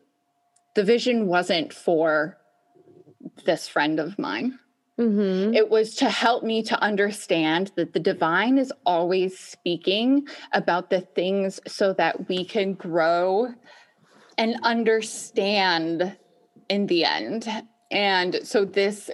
The 0.74 0.84
vision 0.84 1.26
wasn't 1.26 1.72
for 1.72 2.38
this 3.44 3.68
friend 3.68 4.00
of 4.00 4.18
mine. 4.18 4.58
Mm-hmm. 4.98 5.54
it 5.54 5.70
was 5.70 5.94
to 5.94 6.10
help 6.10 6.42
me 6.42 6.60
to 6.64 6.82
understand 6.82 7.70
that 7.76 7.92
the 7.92 8.00
divine 8.00 8.58
is 8.58 8.72
always 8.84 9.38
speaking 9.38 10.26
about 10.52 10.90
the 10.90 11.02
things 11.02 11.60
so 11.68 11.92
that 11.92 12.28
we 12.28 12.44
can 12.44 12.74
grow 12.74 13.54
and 14.36 14.56
understand 14.64 16.16
in 16.68 16.88
the 16.88 17.04
end. 17.04 17.48
And 17.92 18.40
so 18.42 18.64
this 18.64 19.08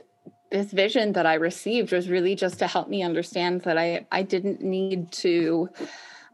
this 0.55 0.71
vision 0.71 1.13
that 1.15 1.27
I 1.27 1.35
received 1.35 1.91
was 1.91 2.09
really 2.09 2.37
just 2.37 2.61
to 2.61 2.69
help 2.69 2.89
me 2.89 3.03
understand 3.03 3.63
that 3.63 3.77
I 3.77 4.07
I 4.13 4.23
didn't 4.23 4.63
need 4.63 5.11
to 5.25 5.69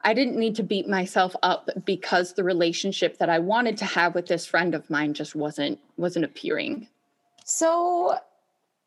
I 0.04 0.12
didn't 0.12 0.36
need 0.36 0.56
to 0.56 0.62
beat 0.62 0.86
myself 0.86 1.34
up 1.42 1.70
because 1.86 2.34
the 2.34 2.44
relationship 2.44 3.16
that 3.18 3.30
I 3.30 3.38
wanted 3.38 3.78
to 3.78 3.86
have 3.86 4.14
with 4.14 4.26
this 4.26 4.44
friend 4.44 4.74
of 4.74 4.88
mine 4.90 5.14
just 5.14 5.34
wasn't 5.34 5.78
wasn't 5.96 6.26
appearing. 6.26 6.86
So 7.46 8.18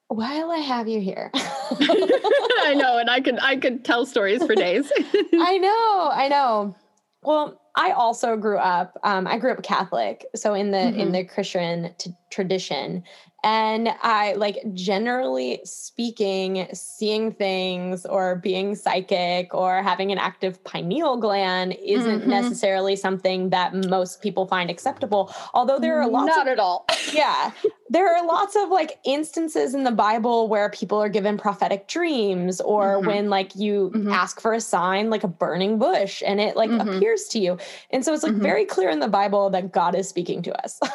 while 0.07 0.51
I 0.51 0.59
have 0.59 0.87
you 0.87 1.01
here. 1.01 1.31
I 1.35 2.75
know, 2.77 2.99
and 2.99 3.09
I 3.09 3.19
could 3.19 3.39
I 3.39 3.55
could 3.57 3.83
tell 3.83 4.05
stories 4.05 4.45
for 4.45 4.53
days. 4.53 4.91
I 5.33 5.57
know, 5.57 6.11
I 6.13 6.27
know. 6.29 6.75
Well, 7.23 7.59
I 7.75 7.91
also 7.91 8.37
grew 8.37 8.57
up. 8.59 8.99
Um, 9.03 9.25
I 9.25 9.39
grew 9.39 9.51
up 9.51 9.63
Catholic, 9.63 10.27
so 10.35 10.53
in 10.53 10.69
the 10.69 10.77
mm-hmm. 10.77 10.99
in 10.99 11.11
the 11.11 11.23
Christian 11.23 11.91
t- 11.97 12.13
tradition, 12.29 13.03
and 13.43 13.89
I 14.01 14.33
like 14.33 14.59
generally 14.73 15.59
speaking, 15.65 16.67
seeing 16.73 17.33
things 17.33 18.05
or 18.05 18.37
being 18.37 18.73
psychic 18.73 19.53
or 19.53 19.83
having 19.83 20.13
an 20.13 20.17
active 20.17 20.63
pineal 20.63 21.17
gland 21.17 21.75
isn't 21.83 22.21
mm-hmm. 22.21 22.29
necessarily 22.29 22.95
something 22.95 23.49
that 23.49 23.73
most 23.89 24.21
people 24.21 24.47
find 24.47 24.69
acceptable. 24.69 25.33
Although 25.53 25.77
there 25.77 26.01
are 26.01 26.09
lots 26.09 26.35
not 26.35 26.47
of, 26.47 26.53
at 26.53 26.59
all. 26.59 26.85
yeah. 27.11 27.51
There 27.89 28.15
are 28.15 28.25
lots 28.25 28.55
of 28.55 28.69
like 28.69 28.97
instances 29.03 29.75
in 29.75 29.83
the 29.83 29.91
Bible 29.91 30.47
where 30.47 30.69
people 30.69 30.97
are 30.97 31.09
given 31.09 31.37
prophetic 31.37 31.89
dreams 31.89 32.61
or 32.61 32.95
mm-hmm. 32.95 33.07
when 33.07 33.29
like 33.29 33.55
you 33.55 33.91
mm-hmm. 33.93 34.09
ask 34.09 34.39
for 34.39 34.53
a 34.53 34.61
sign 34.61 35.09
like 35.09 35.25
a 35.25 35.27
burning 35.27 35.77
bush 35.79 36.23
and 36.25 36.39
it 36.39 36.55
like 36.55 36.69
mm-hmm. 36.69 36.87
appears 36.87 37.25
to 37.25 37.39
you. 37.39 37.57
And 37.91 38.05
so 38.05 38.13
it's 38.13 38.23
like 38.23 38.31
mm-hmm. 38.31 38.41
very 38.41 38.65
clear 38.65 38.89
in 38.89 38.99
the 38.99 39.09
Bible 39.09 39.49
that 39.49 39.73
God 39.73 39.95
is 39.95 40.07
speaking 40.07 40.41
to 40.43 40.63
us. 40.63 40.79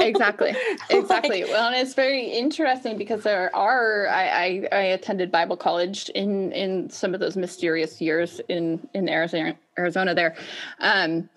exactly. 0.00 0.54
Exactly. 0.90 1.42
like, 1.42 1.50
well 1.52 1.66
and 1.68 1.76
it's 1.76 1.94
very 1.94 2.26
interesting 2.26 2.96
because 2.96 3.22
there 3.22 3.54
are 3.54 4.08
I, 4.08 4.28
I, 4.28 4.68
I 4.72 4.80
attended 4.96 5.32
bible 5.32 5.56
college 5.56 6.08
in 6.10 6.52
in 6.52 6.88
some 6.90 7.14
of 7.14 7.20
those 7.20 7.36
mysterious 7.36 8.00
years 8.00 8.40
in 8.48 8.88
in 8.94 9.08
arizona 9.08 9.56
arizona 9.78 10.14
there. 10.14 10.36
Um 10.80 11.28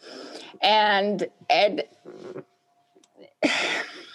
and 0.61 1.27
and 1.49 1.83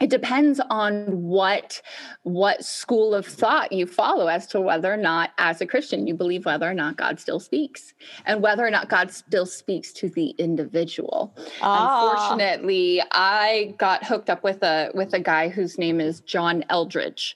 it 0.00 0.10
depends 0.10 0.60
on 0.70 1.04
what 1.22 1.80
what 2.22 2.64
school 2.64 3.14
of 3.14 3.26
thought 3.26 3.72
you 3.72 3.86
follow 3.86 4.26
as 4.28 4.46
to 4.46 4.60
whether 4.60 4.92
or 4.92 4.96
not 4.96 5.30
as 5.38 5.60
a 5.60 5.66
christian 5.66 6.06
you 6.06 6.14
believe 6.14 6.44
whether 6.44 6.68
or 6.68 6.74
not 6.74 6.96
god 6.96 7.18
still 7.18 7.40
speaks 7.40 7.94
and 8.26 8.42
whether 8.42 8.66
or 8.66 8.70
not 8.70 8.88
god 8.88 9.10
still 9.10 9.46
speaks 9.46 9.92
to 9.92 10.08
the 10.10 10.30
individual 10.38 11.34
ah. 11.62 12.12
unfortunately 12.12 13.02
i 13.12 13.74
got 13.78 14.04
hooked 14.04 14.30
up 14.30 14.42
with 14.42 14.62
a 14.62 14.90
with 14.94 15.12
a 15.14 15.20
guy 15.20 15.48
whose 15.48 15.78
name 15.78 16.00
is 16.00 16.20
john 16.20 16.64
eldredge 16.70 17.34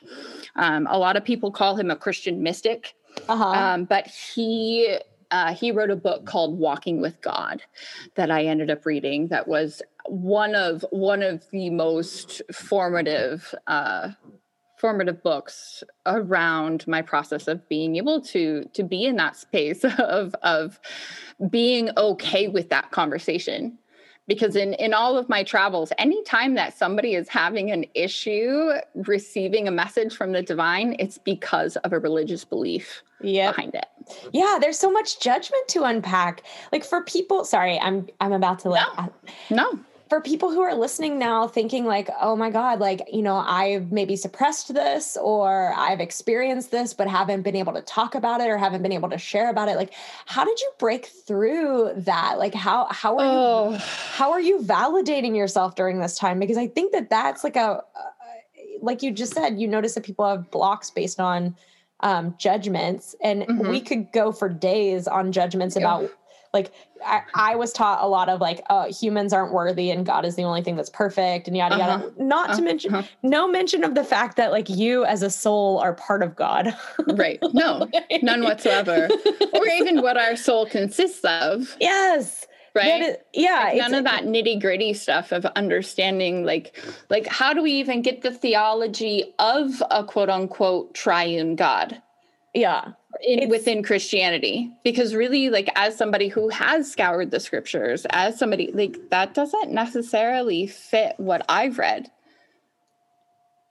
um, 0.56 0.86
a 0.90 0.98
lot 0.98 1.16
of 1.16 1.24
people 1.24 1.50
call 1.50 1.76
him 1.76 1.90
a 1.90 1.96
christian 1.96 2.42
mystic 2.42 2.94
uh-huh. 3.28 3.44
um, 3.44 3.84
but 3.84 4.06
he 4.06 4.98
uh, 5.32 5.54
he 5.54 5.72
wrote 5.72 5.90
a 5.90 5.96
book 5.96 6.26
called 6.26 6.58
Walking 6.58 7.00
with 7.00 7.20
God 7.22 7.62
that 8.14 8.30
I 8.30 8.44
ended 8.44 8.70
up 8.70 8.86
reading. 8.86 9.28
That 9.28 9.48
was 9.48 9.82
one 10.06 10.54
of 10.54 10.84
one 10.90 11.22
of 11.22 11.48
the 11.50 11.70
most 11.70 12.42
formative 12.52 13.54
uh, 13.66 14.10
formative 14.76 15.22
books 15.22 15.82
around 16.06 16.86
my 16.86 17.00
process 17.00 17.48
of 17.48 17.66
being 17.68 17.96
able 17.96 18.20
to 18.20 18.68
to 18.74 18.82
be 18.82 19.04
in 19.04 19.16
that 19.16 19.36
space 19.36 19.84
of 19.98 20.34
of 20.42 20.78
being 21.50 21.90
okay 21.96 22.48
with 22.48 22.68
that 22.68 22.90
conversation 22.90 23.78
because 24.28 24.56
in 24.56 24.74
in 24.74 24.94
all 24.94 25.18
of 25.18 25.28
my 25.28 25.42
travels 25.42 25.92
anytime 25.98 26.54
that 26.54 26.76
somebody 26.76 27.14
is 27.14 27.28
having 27.28 27.70
an 27.70 27.84
issue 27.94 28.70
receiving 28.94 29.68
a 29.68 29.70
message 29.70 30.14
from 30.14 30.32
the 30.32 30.42
divine 30.42 30.94
it's 30.98 31.18
because 31.18 31.76
of 31.78 31.92
a 31.92 31.98
religious 31.98 32.44
belief 32.44 33.02
yep. 33.20 33.54
behind 33.54 33.74
it. 33.74 33.86
Yeah 34.32 34.58
there's 34.60 34.78
so 34.78 34.90
much 34.90 35.20
judgment 35.20 35.66
to 35.68 35.84
unpack. 35.84 36.42
Like 36.70 36.84
for 36.84 37.02
people 37.02 37.44
sorry 37.44 37.78
i'm 37.80 38.08
i'm 38.20 38.32
about 38.32 38.60
to 38.60 38.70
like 38.70 38.86
no, 38.96 39.12
no 39.50 39.78
for 40.12 40.20
people 40.20 40.50
who 40.50 40.60
are 40.60 40.74
listening 40.74 41.18
now 41.18 41.48
thinking 41.48 41.86
like 41.86 42.10
oh 42.20 42.36
my 42.36 42.50
god 42.50 42.78
like 42.78 43.00
you 43.10 43.22
know 43.22 43.36
i've 43.36 43.90
maybe 43.90 44.14
suppressed 44.14 44.74
this 44.74 45.16
or 45.16 45.72
i've 45.74 46.00
experienced 46.00 46.70
this 46.70 46.92
but 46.92 47.08
haven't 47.08 47.40
been 47.40 47.56
able 47.56 47.72
to 47.72 47.80
talk 47.80 48.14
about 48.14 48.38
it 48.38 48.50
or 48.50 48.58
haven't 48.58 48.82
been 48.82 48.92
able 48.92 49.08
to 49.08 49.16
share 49.16 49.48
about 49.48 49.70
it 49.70 49.76
like 49.76 49.94
how 50.26 50.44
did 50.44 50.60
you 50.60 50.70
break 50.78 51.06
through 51.06 51.90
that 51.96 52.38
like 52.38 52.52
how 52.52 52.86
how 52.90 53.16
are 53.16 53.24
oh. 53.24 53.70
you 53.70 53.78
how 53.78 54.30
are 54.32 54.40
you 54.42 54.58
validating 54.58 55.34
yourself 55.34 55.76
during 55.76 55.98
this 55.98 56.18
time 56.18 56.38
because 56.38 56.58
i 56.58 56.66
think 56.66 56.92
that 56.92 57.08
that's 57.08 57.42
like 57.42 57.56
a 57.56 57.82
like 58.82 59.02
you 59.02 59.12
just 59.12 59.32
said 59.32 59.58
you 59.58 59.66
notice 59.66 59.94
that 59.94 60.04
people 60.04 60.28
have 60.28 60.50
blocks 60.50 60.90
based 60.90 61.20
on 61.20 61.56
um, 62.00 62.34
judgments 62.36 63.14
and 63.22 63.44
mm-hmm. 63.44 63.66
we 63.66 63.80
could 63.80 64.12
go 64.12 64.30
for 64.30 64.50
days 64.50 65.08
on 65.08 65.32
judgments 65.32 65.74
yeah. 65.74 65.80
about 65.80 66.10
like 66.52 66.72
I, 67.04 67.22
I, 67.34 67.56
was 67.56 67.72
taught 67.72 68.02
a 68.02 68.06
lot 68.06 68.28
of 68.28 68.40
like 68.40 68.62
uh, 68.68 68.92
humans 68.92 69.32
aren't 69.32 69.52
worthy 69.52 69.90
and 69.90 70.04
God 70.04 70.24
is 70.24 70.36
the 70.36 70.42
only 70.42 70.62
thing 70.62 70.76
that's 70.76 70.90
perfect 70.90 71.48
and 71.48 71.56
yada 71.56 71.76
uh-huh. 71.76 71.98
yada. 72.00 72.22
Not 72.22 72.50
uh-huh. 72.50 72.56
to 72.56 72.62
mention 72.62 72.94
uh-huh. 72.94 73.08
no 73.22 73.48
mention 73.48 73.84
of 73.84 73.94
the 73.94 74.04
fact 74.04 74.36
that 74.36 74.52
like 74.52 74.68
you 74.68 75.04
as 75.04 75.22
a 75.22 75.30
soul 75.30 75.78
are 75.78 75.94
part 75.94 76.22
of 76.22 76.36
God. 76.36 76.76
right. 77.14 77.38
No, 77.54 77.86
none 78.22 78.42
whatsoever. 78.42 79.08
or 79.52 79.66
even 79.66 80.00
what 80.00 80.16
our 80.16 80.36
soul 80.36 80.64
consists 80.64 81.22
of. 81.24 81.76
Yes. 81.80 82.46
Right. 82.74 83.02
Is, 83.02 83.16
yeah. 83.34 83.64
Like 83.64 83.76
none 83.76 83.94
of 83.94 84.04
that 84.04 84.24
nitty 84.24 84.60
gritty 84.60 84.94
stuff 84.94 85.32
of 85.32 85.44
understanding 85.56 86.44
like 86.44 86.82
like 87.10 87.26
how 87.26 87.52
do 87.52 87.62
we 87.62 87.72
even 87.72 88.00
get 88.00 88.22
the 88.22 88.30
theology 88.30 89.34
of 89.38 89.82
a 89.90 90.02
quote 90.02 90.30
unquote 90.30 90.94
triune 90.94 91.56
God? 91.56 92.00
Yeah 92.54 92.92
in, 93.20 93.48
within 93.48 93.82
Christianity 93.82 94.72
because 94.84 95.14
really 95.14 95.50
like 95.50 95.68
as 95.76 95.96
somebody 95.96 96.28
who 96.28 96.48
has 96.48 96.90
scoured 96.90 97.30
the 97.30 97.40
scriptures 97.40 98.06
as 98.10 98.38
somebody 98.38 98.70
like 98.72 99.10
that 99.10 99.34
doesn't 99.34 99.70
necessarily 99.70 100.66
fit 100.66 101.14
what 101.18 101.44
I've 101.48 101.78
read. 101.78 102.10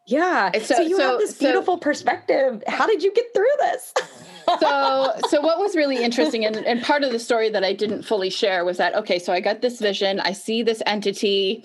Yeah. 0.07 0.51
So, 0.53 0.75
so 0.75 0.81
you 0.81 0.97
so, 0.97 1.11
have 1.11 1.19
this 1.19 1.37
beautiful 1.37 1.75
so, 1.75 1.79
perspective. 1.79 2.63
How 2.67 2.85
did 2.87 3.03
you 3.03 3.13
get 3.13 3.25
through 3.33 3.45
this? 3.59 3.93
so 4.59 5.13
so 5.29 5.41
what 5.41 5.59
was 5.59 5.75
really 5.75 6.03
interesting 6.03 6.45
and, 6.45 6.55
and 6.57 6.81
part 6.81 7.03
of 7.03 7.11
the 7.11 7.19
story 7.19 7.49
that 7.49 7.63
I 7.63 7.73
didn't 7.73 8.03
fully 8.03 8.29
share 8.29 8.65
was 8.65 8.77
that 8.77 8.95
okay, 8.95 9.19
so 9.19 9.33
I 9.33 9.39
got 9.39 9.61
this 9.61 9.79
vision, 9.79 10.19
I 10.19 10.33
see 10.33 10.63
this 10.63 10.81
entity 10.85 11.63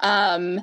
um, 0.00 0.60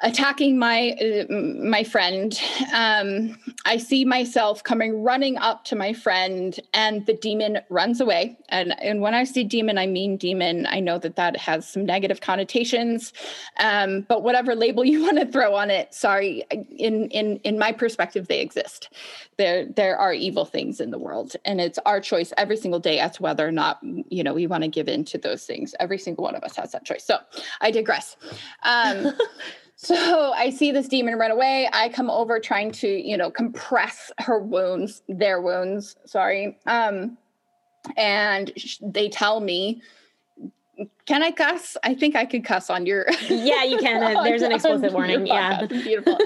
attacking 0.00 0.58
my 0.58 0.90
uh, 0.90 1.32
my 1.32 1.84
friend. 1.84 2.40
Um, 2.72 3.38
I 3.64 3.76
see 3.76 4.04
myself 4.04 4.62
coming 4.64 5.02
running 5.02 5.36
up 5.38 5.64
to 5.66 5.76
my 5.76 5.92
friend, 5.92 6.58
and 6.72 7.04
the 7.06 7.14
demon 7.14 7.60
runs 7.68 8.00
away. 8.00 8.38
And 8.48 8.80
and 8.80 9.00
when 9.00 9.14
I 9.14 9.24
say 9.24 9.44
demon, 9.44 9.78
I 9.78 9.86
mean 9.86 10.16
demon. 10.16 10.66
I 10.66 10.80
know 10.80 10.98
that 10.98 11.16
that 11.16 11.36
has 11.36 11.68
some 11.68 11.84
negative 11.84 12.20
connotations, 12.20 13.12
um, 13.60 14.02
but 14.08 14.22
whatever 14.22 14.54
label 14.54 14.84
you 14.84 15.02
want 15.08 15.18
to 15.18 15.26
throw 15.26 15.54
on 15.54 15.70
it, 15.70 15.92
sorry. 15.92 16.44
In 16.50 17.08
in 17.10 17.36
in 17.44 17.58
my 17.58 17.72
perspective, 17.72 18.28
they 18.28 18.40
exist. 18.40 18.90
There 19.36 19.66
there 19.66 19.98
are 19.98 20.12
evil 20.12 20.44
things 20.44 20.80
in 20.80 20.90
the 20.90 20.98
world, 20.98 21.36
and 21.44 21.60
it's 21.60 21.78
our 21.84 22.00
choice 22.00 22.32
every 22.36 22.56
single 22.56 22.80
day 22.80 22.98
as 23.00 23.16
to 23.16 23.22
whether 23.22 23.46
or 23.46 23.52
not 23.52 23.78
you 23.82 24.22
know 24.22 24.32
we 24.32 24.46
want 24.46 24.64
to 24.64 24.68
give 24.68 24.88
in 24.88 25.04
to 25.06 25.18
those 25.18 25.44
things. 25.44 25.74
Every 25.78 25.98
single 25.98 26.24
one 26.24 26.34
of 26.34 26.42
us 26.42 26.56
has 26.56 26.72
that 26.72 26.84
choice. 26.84 27.04
So 27.04 27.18
I 27.60 27.70
digress. 27.70 28.16
Um, 28.62 28.77
So 29.80 30.32
I 30.32 30.50
see 30.50 30.72
this 30.72 30.88
demon 30.88 31.14
run 31.14 31.30
away. 31.30 31.70
I 31.72 31.88
come 31.88 32.10
over 32.10 32.40
trying 32.40 32.72
to, 32.72 32.88
you 32.88 33.16
know, 33.16 33.30
compress 33.30 34.10
her 34.18 34.40
wounds, 34.40 35.02
their 35.08 35.40
wounds, 35.40 35.94
sorry. 36.04 36.58
Um, 36.66 37.16
and 37.96 38.52
sh- 38.56 38.78
they 38.82 39.08
tell 39.08 39.38
me, 39.38 39.80
can 41.06 41.22
I 41.22 41.30
cuss? 41.30 41.76
I 41.84 41.94
think 41.94 42.16
I 42.16 42.24
could 42.24 42.44
cuss 42.44 42.70
on 42.70 42.86
your. 42.86 43.06
yeah, 43.28 43.62
you 43.62 43.78
can. 43.78 44.00
There's 44.24 44.42
an 44.42 44.50
explicit 44.50 44.92
warning. 44.92 45.28
Yeah, 45.28 45.66
beautiful. 45.66 46.18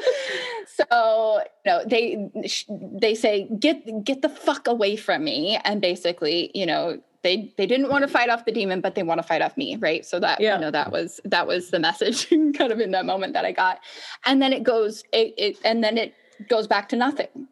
so 0.67 1.43
you 1.65 1.71
know, 1.71 1.85
they 1.87 2.31
they 2.71 3.15
say 3.15 3.49
get 3.59 4.03
get 4.03 4.23
the 4.23 4.31
fuck 4.31 4.67
away 4.67 4.97
from 4.97 5.25
me, 5.25 5.59
and 5.65 5.83
basically, 5.83 6.51
you 6.55 6.65
know, 6.65 7.01
they 7.23 7.53
they 7.57 7.67
didn't 7.67 7.89
want 7.89 8.03
to 8.03 8.09
fight 8.09 8.29
off 8.29 8.45
the 8.45 8.53
demon 8.53 8.81
but 8.81 8.95
they 8.95 9.03
want 9.03 9.19
to 9.19 9.27
fight 9.27 9.43
off 9.43 9.57
me 9.57 9.77
right? 9.77 10.05
So 10.05 10.21
that 10.21 10.41
yeah. 10.41 10.55
you 10.55 10.61
know 10.61 10.71
that 10.71 10.93
was 10.93 11.21
that 11.25 11.47
was 11.47 11.71
the 11.71 11.79
message 11.89 12.29
kind 12.29 12.73
of 12.73 12.81
in 12.81 12.91
that 12.93 13.07
moment 13.07 13.33
that 13.35 13.45
i 13.45 13.53
got. 13.53 13.81
And 14.25 14.43
then 14.43 14.53
it 14.53 14.63
goes 14.63 15.05
it, 15.13 15.35
it 15.37 15.59
and 15.65 15.83
then 15.83 15.99
it 15.99 16.15
goes 16.49 16.67
back 16.67 16.89
to 16.91 16.97
nothing. 16.97 17.49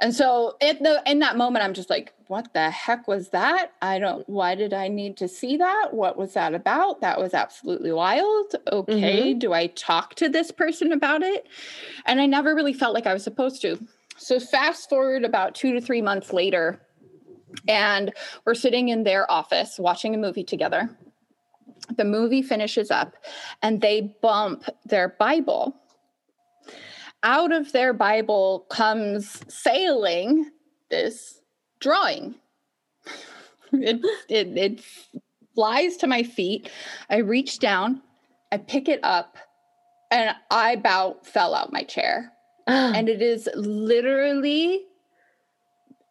And 0.00 0.14
so 0.14 0.56
in 0.60 0.78
the 0.80 1.02
in 1.06 1.18
that 1.20 1.36
moment 1.36 1.64
i'm 1.64 1.74
just 1.74 1.90
like 1.90 2.12
what 2.28 2.52
the 2.52 2.70
heck 2.70 3.08
was 3.08 3.30
that? 3.30 3.72
I 3.80 3.98
don't 3.98 4.28
why 4.28 4.54
did 4.54 4.72
i 4.72 4.88
need 4.88 5.16
to 5.18 5.28
see 5.28 5.56
that? 5.56 5.88
What 5.92 6.16
was 6.16 6.34
that 6.34 6.54
about? 6.54 7.00
That 7.00 7.18
was 7.18 7.34
absolutely 7.34 7.92
wild. 7.92 8.54
Okay 8.70 9.30
mm-hmm. 9.30 9.38
do 9.38 9.52
i 9.52 9.68
talk 9.68 10.14
to 10.16 10.28
this 10.28 10.50
person 10.50 10.92
about 10.92 11.22
it? 11.22 11.46
And 12.06 12.20
i 12.20 12.26
never 12.26 12.54
really 12.54 12.72
felt 12.72 12.94
like 12.94 13.06
i 13.06 13.14
was 13.14 13.24
supposed 13.24 13.62
to. 13.62 13.78
So 14.16 14.40
fast 14.40 14.88
forward 14.88 15.24
about 15.24 15.54
two 15.54 15.72
to 15.72 15.80
three 15.80 16.02
months 16.02 16.32
later 16.32 16.80
and 17.66 18.12
we're 18.44 18.54
sitting 18.54 18.88
in 18.88 19.04
their 19.04 19.30
office 19.30 19.78
watching 19.78 20.14
a 20.14 20.18
movie 20.18 20.44
together. 20.44 20.90
The 21.96 22.04
movie 22.04 22.42
finishes 22.42 22.90
up 22.90 23.14
and 23.62 23.80
they 23.80 24.14
bump 24.22 24.64
their 24.84 25.08
Bible. 25.08 25.76
out 27.22 27.52
of 27.52 27.72
their 27.72 27.92
Bible 27.92 28.66
comes 28.68 29.42
sailing 29.48 30.50
this 30.90 31.40
drawing. 31.80 32.34
it, 33.72 34.00
it, 34.28 34.56
it 34.56 34.84
flies 35.54 35.96
to 35.98 36.06
my 36.06 36.22
feet. 36.22 36.70
I 37.10 37.18
reach 37.18 37.58
down, 37.58 38.02
I 38.52 38.58
pick 38.58 38.88
it 38.88 39.00
up, 39.02 39.36
and 40.10 40.34
I 40.50 40.72
about 40.72 41.26
fell 41.26 41.54
out 41.54 41.72
my 41.72 41.82
chair. 41.82 42.32
Ah. 42.70 42.92
and 42.94 43.08
it 43.08 43.22
is 43.22 43.48
literally 43.54 44.84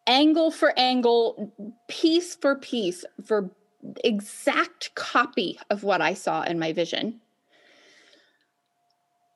angle 0.08 0.50
for 0.50 0.72
angle, 0.76 1.52
piece 1.86 2.34
for 2.34 2.56
piece, 2.56 3.04
for 3.24 3.50
exact 4.02 4.94
copy 4.94 5.58
of 5.70 5.84
what 5.84 6.00
I 6.00 6.14
saw 6.14 6.42
in 6.42 6.58
my 6.58 6.72
vision. 6.72 7.20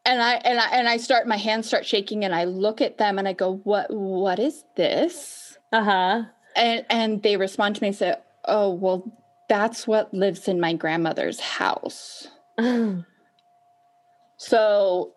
And 0.05 0.20
I 0.20 0.35
and 0.35 0.59
I 0.59 0.68
and 0.73 0.89
I 0.89 0.97
start 0.97 1.29
my 1.29 1.37
hands 1.37 1.68
start 1.68 1.87
shaking 1.87 2.25
and 2.25 2.35
I 2.35 2.45
look 2.45 2.81
at 2.81 2.99
them 2.99 3.20
and 3.20 3.29
I 3.29 3.35
go, 3.35 3.61
What 3.62 3.87
what 3.91 4.41
is 4.41 4.64
this? 4.77 5.57
Uh-huh. 5.73 6.25
And 6.57 6.85
and 6.91 7.23
they 7.23 7.37
respond 7.37 7.77
to 7.77 7.83
me 7.83 7.89
and 7.89 7.97
say, 7.97 8.16
Oh, 8.47 8.70
well, 8.70 9.05
that's 9.49 9.87
what 9.87 10.12
lives 10.12 10.49
in 10.49 10.59
my 10.59 10.73
grandmother's 10.75 11.39
house. 11.39 12.27
so 14.39 15.12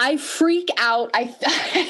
I 0.00 0.16
freak 0.16 0.70
out. 0.78 1.10
I 1.12 1.24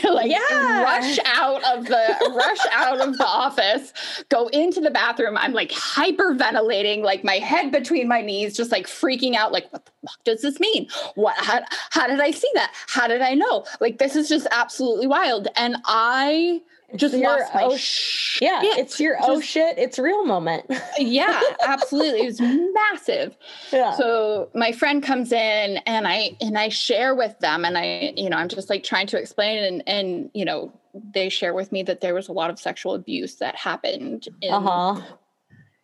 like 0.13 0.33
yeah. 0.33 0.83
rush 0.83 1.19
out 1.25 1.63
of 1.65 1.87
the 1.87 2.33
rush 2.35 2.59
out 2.73 3.01
of 3.01 3.17
the 3.17 3.25
office, 3.25 3.93
go 4.29 4.49
into 4.49 4.81
the 4.81 4.91
bathroom. 4.91 5.37
I'm 5.37 5.53
like 5.53 5.71
hyperventilating, 5.71 7.03
like 7.03 7.23
my 7.23 7.37
head 7.37 7.71
between 7.71 8.09
my 8.09 8.21
knees, 8.21 8.57
just 8.57 8.73
like 8.73 8.89
freaking 8.89 9.37
out. 9.37 9.53
Like, 9.53 9.73
what 9.73 9.87
the 9.87 9.93
fuck 10.09 10.25
does 10.25 10.43
this 10.43 10.59
mean? 10.59 10.89
What? 11.15 11.37
How, 11.39 11.63
how 11.91 12.09
did 12.09 12.19
I 12.19 12.33
see 12.33 12.51
that? 12.55 12.75
How 12.89 13.07
did 13.07 13.23
I 13.23 13.35
know? 13.35 13.65
Like, 13.81 13.99
this 13.99 14.17
is 14.17 14.29
just 14.29 14.49
absolutely 14.51 15.07
wild. 15.07 15.47
And 15.55 15.77
I 15.85 16.63
just 16.97 17.17
your, 17.17 17.47
oh, 17.55 17.77
shit. 17.77 18.43
Yeah, 18.43 18.61
it's 18.63 18.99
your 18.99 19.17
oh, 19.17 19.27
just, 19.27 19.31
oh 19.31 19.41
shit, 19.41 19.79
it's 19.79 19.99
real 19.99 20.25
moment. 20.25 20.67
yeah, 20.99 21.41
absolutely. 21.67 22.21
It 22.21 22.27
was 22.27 22.41
massive. 22.41 23.37
Yeah. 23.73 23.93
So 23.95 24.49
my 24.55 24.73
friend 24.73 25.03
comes 25.03 25.33
in 25.33 25.79
and 25.87 26.07
I 26.07 26.37
and 26.41 26.59
I 26.59 26.69
share 26.69 27.15
with 27.15 27.39
them 27.41 27.65
and 27.65 27.77
I, 27.79 28.13
you 28.17 28.31
know, 28.31 28.37
I'm 28.37 28.49
just 28.49 28.71
like 28.71 28.83
trying 28.83 29.07
to 29.09 29.19
explain 29.19 29.63
and 29.63 29.83
and 29.87 30.31
you 30.35 30.45
know, 30.45 30.73
they 31.15 31.29
share 31.29 31.55
with 31.55 31.73
me 31.73 31.83
that 31.85 32.01
there 32.01 32.15
was 32.15 32.29
a 32.29 32.33
lot 32.33 32.51
of 32.51 32.59
sexual 32.59 32.95
abuse 32.95 33.37
that 33.37 33.55
happened 33.57 34.29
in 34.41 34.53
uh-huh. 34.53 35.01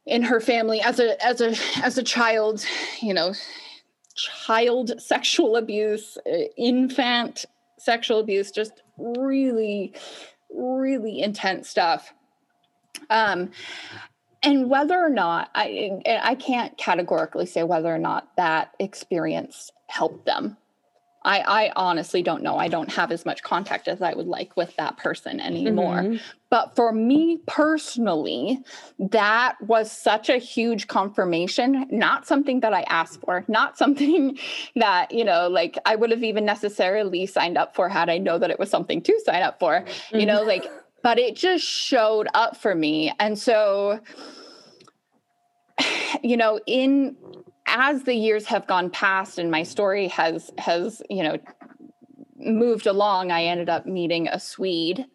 in 0.07 0.22
her 0.22 0.40
family 0.40 0.80
as 0.80 0.98
a 0.98 1.22
as 1.24 1.40
a 1.40 1.54
as 1.82 1.98
a 1.98 2.02
child, 2.02 2.64
you 3.00 3.14
know, 3.14 3.32
child 4.16 5.00
sexual 5.00 5.57
abuse, 5.57 6.18
uh, 6.26 6.36
infant 6.57 7.44
sexual 7.78 8.18
abuse, 8.18 8.50
just 8.50 8.82
really 8.98 9.94
really 10.57 11.20
intense 11.20 11.68
stuff. 11.68 12.12
Um, 13.11 13.50
and 14.42 14.70
whether 14.70 14.96
or 14.98 15.11
not 15.11 15.50
I, 15.54 16.00
I 16.22 16.34
can't 16.34 16.76
categorically 16.78 17.46
say 17.46 17.62
whether 17.62 17.92
or 17.94 17.98
not 17.98 18.28
that 18.36 18.74
experience 18.78 19.70
helped 19.88 20.24
them. 20.24 20.57
I, 21.27 21.41
I 21.41 21.72
honestly 21.74 22.22
don't 22.22 22.45
know. 22.45 22.57
I 22.57 22.68
don't 22.68 22.91
have 22.93 23.11
as 23.11 23.27
much 23.27 23.43
contact 23.43 23.89
as 23.89 24.01
I 24.01 24.14
would 24.14 24.29
like 24.29 24.57
with 24.57 24.74
that 24.77 24.97
person 24.97 25.41
anymore. 25.41 26.03
Mm-hmm. 26.03 26.16
But 26.51 26.77
for 26.77 26.93
me 26.93 27.39
personally, 27.49 28.62
that 29.01 29.61
was 29.61 29.91
such 29.91 30.29
a 30.29 30.39
huge 30.39 30.87
confirmation, 30.87 31.89
not 31.91 32.29
something 32.29 32.61
that 32.61 32.72
I 32.72 32.83
asked 32.83 33.20
for, 33.22 33.45
not 33.49 33.77
something 33.83 34.39
that, 34.77 35.11
you 35.11 35.24
know, 35.24 35.49
like 35.49 35.77
I 35.85 35.97
would 35.97 36.12
have 36.12 36.22
even 36.22 36.45
necessarily 36.45 37.27
signed 37.27 37.59
up 37.59 37.74
for 37.74 37.89
had 37.89 38.09
I 38.09 38.18
know 38.18 38.39
that 38.39 38.51
it 38.51 38.61
was 38.61 38.70
something 38.70 39.03
to 39.03 39.20
sign 39.24 39.43
up 39.43 39.59
for, 39.59 39.81
mm-hmm. 39.81 40.20
you 40.20 40.27
know, 40.27 40.43
like, 40.43 40.64
but 41.03 41.18
it 41.18 41.35
just 41.35 41.64
showed 41.64 42.29
up 42.35 42.57
for 42.57 42.77
me. 42.77 43.12
And 43.18 43.37
so, 43.37 43.99
you 46.22 46.37
know, 46.37 46.61
in 46.68 47.16
as 47.67 48.05
the 48.05 48.14
years 48.14 48.47
have 48.47 48.67
gone 48.67 48.91
past 48.91 49.39
and 49.39 49.51
my 49.51 49.62
story 49.62 50.09
has 50.09 50.51
has 50.59 51.03
you 51.11 51.23
know 51.23 51.37
moved 52.37 52.87
along 52.87 53.31
i 53.31 53.45
ended 53.45 53.69
up 53.69 53.87
meeting 53.87 54.29
a 54.29 54.39
swede 54.39 55.07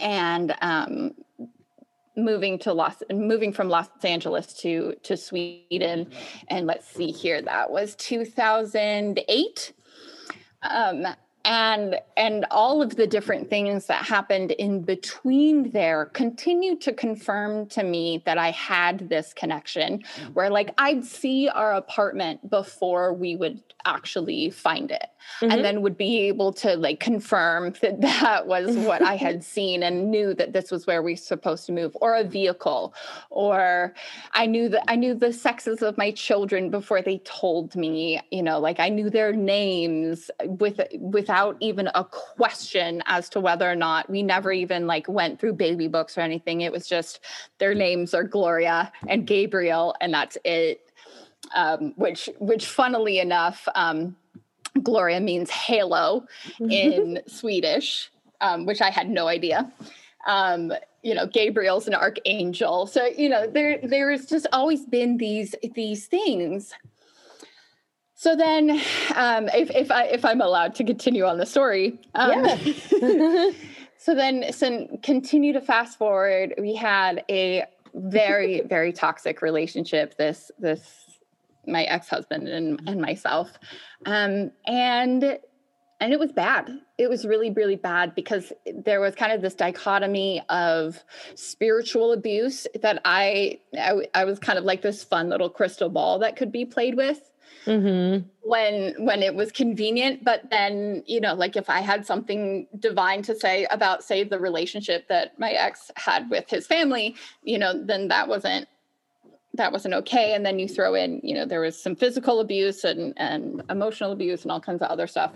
and 0.00 0.54
um, 0.60 1.12
moving 2.16 2.58
to 2.58 2.72
los 2.72 3.02
moving 3.10 3.52
from 3.52 3.68
los 3.68 3.88
angeles 4.02 4.52
to 4.52 4.94
to 5.02 5.16
sweden. 5.16 6.10
And 6.48 6.66
let's 6.66 6.86
see 6.86 7.10
here 7.10 7.40
that 7.42 7.70
was 7.70 7.94
2008 7.96 9.72
um, 10.62 11.06
and 11.44 12.00
and 12.16 12.46
all 12.50 12.82
of 12.82 12.96
the 12.96 13.06
different 13.06 13.50
things 13.50 13.86
that 13.86 14.04
happened 14.04 14.52
in 14.52 14.82
between 14.82 15.70
there 15.70 16.06
continued 16.06 16.80
to 16.80 16.92
confirm 16.92 17.66
to 17.66 17.82
me 17.82 18.22
that 18.24 18.38
i 18.38 18.50
had 18.50 19.08
this 19.08 19.32
connection 19.32 19.98
mm. 19.98 20.34
where 20.34 20.50
like 20.50 20.72
i'd 20.78 21.04
see 21.04 21.48
our 21.48 21.74
apartment 21.74 22.48
before 22.48 23.12
we 23.12 23.36
would 23.36 23.60
actually 23.84 24.50
find 24.50 24.90
it 24.90 25.06
mm-hmm. 25.40 25.50
and 25.50 25.64
then 25.64 25.82
would 25.82 25.96
be 25.96 26.20
able 26.20 26.52
to 26.52 26.76
like 26.76 27.00
confirm 27.00 27.72
that 27.82 28.00
that 28.00 28.46
was 28.46 28.76
what 28.76 29.02
I 29.02 29.16
had 29.16 29.42
seen 29.52 29.82
and 29.82 30.10
knew 30.10 30.34
that 30.34 30.52
this 30.52 30.70
was 30.70 30.86
where 30.86 31.02
we 31.02 31.12
were 31.12 31.16
supposed 31.16 31.66
to 31.66 31.72
move 31.72 31.96
or 32.00 32.14
a 32.14 32.24
vehicle 32.24 32.94
or 33.30 33.94
I 34.32 34.46
knew 34.46 34.68
that 34.70 34.84
I 34.88 34.96
knew 34.96 35.14
the 35.14 35.32
sexes 35.32 35.82
of 35.82 35.98
my 35.98 36.10
children 36.12 36.70
before 36.70 37.02
they 37.02 37.18
told 37.18 37.74
me 37.76 38.20
you 38.30 38.42
know 38.42 38.58
like 38.58 38.80
I 38.80 38.88
knew 38.88 39.10
their 39.10 39.32
names 39.32 40.30
with 40.44 40.80
with 40.94 41.30
without 41.32 41.56
even 41.60 41.88
a 41.94 42.04
question 42.04 43.02
as 43.06 43.28
to 43.30 43.40
whether 43.40 43.70
or 43.70 43.74
not 43.74 44.08
we 44.10 44.22
never 44.22 44.52
even 44.52 44.86
like 44.86 45.08
went 45.08 45.40
through 45.40 45.54
baby 45.54 45.88
books 45.88 46.18
or 46.18 46.20
anything 46.20 46.60
it 46.60 46.70
was 46.70 46.86
just 46.86 47.20
their 47.58 47.74
names 47.74 48.12
are 48.12 48.22
Gloria 48.24 48.92
and 49.08 49.26
Gabriel 49.26 49.94
and 50.00 50.12
that's 50.12 50.36
it 50.44 50.92
um, 51.54 51.92
which 51.96 52.28
which 52.38 52.66
funnily 52.66 53.18
enough, 53.18 53.66
um, 53.74 54.16
Gloria 54.82 55.20
means 55.20 55.50
halo 55.50 56.26
in 56.60 57.20
Swedish, 57.26 58.10
um, 58.40 58.64
which 58.66 58.80
I 58.80 58.90
had 58.90 59.08
no 59.08 59.28
idea. 59.28 59.70
Um, 60.26 60.72
you 61.02 61.14
know, 61.14 61.26
Gabriel's 61.26 61.88
an 61.88 61.94
archangel, 61.94 62.86
so 62.86 63.06
you 63.06 63.28
know 63.28 63.46
there 63.46 63.80
there 63.82 64.10
has 64.10 64.26
just 64.26 64.46
always 64.52 64.86
been 64.86 65.16
these 65.16 65.54
these 65.74 66.06
things. 66.06 66.72
So 68.22 68.36
then, 68.36 68.80
um, 69.16 69.48
if 69.48 69.68
if 69.72 69.90
I 69.90 70.04
if 70.04 70.24
I'm 70.24 70.40
allowed 70.40 70.76
to 70.76 70.84
continue 70.84 71.24
on 71.24 71.38
the 71.38 71.44
story, 71.44 71.98
um, 72.14 72.30
yeah. 72.30 73.50
so 73.98 74.14
then, 74.14 74.52
so 74.52 74.86
continue 75.02 75.52
to 75.54 75.60
fast 75.60 75.98
forward. 75.98 76.54
We 76.56 76.76
had 76.76 77.24
a 77.28 77.64
very 77.92 78.60
very 78.64 78.92
toxic 78.92 79.42
relationship. 79.42 80.16
This 80.16 80.52
this 80.56 81.18
my 81.66 81.82
ex-husband 81.82 82.46
and, 82.46 82.80
and 82.86 83.00
myself 83.00 83.58
um, 84.06 84.52
and 84.68 85.38
and 86.00 86.12
it 86.12 86.18
was 86.18 86.32
bad 86.32 86.68
it 86.98 87.08
was 87.08 87.24
really 87.24 87.50
really 87.50 87.76
bad 87.76 88.16
because 88.16 88.52
there 88.74 89.00
was 89.00 89.14
kind 89.14 89.30
of 89.30 89.42
this 89.42 89.54
dichotomy 89.54 90.42
of 90.48 91.04
spiritual 91.36 92.12
abuse 92.12 92.66
that 92.82 93.00
I, 93.04 93.60
I, 93.78 94.08
I 94.12 94.24
was 94.24 94.40
kind 94.40 94.58
of 94.58 94.64
like 94.64 94.82
this 94.82 95.04
fun 95.04 95.28
little 95.28 95.48
crystal 95.48 95.88
ball 95.88 96.18
that 96.18 96.34
could 96.34 96.50
be 96.50 96.64
played 96.64 96.96
with 96.96 97.31
mm-hmm. 97.66 98.26
when 98.42 98.94
when 99.04 99.22
it 99.22 99.34
was 99.34 99.52
convenient 99.52 100.24
but 100.24 100.48
then 100.50 101.02
you 101.06 101.20
know 101.20 101.34
like 101.34 101.56
if 101.56 101.68
i 101.70 101.80
had 101.80 102.04
something 102.04 102.66
divine 102.78 103.22
to 103.22 103.34
say 103.34 103.66
about 103.70 104.02
say 104.02 104.24
the 104.24 104.38
relationship 104.38 105.08
that 105.08 105.38
my 105.38 105.50
ex 105.52 105.90
had 105.96 106.28
with 106.30 106.48
his 106.48 106.66
family 106.66 107.14
you 107.42 107.58
know 107.58 107.72
then 107.84 108.08
that 108.08 108.28
wasn't 108.28 108.66
that 109.54 109.72
wasn't 109.72 109.94
okay. 109.94 110.34
And 110.34 110.44
then 110.44 110.58
you 110.58 110.66
throw 110.66 110.94
in 110.94 111.20
you 111.22 111.34
know 111.34 111.44
there 111.44 111.60
was 111.60 111.80
some 111.80 111.94
physical 111.94 112.40
abuse 112.40 112.84
and 112.84 113.12
and 113.16 113.62
emotional 113.68 114.12
abuse 114.12 114.42
and 114.42 114.52
all 114.52 114.60
kinds 114.60 114.82
of 114.82 114.90
other 114.90 115.06
stuff. 115.06 115.32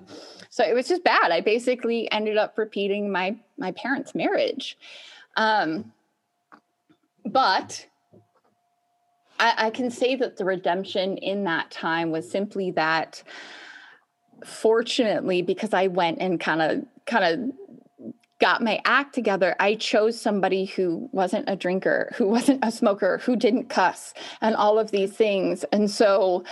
So 0.51 0.64
it 0.64 0.74
was 0.74 0.89
just 0.89 1.05
bad. 1.05 1.31
I 1.31 1.41
basically 1.41 2.11
ended 2.11 2.37
up 2.37 2.57
repeating 2.57 3.11
my 3.11 3.37
my 3.59 3.72
parents 3.72 4.14
marriage. 4.14 4.79
Um 5.37 5.93
but 7.24 7.87
I, 9.39 9.55
I 9.66 9.70
can 9.70 9.91
say 9.91 10.16
that 10.16 10.37
the 10.37 10.45
redemption 10.45 11.16
in 11.18 11.45
that 11.45 11.70
time 11.70 12.11
was 12.11 12.30
simply 12.30 12.70
that 12.72 13.22
fortunately 14.45 15.41
because 15.41 15.72
i 15.72 15.87
went 15.87 16.18
and 16.20 16.39
kind 16.39 16.61
of 16.61 16.84
kind 17.07 17.24
of 17.24 17.57
got 18.39 18.62
my 18.62 18.80
act 18.84 19.14
together, 19.14 19.57
I 19.59 19.76
chose 19.76 20.20
somebody 20.20 20.66
who 20.66 21.09
wasn't 21.12 21.49
a 21.49 21.57
drinker, 21.57 22.12
who 22.16 22.28
wasn't 22.28 22.64
a 22.64 22.70
smoker, 22.70 23.18
who 23.18 23.37
didn't 23.37 23.68
cuss, 23.68 24.14
and 24.41 24.55
all 24.55 24.78
of 24.78 24.91
these 24.91 25.12
things. 25.12 25.64
And 25.72 25.91
so, 25.91 26.45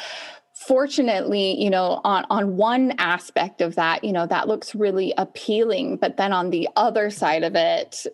fortunately, 0.55 1.61
you 1.63 1.71
know, 1.71 2.01
on 2.05 2.25
on 2.31 2.57
one 2.57 2.95
aspect 2.99 3.61
of 3.61 3.75
that, 3.75 4.03
you 4.05 4.13
know, 4.13 4.27
that 4.27 4.49
looks 4.49 4.75
really 4.75 5.13
appealing, 5.19 5.97
but 5.97 6.17
then 6.17 6.33
on 6.33 6.51
the 6.51 6.69
other 6.77 7.11
side 7.11 7.45
of 7.45 7.55
it, 7.55 8.07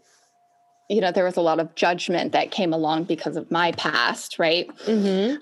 you 0.90 1.00
know, 1.00 1.12
there 1.12 1.24
was 1.24 1.36
a 1.36 1.40
lot 1.40 1.60
of 1.60 1.74
judgment 1.76 2.32
that 2.32 2.50
came 2.50 2.72
along 2.72 3.04
because 3.04 3.36
of 3.36 3.50
my 3.50 3.72
past, 3.72 4.38
right? 4.38 4.68
Mm-hmm. 4.86 5.36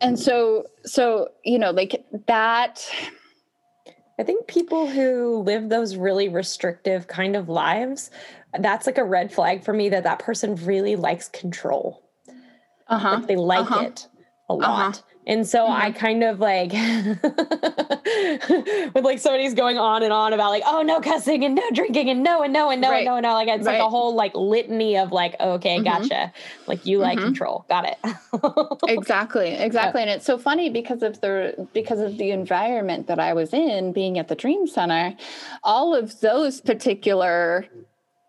And 0.00 0.18
so, 0.18 0.66
so 0.84 1.28
you 1.44 1.58
know, 1.58 1.70
like 1.70 2.04
that 2.28 2.88
I 4.18 4.22
think 4.22 4.46
people 4.46 4.86
who 4.86 5.42
live 5.42 5.68
those 5.68 5.96
really 5.96 6.28
restrictive 6.28 7.08
kind 7.08 7.34
of 7.34 7.48
lives, 7.48 8.10
that's 8.60 8.86
like 8.86 8.98
a 8.98 9.04
red 9.04 9.32
flag 9.32 9.64
for 9.64 9.72
me 9.72 9.88
that 9.88 10.04
that 10.04 10.20
person 10.20 10.54
really 10.56 10.94
likes 10.94 11.28
control. 11.28 12.08
Uh-huh. 12.88 13.16
Like 13.16 13.26
they 13.26 13.36
like 13.36 13.70
uh-huh. 13.70 13.84
it 13.86 14.08
a 14.48 14.54
lot. 14.54 14.98
Uh-huh. 14.98 15.02
And 15.26 15.46
so 15.46 15.60
mm-hmm. 15.60 15.82
I 15.82 15.90
kind 15.92 16.24
of 16.24 16.40
like, 16.40 16.72
with 18.94 19.04
like 19.04 19.20
somebody's 19.20 19.54
going 19.54 19.78
on 19.78 20.02
and 20.02 20.12
on 20.12 20.32
about 20.32 20.50
like, 20.50 20.64
oh, 20.66 20.82
no 20.82 21.00
cussing 21.00 21.44
and 21.44 21.54
no 21.54 21.62
drinking 21.72 22.10
and 22.10 22.24
no 22.24 22.42
and 22.42 22.52
no 22.52 22.70
and 22.70 22.80
no 22.80 22.90
right. 22.90 22.98
and 22.98 23.06
no 23.06 23.14
and 23.16 23.22
no. 23.22 23.34
Like 23.34 23.48
it's 23.48 23.64
right. 23.64 23.78
like 23.78 23.86
a 23.86 23.88
whole 23.88 24.14
like 24.14 24.34
litany 24.34 24.96
of 24.96 25.12
like, 25.12 25.36
okay, 25.40 25.76
mm-hmm. 25.76 25.84
gotcha. 25.84 26.32
Like 26.66 26.84
you 26.86 26.98
like 26.98 27.18
mm-hmm. 27.18 27.26
control. 27.26 27.64
Got 27.68 27.86
it. 27.86 27.98
exactly. 28.88 29.50
Exactly. 29.50 30.02
And 30.02 30.10
it's 30.10 30.26
so 30.26 30.38
funny 30.38 30.70
because 30.70 31.02
of 31.02 31.20
the, 31.20 31.68
because 31.72 32.00
of 32.00 32.18
the 32.18 32.32
environment 32.32 33.06
that 33.06 33.20
I 33.20 33.32
was 33.32 33.52
in 33.52 33.92
being 33.92 34.18
at 34.18 34.26
the 34.26 34.34
Dream 34.34 34.66
Center, 34.66 35.16
all 35.62 35.94
of 35.94 36.18
those 36.20 36.60
particular 36.60 37.68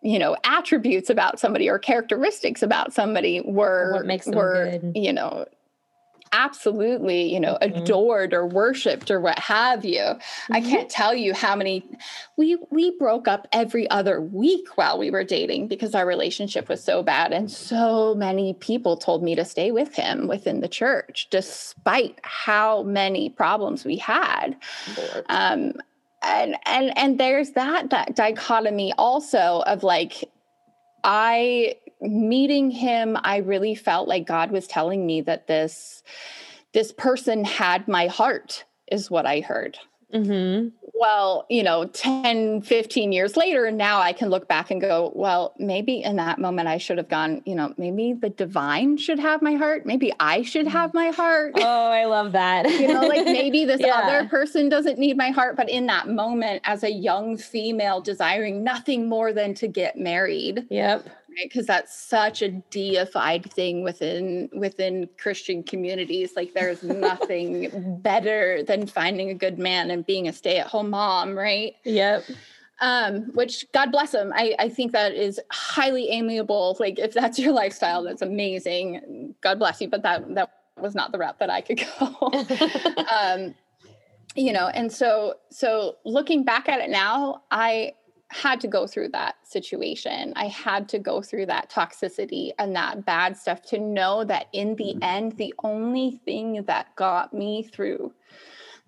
you 0.04 0.20
know 0.20 0.36
attributes 0.44 1.10
about 1.10 1.39
somebody 1.39 1.70
or 1.70 1.80
characteristics 1.80 2.62
about 2.62 2.94
somebody 2.94 3.41
were 3.46 3.94
what 3.94 4.06
makes 4.06 4.26
them 4.26 4.36
were 4.36 4.78
good. 4.82 4.91
you 4.96 5.14
know 5.14 5.46
absolutely, 6.34 7.31
you 7.31 7.39
know, 7.39 7.57
mm-hmm. 7.61 7.77
adored 7.77 8.34
or 8.34 8.45
worshipped 8.45 9.09
or 9.09 9.21
what 9.21 9.39
have 9.39 9.86
you. 9.86 10.01
Mm-hmm. 10.01 10.53
I 10.53 10.61
can't 10.61 10.89
tell 10.89 11.13
you 11.13 11.34
how 11.34 11.55
many 11.55 11.86
we 12.36 12.57
we 12.71 12.97
broke 12.97 13.27
up 13.27 13.47
every 13.53 13.89
other 13.89 14.19
week 14.19 14.75
while 14.75 14.97
we 14.97 15.11
were 15.11 15.23
dating 15.23 15.67
because 15.67 15.95
our 15.95 16.05
relationship 16.05 16.67
was 16.67 16.84
so 16.84 17.03
bad 17.03 17.31
and 17.31 17.49
so 17.49 18.15
many 18.15 18.55
people 18.55 18.97
told 18.97 19.23
me 19.23 19.36
to 19.36 19.45
stay 19.45 19.71
with 19.71 19.95
him 19.95 20.27
within 20.27 20.59
the 20.59 20.67
church 20.67 21.27
despite 21.29 22.19
how 22.23 22.84
many 22.84 23.29
problems 23.29 23.86
we 23.86 23.97
had. 23.97 24.57
Um 25.29 25.73
and 26.23 26.55
and 26.65 26.97
and 26.97 27.19
there's 27.19 27.51
that 27.51 27.91
that 27.91 28.15
dichotomy 28.15 28.93
also 28.97 29.61
of 29.67 29.84
like 29.84 30.29
I 31.03 31.75
meeting 32.04 32.70
him, 32.70 33.18
I 33.24 33.38
really 33.38 33.76
felt 33.76 34.08
like 34.08 34.28
God 34.28 34.51
was 34.51 34.68
telling 34.68 35.06
me 35.06 35.22
that 35.22 35.47
this 35.47 36.04
this 36.74 36.91
person 36.91 37.45
had 37.45 37.88
my 37.88 38.08
heart, 38.08 38.66
is 38.91 39.10
what 39.10 39.26
I 39.26 39.41
heard. 39.41 39.78
Mm-hmm. 40.14 40.70
Well, 40.93 41.45
you 41.49 41.64
know, 41.64 41.86
10, 41.86 42.62
15 42.62 43.12
years 43.12 43.36
later, 43.36 43.72
now 43.72 43.99
I 43.99 44.14
can 44.14 44.30
look 44.30 44.47
back 44.47 44.70
and 44.70 44.80
go, 44.80 45.12
well, 45.16 45.54
maybe 45.58 46.04
in 46.04 46.18
that 46.18 46.39
moment 46.39 46.68
I 46.68 46.78
should 46.78 46.97
have 46.97 47.10
gone, 47.10 47.41
you 47.45 47.56
know, 47.56 47.74
maybe 47.78 48.14
the 48.14 48.30
divine 48.30 48.97
should 48.97 49.20
have 49.20 49.41
my 49.41 49.56
heart. 49.56 49.86
Maybe 49.86 50.14
I 50.20 50.43
should 50.43 50.68
have 50.68 50.93
my 50.93 51.10
heart. 51.10 51.54
Oh, 51.58 51.89
I 51.89 52.06
love 52.06 52.32
that. 52.34 52.70
you 52.70 52.88
know, 52.88 53.01
like 53.01 53.26
maybe 53.26 53.66
this 53.66 53.82
yeah. 53.82 54.01
other 54.04 54.30
person 54.30 54.70
doesn't 54.70 54.99
need 54.99 55.18
my 55.18 55.32
heart. 55.32 55.56
But 55.58 55.70
in 55.70 55.88
that 55.88 56.08
moment, 56.08 56.62
as 56.64 56.84
a 56.84 56.91
young 56.91 57.36
female 57.36 57.99
desiring 57.99 58.64
nothing 58.64 59.10
more 59.10 59.34
than 59.34 59.56
to 59.56 59.68
get 59.68 59.97
married. 59.97 60.68
Yep 60.70 61.08
right 61.38 61.49
because 61.49 61.65
that's 61.65 61.97
such 61.97 62.41
a 62.41 62.49
deified 62.49 63.51
thing 63.51 63.84
within 63.84 64.49
within 64.53 65.07
christian 65.17 65.63
communities 65.63 66.34
like 66.36 66.53
there's 66.53 66.84
nothing 66.84 67.99
better 68.01 68.63
than 68.63 68.88
finding 68.88 69.29
a 69.29 69.34
good 69.34 69.59
man 69.59 69.91
and 69.91 70.05
being 70.05 70.27
a 70.27 70.34
stay-at-home 70.34 70.89
mom 70.89 71.38
right 71.38 71.75
yep 71.84 72.23
um, 72.81 73.31
which 73.34 73.71
God 73.71 73.93
bless 73.93 74.11
them. 74.11 74.34
I, 74.36 74.55
I 74.59 74.67
think 74.67 74.91
that 74.91 75.13
is 75.13 75.39
highly 75.51 76.09
amiable. 76.09 76.75
Like 76.81 76.99
if 76.99 77.13
that's 77.13 77.39
your 77.39 77.53
lifestyle, 77.53 78.03
that's 78.03 78.21
amazing. 78.21 79.36
God 79.39 79.59
bless 79.59 79.79
you. 79.79 79.88
But 79.88 80.03
that 80.03 80.36
that 80.36 80.51
was 80.77 80.95
not 80.95 81.11
the 81.11 81.17
route 81.17 81.39
that 81.39 81.49
I 81.49 81.61
could 81.61 81.81
go. 81.99 82.31
um, 83.15 83.55
you 84.36 84.51
know, 84.51 84.67
and 84.67 84.91
so 84.91 85.36
so 85.49 85.97
looking 86.03 86.43
back 86.43 86.67
at 86.67 86.81
it 86.81 86.89
now, 86.89 87.43
I 87.51 87.93
had 88.34 88.59
to 88.61 88.67
go 88.67 88.88
through 88.88 89.09
that 89.09 89.36
situation. 89.43 90.34
I 90.36 90.47
had 90.47 90.89
to 90.89 90.99
go 90.99 91.21
through 91.21 91.45
that 91.47 91.69
toxicity 91.69 92.51
and 92.57 92.75
that 92.75 93.05
bad 93.05 93.38
stuff 93.38 93.61
to 93.63 93.79
know 93.79 94.23
that 94.25 94.47
in 94.53 94.75
the 94.75 94.93
mm-hmm. 94.95 95.03
end, 95.03 95.38
the 95.38 95.53
only 95.63 96.19
thing 96.25 96.63
that 96.63 96.95
got 96.95 97.34
me 97.34 97.63
through 97.63 98.13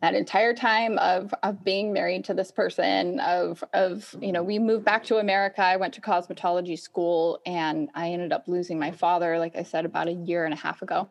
that 0.01 0.13
entire 0.13 0.53
time 0.53 0.97
of 0.99 1.33
of 1.41 1.63
being 1.63 1.93
married 1.93 2.25
to 2.25 2.33
this 2.33 2.51
person 2.51 3.19
of 3.21 3.63
of 3.73 4.13
you 4.19 4.31
know 4.31 4.43
we 4.43 4.59
moved 4.59 4.83
back 4.83 5.03
to 5.03 5.17
america 5.17 5.61
i 5.61 5.77
went 5.77 5.93
to 5.93 6.01
cosmetology 6.01 6.77
school 6.77 7.39
and 7.45 7.89
i 7.95 8.09
ended 8.09 8.33
up 8.33 8.43
losing 8.47 8.77
my 8.77 8.91
father 8.91 9.39
like 9.39 9.55
i 9.55 9.63
said 9.63 9.85
about 9.85 10.07
a 10.07 10.11
year 10.11 10.45
and 10.45 10.53
a 10.53 10.57
half 10.57 10.81
ago 10.81 11.09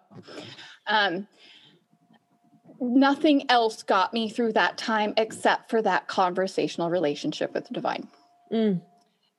um, 0.86 1.26
nothing 2.78 3.50
else 3.50 3.82
got 3.82 4.12
me 4.12 4.28
through 4.28 4.52
that 4.52 4.76
time 4.76 5.14
except 5.16 5.70
for 5.70 5.80
that 5.80 6.06
conversational 6.06 6.90
relationship 6.90 7.54
with 7.54 7.66
the 7.66 7.74
divine 7.74 8.06
Mm. 8.54 8.80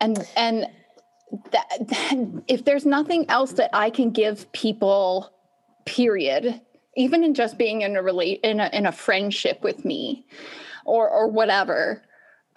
And 0.02 0.28
and 0.36 0.68
that, 1.52 1.68
that, 1.88 2.44
if 2.48 2.66
there's 2.66 2.86
nothing 2.86 3.26
else 3.30 3.54
that 3.54 3.70
I 3.74 3.90
can 3.90 4.12
give 4.12 4.52
people, 4.52 5.32
period, 5.86 6.62
even 6.98 7.24
in 7.24 7.34
just 7.34 7.58
being 7.58 7.82
in 7.82 7.96
a 7.96 8.04
relate 8.04 8.42
in 8.44 8.60
a 8.60 8.70
in 8.74 8.86
a 8.86 8.92
friendship 8.92 9.64
with 9.64 9.86
me, 9.86 10.26
or 10.86 11.10
or 11.10 11.28
whatever, 11.28 12.04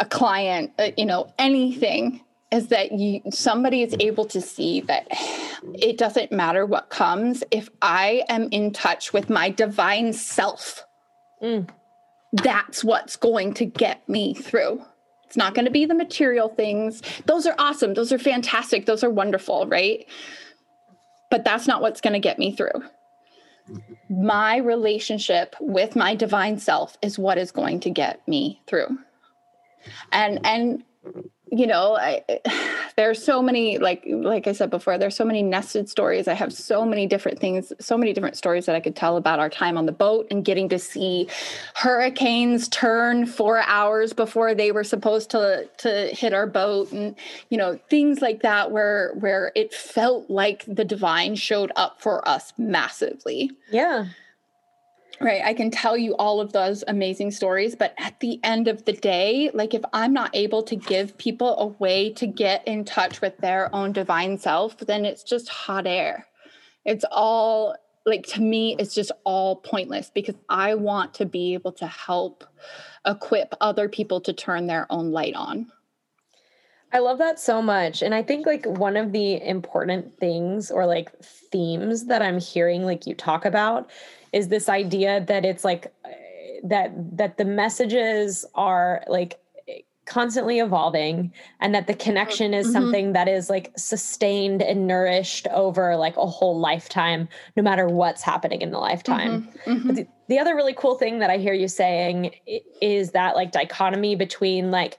a 0.00 0.04
client, 0.04 0.72
uh, 0.78 0.90
you 0.96 1.06
know, 1.06 1.32
anything 1.38 2.24
is 2.50 2.68
that 2.68 2.92
you 2.92 3.20
somebody 3.30 3.82
is 3.82 3.94
able 4.00 4.24
to 4.24 4.40
see 4.40 4.80
that 4.80 5.06
it 5.74 5.96
doesn't 5.96 6.32
matter 6.32 6.66
what 6.66 6.90
comes 6.90 7.44
if 7.50 7.68
I 7.82 8.24
am 8.28 8.48
in 8.50 8.72
touch 8.72 9.12
with 9.12 9.30
my 9.30 9.50
divine 9.50 10.12
self. 10.12 10.84
Mm. 11.42 11.68
That's 12.32 12.82
what's 12.82 13.16
going 13.16 13.54
to 13.54 13.64
get 13.64 14.06
me 14.08 14.34
through. 14.34 14.82
It's 15.28 15.36
not 15.36 15.54
going 15.54 15.66
to 15.66 15.70
be 15.70 15.84
the 15.84 15.94
material 15.94 16.48
things. 16.48 17.02
Those 17.26 17.46
are 17.46 17.54
awesome. 17.58 17.92
Those 17.92 18.12
are 18.14 18.18
fantastic. 18.18 18.86
Those 18.86 19.04
are 19.04 19.10
wonderful, 19.10 19.66
right? 19.66 20.06
But 21.30 21.44
that's 21.44 21.66
not 21.66 21.82
what's 21.82 22.00
going 22.00 22.14
to 22.14 22.18
get 22.18 22.38
me 22.38 22.56
through. 22.56 22.82
My 24.08 24.56
relationship 24.56 25.54
with 25.60 25.94
my 25.96 26.14
divine 26.14 26.58
self 26.58 26.96
is 27.02 27.18
what 27.18 27.36
is 27.36 27.52
going 27.52 27.80
to 27.80 27.90
get 27.90 28.26
me 28.26 28.62
through. 28.66 28.88
And 30.12 30.40
and 30.46 30.82
you 31.52 31.66
know 31.66 31.96
I, 31.96 32.22
eh, 32.28 32.38
there's 32.96 33.22
so 33.22 33.42
many 33.42 33.78
like 33.78 34.02
like 34.06 34.46
i 34.46 34.52
said 34.52 34.70
before 34.70 34.98
there's 34.98 35.16
so 35.16 35.24
many 35.24 35.42
nested 35.42 35.88
stories. 35.88 36.28
I 36.28 36.34
have 36.34 36.52
so 36.52 36.84
many 36.84 37.06
different 37.06 37.38
things 37.38 37.72
so 37.80 37.96
many 37.96 38.12
different 38.12 38.36
stories 38.36 38.66
that 38.66 38.74
i 38.74 38.80
could 38.80 38.96
tell 38.96 39.16
about 39.16 39.38
our 39.38 39.48
time 39.48 39.78
on 39.78 39.86
the 39.86 39.92
boat 39.92 40.26
and 40.30 40.44
getting 40.44 40.68
to 40.70 40.78
see 40.78 41.28
hurricanes 41.74 42.68
turn 42.68 43.26
four 43.26 43.60
hours 43.62 44.12
before 44.12 44.54
they 44.54 44.72
were 44.72 44.84
supposed 44.84 45.30
to 45.30 45.68
to 45.78 46.08
hit 46.08 46.32
our 46.32 46.46
boat 46.46 46.90
and 46.92 47.14
you 47.50 47.58
know 47.58 47.78
things 47.88 48.20
like 48.20 48.42
that 48.42 48.70
where 48.70 49.12
where 49.14 49.52
it 49.54 49.72
felt 49.72 50.28
like 50.30 50.64
the 50.66 50.84
divine 50.84 51.34
showed 51.34 51.72
up 51.76 52.00
for 52.00 52.26
us 52.28 52.52
massively. 52.58 53.50
Yeah 53.70 54.06
right 55.20 55.42
i 55.44 55.52
can 55.52 55.70
tell 55.70 55.96
you 55.96 56.14
all 56.16 56.40
of 56.40 56.52
those 56.52 56.84
amazing 56.88 57.30
stories 57.30 57.74
but 57.74 57.94
at 57.98 58.18
the 58.20 58.40
end 58.42 58.68
of 58.68 58.84
the 58.84 58.92
day 58.92 59.50
like 59.54 59.74
if 59.74 59.82
i'm 59.92 60.12
not 60.12 60.34
able 60.34 60.62
to 60.62 60.76
give 60.76 61.16
people 61.18 61.58
a 61.58 61.66
way 61.82 62.12
to 62.12 62.26
get 62.26 62.66
in 62.66 62.84
touch 62.84 63.20
with 63.20 63.36
their 63.38 63.74
own 63.74 63.92
divine 63.92 64.38
self 64.38 64.76
then 64.78 65.04
it's 65.04 65.22
just 65.22 65.48
hot 65.48 65.86
air 65.86 66.26
it's 66.84 67.04
all 67.10 67.74
like 68.06 68.26
to 68.26 68.40
me 68.40 68.76
it's 68.78 68.94
just 68.94 69.12
all 69.24 69.56
pointless 69.56 70.10
because 70.14 70.36
i 70.48 70.74
want 70.74 71.14
to 71.14 71.26
be 71.26 71.54
able 71.54 71.72
to 71.72 71.86
help 71.86 72.44
equip 73.06 73.54
other 73.60 73.88
people 73.88 74.20
to 74.20 74.32
turn 74.32 74.66
their 74.66 74.86
own 74.90 75.10
light 75.10 75.34
on 75.34 75.70
I 76.92 77.00
love 77.00 77.18
that 77.18 77.38
so 77.38 77.60
much. 77.60 78.00
And 78.00 78.14
I 78.14 78.22
think 78.22 78.46
like 78.46 78.64
one 78.64 78.96
of 78.96 79.12
the 79.12 79.46
important 79.46 80.18
things 80.18 80.70
or 80.70 80.86
like 80.86 81.12
themes 81.22 82.06
that 82.06 82.22
I'm 82.22 82.40
hearing 82.40 82.84
like 82.84 83.06
you 83.06 83.14
talk 83.14 83.44
about 83.44 83.90
is 84.38 84.48
this 84.48 84.68
idea 84.68 85.24
that 85.26 85.44
it's 85.44 85.64
like 85.64 85.92
that 86.62 86.92
that 87.16 87.36
the 87.38 87.44
messages 87.44 88.44
are 88.54 89.02
like 89.08 89.40
constantly 90.06 90.58
evolving 90.58 91.30
and 91.60 91.74
that 91.74 91.86
the 91.86 91.92
connection 91.92 92.54
is 92.54 92.66
mm-hmm. 92.66 92.72
something 92.72 93.12
that 93.12 93.28
is 93.28 93.50
like 93.50 93.70
sustained 93.76 94.62
and 94.62 94.86
nourished 94.86 95.46
over 95.48 95.96
like 95.96 96.16
a 96.16 96.24
whole 96.24 96.58
lifetime 96.58 97.28
no 97.56 97.62
matter 97.62 97.86
what's 97.86 98.22
happening 98.22 98.62
in 98.62 98.70
the 98.70 98.78
lifetime 98.78 99.42
mm-hmm. 99.42 99.70
Mm-hmm. 99.70 99.94
The, 99.94 100.06
the 100.28 100.38
other 100.38 100.54
really 100.54 100.72
cool 100.72 100.94
thing 100.94 101.18
that 101.18 101.30
i 101.30 101.36
hear 101.36 101.52
you 101.52 101.68
saying 101.68 102.30
is 102.80 103.10
that 103.10 103.36
like 103.36 103.52
dichotomy 103.52 104.14
between 104.16 104.70
like 104.70 104.98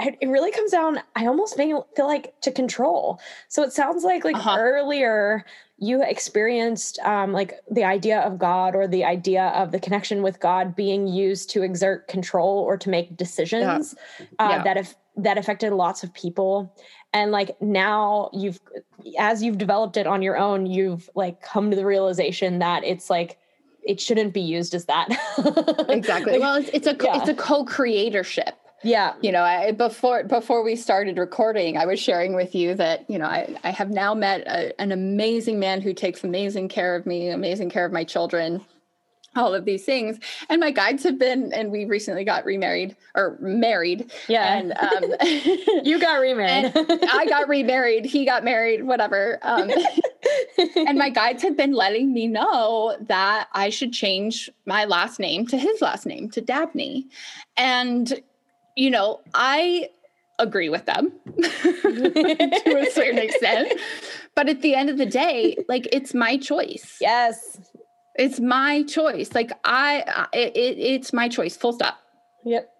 it 0.00 0.28
really 0.28 0.50
comes 0.50 0.70
down 0.70 1.00
i 1.14 1.26
almost 1.26 1.56
feel, 1.56 1.86
like 1.98 2.38
to 2.40 2.50
control 2.50 3.20
so 3.48 3.62
it 3.62 3.72
sounds 3.72 4.04
like 4.04 4.24
like 4.24 4.36
uh-huh. 4.36 4.56
earlier 4.58 5.44
you 5.78 6.02
experienced 6.02 6.98
um, 7.00 7.32
like 7.32 7.54
the 7.70 7.84
idea 7.84 8.20
of 8.20 8.38
god 8.38 8.74
or 8.74 8.86
the 8.86 9.04
idea 9.04 9.44
of 9.48 9.72
the 9.72 9.80
connection 9.80 10.22
with 10.22 10.40
god 10.40 10.76
being 10.76 11.06
used 11.06 11.50
to 11.50 11.62
exert 11.62 12.08
control 12.08 12.58
or 12.58 12.76
to 12.76 12.90
make 12.90 13.16
decisions 13.16 13.94
yeah. 14.18 14.26
Uh, 14.38 14.48
yeah. 14.50 14.62
that 14.62 14.76
have 14.76 14.94
that 15.16 15.38
affected 15.38 15.72
lots 15.72 16.02
of 16.02 16.12
people 16.12 16.74
and 17.14 17.32
like 17.32 17.60
now 17.62 18.28
you've 18.34 18.60
as 19.18 19.42
you've 19.42 19.56
developed 19.56 19.96
it 19.96 20.06
on 20.06 20.20
your 20.20 20.36
own 20.36 20.66
you've 20.66 21.08
like 21.14 21.40
come 21.40 21.70
to 21.70 21.76
the 21.76 21.86
realization 21.86 22.58
that 22.58 22.84
it's 22.84 23.08
like 23.08 23.38
it 23.86 24.00
shouldn't 24.00 24.34
be 24.34 24.40
used 24.40 24.74
as 24.74 24.84
that. 24.86 25.08
exactly. 25.88 26.32
Like, 26.32 26.40
well, 26.40 26.56
it's, 26.56 26.68
it's 26.70 26.86
a 26.86 26.96
yeah. 27.00 27.18
it's 27.18 27.28
a 27.28 27.34
co-creatorship. 27.34 28.54
Yeah. 28.82 29.14
You 29.20 29.32
know, 29.32 29.42
I, 29.42 29.72
before 29.72 30.24
before 30.24 30.62
we 30.62 30.76
started 30.76 31.18
recording, 31.18 31.76
I 31.76 31.86
was 31.86 31.98
sharing 31.98 32.34
with 32.34 32.54
you 32.54 32.74
that, 32.74 33.08
you 33.08 33.18
know, 33.18 33.26
I, 33.26 33.56
I 33.64 33.70
have 33.70 33.90
now 33.90 34.14
met 34.14 34.42
a, 34.46 34.78
an 34.80 34.92
amazing 34.92 35.58
man 35.58 35.80
who 35.80 35.94
takes 35.94 36.22
amazing 36.22 36.68
care 36.68 36.94
of 36.94 37.06
me, 37.06 37.30
amazing 37.30 37.70
care 37.70 37.86
of 37.86 37.92
my 37.92 38.04
children 38.04 38.64
all 39.36 39.54
of 39.54 39.64
these 39.64 39.84
things. 39.84 40.18
And 40.48 40.60
my 40.60 40.70
guides 40.70 41.02
have 41.04 41.18
been, 41.18 41.52
and 41.52 41.70
we 41.70 41.84
recently 41.84 42.24
got 42.24 42.44
remarried 42.44 42.96
or 43.14 43.36
married. 43.40 44.10
Yeah. 44.28 44.58
And 44.58 44.72
um, 44.78 45.14
you 45.84 46.00
got 46.00 46.20
remarried. 46.20 46.72
I 46.74 47.26
got 47.28 47.48
remarried. 47.48 48.04
He 48.04 48.24
got 48.24 48.44
married, 48.44 48.84
whatever. 48.84 49.38
Um, 49.42 49.70
and 50.76 50.98
my 50.98 51.10
guides 51.10 51.42
have 51.42 51.56
been 51.56 51.72
letting 51.72 52.12
me 52.12 52.26
know 52.26 52.96
that 53.02 53.48
I 53.52 53.70
should 53.70 53.92
change 53.92 54.50
my 54.64 54.84
last 54.84 55.20
name 55.20 55.46
to 55.48 55.58
his 55.58 55.80
last 55.80 56.06
name, 56.06 56.30
to 56.30 56.40
Dabney. 56.40 57.06
And, 57.56 58.22
you 58.76 58.90
know, 58.90 59.20
I 59.34 59.88
agree 60.38 60.68
with 60.68 60.84
them 60.86 61.12
to 61.42 62.86
a 62.86 62.90
certain 62.90 63.18
extent. 63.18 63.80
But 64.34 64.48
at 64.48 64.62
the 64.62 64.74
end 64.74 64.90
of 64.90 64.98
the 64.98 65.06
day, 65.06 65.56
like 65.68 65.88
it's 65.92 66.14
my 66.14 66.36
choice. 66.36 66.98
Yes. 67.00 67.58
It's 68.16 68.38
my 68.38 68.82
choice. 68.84 69.34
Like 69.34 69.52
I, 69.64 70.26
it, 70.32 70.56
it, 70.56 70.78
it's 70.78 71.12
my 71.12 71.28
choice. 71.28 71.56
Full 71.56 71.72
stop. 71.72 71.98
Yep. 72.44 72.70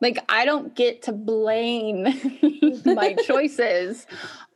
Like 0.00 0.18
I 0.28 0.44
don't 0.44 0.74
get 0.74 1.02
to 1.02 1.12
blame 1.12 2.02
my 2.84 3.14
choices 3.24 4.06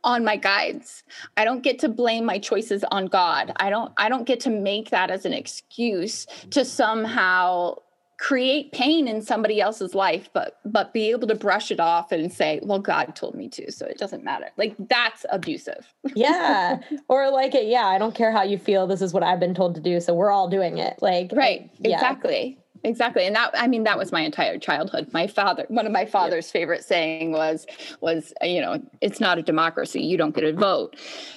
on 0.03 0.23
my 0.23 0.35
guides. 0.35 1.03
I 1.35 1.45
don't 1.45 1.63
get 1.63 1.79
to 1.79 1.89
blame 1.89 2.25
my 2.25 2.37
choices 2.37 2.83
on 2.91 3.07
God. 3.07 3.51
I 3.55 3.69
don't. 3.69 3.91
I 3.97 4.07
don't 4.07 4.25
get 4.25 4.41
to 4.41 4.49
make 4.49 4.91
that 4.91 5.09
as 5.09 5.25
an 5.25 5.33
excuse 5.33 6.27
to 6.51 6.63
somehow 6.63 7.75
create 8.21 8.71
pain 8.71 9.07
in 9.07 9.19
somebody 9.19 9.59
else's 9.59 9.95
life 9.95 10.29
but 10.31 10.59
but 10.63 10.93
be 10.93 11.09
able 11.09 11.27
to 11.27 11.33
brush 11.33 11.71
it 11.71 11.79
off 11.79 12.11
and 12.11 12.31
say 12.31 12.59
well 12.61 12.77
god 12.77 13.15
told 13.15 13.33
me 13.33 13.49
to 13.49 13.71
so 13.71 13.83
it 13.83 13.97
doesn't 13.97 14.23
matter. 14.23 14.49
Like 14.57 14.75
that's 14.89 15.25
abusive. 15.31 15.91
Yeah. 16.15 16.79
Or 17.07 17.31
like 17.31 17.55
it 17.55 17.65
yeah 17.65 17.87
i 17.87 17.97
don't 17.97 18.13
care 18.13 18.31
how 18.31 18.43
you 18.43 18.57
feel 18.57 18.85
this 18.85 19.01
is 19.01 19.11
what 19.11 19.23
i've 19.23 19.39
been 19.39 19.55
told 19.55 19.75
to 19.75 19.81
do 19.81 19.99
so 19.99 20.13
we're 20.13 20.29
all 20.29 20.47
doing 20.47 20.77
it. 20.77 21.01
Like 21.01 21.31
right. 21.33 21.69
yeah. 21.79 21.95
exactly 21.95 22.60
exactly 22.83 23.25
and 23.25 23.35
that 23.35 23.51
i 23.55 23.67
mean 23.67 23.83
that 23.83 23.97
was 23.97 24.11
my 24.11 24.21
entire 24.21 24.57
childhood. 24.57 25.07
My 25.13 25.27
father 25.27 25.65
one 25.69 25.85
of 25.85 25.91
my 25.91 26.05
father's 26.05 26.49
favorite 26.51 26.83
saying 26.83 27.31
was 27.31 27.65
was 27.99 28.33
you 28.41 28.61
know 28.61 28.81
it's 29.01 29.19
not 29.19 29.37
a 29.37 29.41
democracy 29.41 30.01
you 30.01 30.17
don't 30.17 30.33
get 30.35 30.43
a 30.43 30.53
vote. 30.53 30.95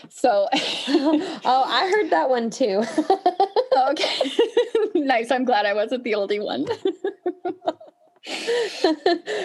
So 0.09 0.49
oh 0.55 1.65
i 1.67 1.91
heard 1.91 2.11
that 2.11 2.29
one 2.29 2.51
too. 2.51 2.83
Okay. 3.91 4.31
Nice 4.95 5.33
i'm 5.33 5.45
glad 5.45 5.67
i 5.67 5.75
wasn't 5.75 6.05
the 6.05 6.15
only 6.15 6.39
one. 6.39 6.65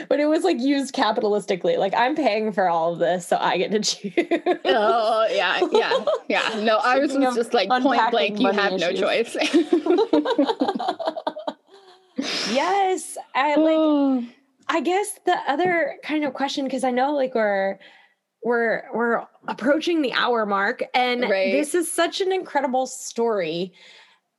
But 0.08 0.20
it 0.20 0.28
was 0.28 0.43
like 0.43 0.60
used 0.60 0.93
capitalistically 0.93 1.78
like 1.78 1.93
i'm 1.95 2.16
paying 2.16 2.52
for 2.54 2.70
all 2.70 2.93
of 2.93 3.00
this 3.00 3.28
so 3.28 3.38
i 3.38 3.58
get 3.58 3.72
to 3.72 3.80
choose. 3.80 4.14
Oh 4.66 5.28
yeah 5.32 5.60
yeah 5.72 6.06
yeah. 6.30 6.62
No 6.64 6.78
i 6.78 7.00
was 7.00 7.14
just 7.14 7.54
like 7.54 7.70
point 7.70 8.12
blank 8.12 8.39
you 8.39 8.52
have 8.52 8.74
issues. 8.74 9.02
no 9.02 9.08
choice 9.08 9.36
yes 12.51 13.17
i 13.36 13.55
like 13.55 14.26
i 14.67 14.82
guess 14.82 15.20
the 15.26 15.38
other 15.47 15.95
kind 16.03 16.24
of 16.24 16.34
question 16.34 16.65
because 16.65 16.84
i 16.84 16.91
know 16.91 17.13
like 17.13 17.36
we're 17.36 17.78
we're 18.43 18.84
we're 18.93 19.26
approaching 19.47 20.01
the 20.01 20.13
hour 20.13 20.45
mark 20.45 20.84
and 20.93 21.22
right. 21.22 21.51
this 21.51 21.76
is 21.76 21.91
such 21.91 22.22
an 22.22 22.32
incredible 22.32 22.86
story 22.86 23.74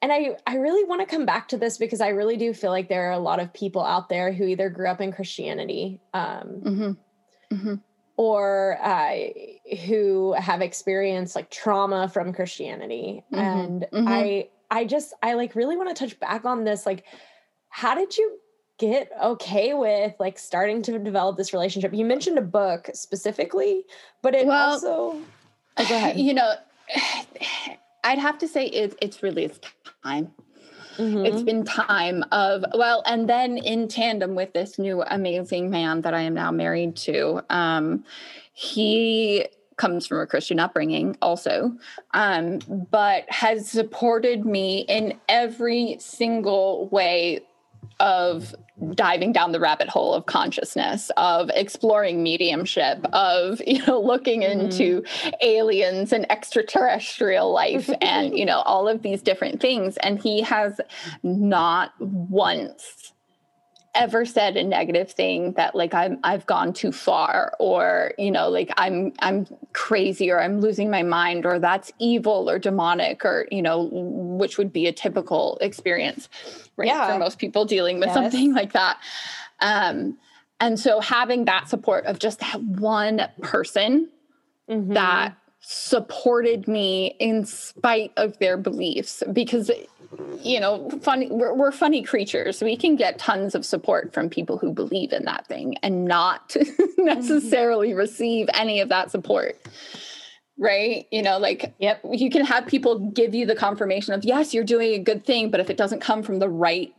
and 0.03 0.13
i 0.13 0.37
i 0.47 0.57
really 0.57 0.85
want 0.85 1.01
to 1.01 1.07
come 1.07 1.27
back 1.27 1.49
to 1.49 1.59
this 1.59 1.77
because 1.77 2.01
i 2.01 2.09
really 2.09 2.37
do 2.37 2.55
feel 2.55 2.71
like 2.71 2.89
there 2.89 3.09
are 3.09 3.13
a 3.13 3.19
lot 3.19 3.41
of 3.41 3.53
people 3.53 3.85
out 3.85 4.09
there 4.09 4.33
who 4.33 4.45
either 4.45 4.71
grew 4.71 4.89
up 4.89 5.01
in 5.01 5.13
christianity 5.13 6.01
um, 6.15 6.63
mm-hmm. 6.65 7.55
Mm-hmm. 7.55 7.75
or 8.17 8.79
uh, 8.83 9.17
who 9.87 10.33
have 10.35 10.63
experienced 10.63 11.37
like 11.37 11.51
trauma 11.51 12.09
from 12.09 12.33
christianity 12.33 13.23
mm-hmm. 13.33 13.39
and 13.39 13.87
mm-hmm. 13.93 14.09
i 14.09 14.49
i 14.71 14.85
just 14.85 15.13
i 15.23 15.35
like 15.35 15.55
really 15.55 15.77
want 15.77 15.95
to 15.95 15.95
touch 15.95 16.19
back 16.21 16.45
on 16.45 16.65
this 16.65 16.87
like 16.87 17.05
how 17.71 17.95
did 17.95 18.17
you 18.17 18.39
get 18.79 19.11
okay 19.23 19.75
with 19.75 20.15
like 20.19 20.39
starting 20.39 20.83
to 20.83 20.99
develop 20.99 21.37
this 21.37 21.53
relationship? 21.53 21.95
You 21.95 22.05
mentioned 22.05 22.39
a 22.39 22.43
book 22.43 22.91
specifically, 22.93 23.85
but 24.23 24.35
it 24.35 24.47
well, 24.47 24.73
also 24.73 24.91
oh, 24.91 25.89
go 25.89 25.97
ahead. 25.97 26.17
You 26.21 26.35
know, 26.35 26.55
I'd 28.05 28.19
have 28.19 28.39
to 28.39 28.49
say 28.49 28.67
it's 28.67 28.97
it's 29.01 29.23
really 29.23 29.45
it's 29.45 29.61
time. 30.05 30.33
Mm-hmm. 30.97 31.25
It's 31.25 31.43
been 31.43 31.65
time 31.65 32.25
of 32.33 32.65
well, 32.75 33.03
and 33.07 33.29
then 33.29 33.57
in 33.57 33.89
tandem 33.89 34.35
with 34.35 34.53
this 34.53 34.79
new 34.79 35.03
amazing 35.03 35.71
man 35.71 36.03
that 36.03 36.13
I 36.13 36.21
am 36.23 36.35
now 36.35 36.51
married 36.51 36.97
to, 36.97 37.43
um, 37.49 38.05
he 38.53 39.47
comes 39.77 40.07
from 40.07 40.21
a 40.21 40.27
Christian 40.27 40.61
upbringing 40.61 41.17
also, 41.23 41.73
um, 42.13 42.59
but 42.91 43.25
has 43.31 43.67
supported 43.67 44.45
me 44.45 44.81
in 44.89 45.19
every 45.27 45.97
single 45.99 46.87
way 46.89 47.41
of 48.01 48.55
diving 48.95 49.31
down 49.33 49.53
the 49.53 49.61
rabbit 49.61 49.89
hole 49.89 50.15
of 50.15 50.25
consciousness 50.27 51.11
of 51.19 51.51
exploring 51.55 52.23
mediumship 52.23 53.05
of 53.13 53.61
you 53.67 53.85
know 53.87 54.01
looking 54.01 54.41
mm-hmm. 54.41 54.61
into 54.63 55.03
aliens 55.43 56.13
and 56.13 56.31
extraterrestrial 56.33 57.53
life 57.53 57.91
and 58.01 58.37
you 58.37 58.45
know 58.45 58.61
all 58.61 58.89
of 58.89 59.03
these 59.03 59.23
different 59.23 59.61
things 59.61 59.97
and 59.99 60.19
he 60.23 60.41
has 60.41 60.81
not 61.23 61.93
once 62.01 63.13
ever 63.95 64.25
said 64.25 64.57
a 64.57 64.63
negative 64.63 65.11
thing 65.11 65.53
that 65.53 65.75
like 65.75 65.93
I'm 65.93 66.19
I've 66.23 66.47
gone 66.47 66.73
too 66.73 66.93
far 66.93 67.53
or 67.59 68.13
you 68.19 68.31
know 68.31 68.49
like 68.49 68.71
I'm 68.77 69.13
I'm 69.19 69.47
crazy 69.73 70.31
or 70.31 70.41
I'm 70.41 70.61
losing 70.61 70.91
my 70.91 71.03
mind 71.03 71.45
or 71.45 71.59
that's 71.59 71.91
evil 71.99 72.49
or 72.49 72.59
demonic 72.59 73.25
or 73.25 73.49
you 73.51 73.63
know 73.63 73.89
which 73.93 74.59
would 74.59 74.73
be 74.73 74.87
a 74.87 74.93
typical 74.93 75.59
experience 75.61 76.29
right 76.77 76.87
yeah. 76.87 77.13
for 77.13 77.19
most 77.19 77.39
people 77.39 77.65
dealing 77.65 77.99
with 77.99 78.09
yes. 78.09 78.15
something 78.15 78.55
like 78.61 78.73
that 78.75 78.99
um 79.61 80.17
and 80.61 80.79
so 80.79 81.01
having 81.01 81.47
that 81.47 81.69
support 81.69 82.07
of 82.07 82.19
just 82.19 82.39
that 82.41 82.63
one 82.63 83.23
person 83.43 84.09
mm-hmm. 84.69 84.93
that 84.93 85.35
supported 85.61 86.69
me 86.69 87.17
in 87.19 87.45
spite 87.45 88.13
of 88.17 88.39
their 88.39 88.57
beliefs 88.57 89.23
because 89.33 89.71
you 90.43 90.61
know 90.61 90.89
funny 91.03 91.29
we're, 91.31 91.55
we're, 91.55 91.73
funny 91.73 92.03
creatures. 92.03 92.63
We 92.63 92.77
can 92.77 92.97
get 92.97 93.19
tons 93.19 93.55
of 93.55 93.65
support 93.65 94.13
from 94.13 94.29
people 94.29 94.59
who 94.59 94.73
believe 94.73 95.13
in 95.13 95.25
that 95.25 95.47
thing 95.47 95.77
and 95.83 96.05
not 96.05 96.57
necessarily 96.99 97.91
mm-hmm. 97.91 97.99
receive 97.99 98.49
any 98.55 98.81
of 98.81 98.89
that 98.89 99.11
support 99.11 99.59
right? 100.61 101.07
You 101.11 101.23
know 101.23 101.39
like 101.39 101.75
yep. 101.79 102.01
you 102.13 102.31
can 102.31 102.45
have 102.45 102.67
people 102.67 102.99
give 102.99 103.35
you 103.35 103.47
the 103.47 103.57
confirmation 103.57 104.15
of 104.15 104.25
yes 104.25 104.55
you're 104.55 104.63
doing 104.63 104.93
a 104.93 104.99
good 104.99 105.25
thing 105.25 105.51
but 105.51 105.59
if 105.59 105.71
it 105.71 105.77
doesn't 105.77 106.01
come 106.01 106.23
from 106.23 106.39
the 106.39 106.49
right 106.49 106.95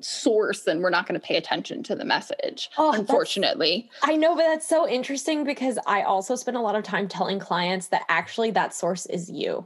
source 0.00 0.62
then 0.62 0.80
we're 0.80 0.90
not 0.90 1.06
going 1.06 1.18
to 1.18 1.26
pay 1.26 1.36
attention 1.36 1.82
to 1.82 1.94
the 1.94 2.04
message 2.04 2.70
oh, 2.76 2.92
unfortunately. 2.92 3.88
I 4.02 4.16
know 4.16 4.34
but 4.34 4.42
that's 4.42 4.68
so 4.68 4.86
interesting 4.86 5.44
because 5.44 5.78
i 5.86 6.02
also 6.02 6.36
spend 6.36 6.56
a 6.56 6.60
lot 6.60 6.74
of 6.74 6.84
time 6.84 7.08
telling 7.08 7.38
clients 7.38 7.88
that 7.88 8.02
actually 8.10 8.50
that 8.50 8.74
source 8.74 9.06
is 9.06 9.30
you 9.30 9.64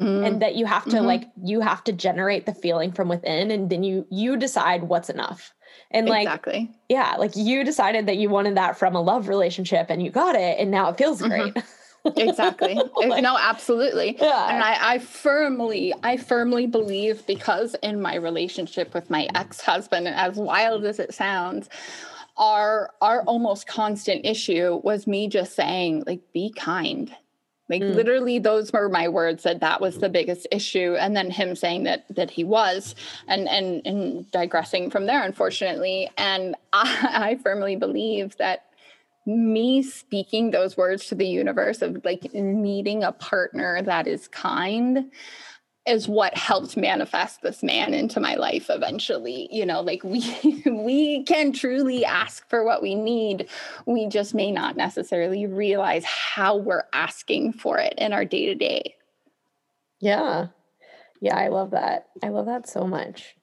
mm-hmm. 0.00 0.24
and 0.24 0.42
that 0.42 0.54
you 0.56 0.66
have 0.66 0.84
to 0.84 0.96
mm-hmm. 0.96 1.06
like 1.06 1.24
you 1.42 1.60
have 1.60 1.82
to 1.84 1.92
generate 1.92 2.46
the 2.46 2.54
feeling 2.54 2.92
from 2.92 3.08
within 3.08 3.50
and 3.50 3.70
then 3.70 3.82
you 3.82 4.06
you 4.10 4.36
decide 4.36 4.84
what's 4.84 5.10
enough 5.10 5.54
and 5.90 6.08
like 6.08 6.22
exactly 6.22 6.70
yeah 6.88 7.16
like 7.18 7.36
you 7.36 7.64
decided 7.64 8.06
that 8.06 8.16
you 8.16 8.28
wanted 8.28 8.56
that 8.56 8.78
from 8.78 8.94
a 8.94 9.00
love 9.00 9.28
relationship 9.28 9.86
and 9.88 10.02
you 10.02 10.10
got 10.10 10.34
it 10.34 10.58
and 10.58 10.70
now 10.70 10.88
it 10.88 10.98
feels 10.98 11.20
mm-hmm. 11.20 11.50
great 11.50 11.64
exactly 12.16 12.74
like, 12.96 13.22
no 13.22 13.36
absolutely 13.38 14.16
yeah. 14.20 14.54
and 14.54 14.62
I, 14.62 14.94
I 14.94 14.98
firmly 14.98 15.92
i 16.02 16.16
firmly 16.16 16.66
believe 16.66 17.26
because 17.26 17.74
in 17.82 18.00
my 18.00 18.16
relationship 18.16 18.94
with 18.94 19.10
my 19.10 19.28
ex-husband 19.34 20.06
as 20.08 20.36
wild 20.36 20.84
as 20.84 20.98
it 21.00 21.14
sounds 21.14 21.68
our 22.36 22.90
our 23.00 23.22
almost 23.22 23.66
constant 23.66 24.24
issue 24.24 24.80
was 24.84 25.06
me 25.06 25.26
just 25.26 25.56
saying 25.56 26.04
like 26.06 26.20
be 26.32 26.52
kind 26.52 27.14
like 27.68 27.82
mm. 27.82 27.94
literally 27.94 28.38
those 28.38 28.72
were 28.72 28.88
my 28.88 29.08
words 29.08 29.42
that 29.42 29.60
that 29.60 29.80
was 29.80 29.98
the 29.98 30.08
biggest 30.08 30.46
issue 30.50 30.94
and 30.98 31.16
then 31.16 31.30
him 31.30 31.56
saying 31.56 31.84
that 31.84 32.04
that 32.14 32.30
he 32.30 32.44
was 32.44 32.94
and 33.28 33.48
and 33.48 33.86
and 33.86 34.30
digressing 34.30 34.90
from 34.90 35.06
there 35.06 35.22
unfortunately 35.22 36.10
and 36.16 36.54
i, 36.72 37.32
I 37.32 37.34
firmly 37.42 37.76
believe 37.76 38.36
that 38.36 38.66
me 39.26 39.82
speaking 39.82 40.52
those 40.52 40.76
words 40.76 41.06
to 41.06 41.14
the 41.16 41.26
universe 41.26 41.82
of 41.82 42.04
like 42.04 42.32
needing 42.32 43.02
a 43.02 43.10
partner 43.10 43.82
that 43.82 44.06
is 44.06 44.28
kind 44.28 45.10
is 45.86 46.08
what 46.08 46.36
helped 46.36 46.76
manifest 46.76 47.42
this 47.42 47.62
man 47.62 47.94
into 47.94 48.20
my 48.20 48.34
life 48.36 48.66
eventually 48.70 49.48
you 49.52 49.66
know 49.66 49.80
like 49.80 50.02
we 50.04 50.22
we 50.66 51.22
can 51.24 51.52
truly 51.52 52.04
ask 52.04 52.48
for 52.48 52.64
what 52.64 52.82
we 52.82 52.94
need 52.94 53.48
we 53.86 54.06
just 54.08 54.34
may 54.34 54.50
not 54.50 54.76
necessarily 54.76 55.46
realize 55.46 56.04
how 56.04 56.56
we're 56.56 56.84
asking 56.92 57.52
for 57.52 57.78
it 57.78 57.94
in 57.98 58.12
our 58.12 58.24
day 58.24 58.46
to 58.46 58.54
day 58.54 58.94
yeah 60.00 60.48
Yeah, 61.20 61.36
I 61.36 61.48
love 61.48 61.70
that. 61.72 62.08
I 62.22 62.28
love 62.28 62.46
that 62.46 62.68
so 62.68 62.86
much. 62.86 63.36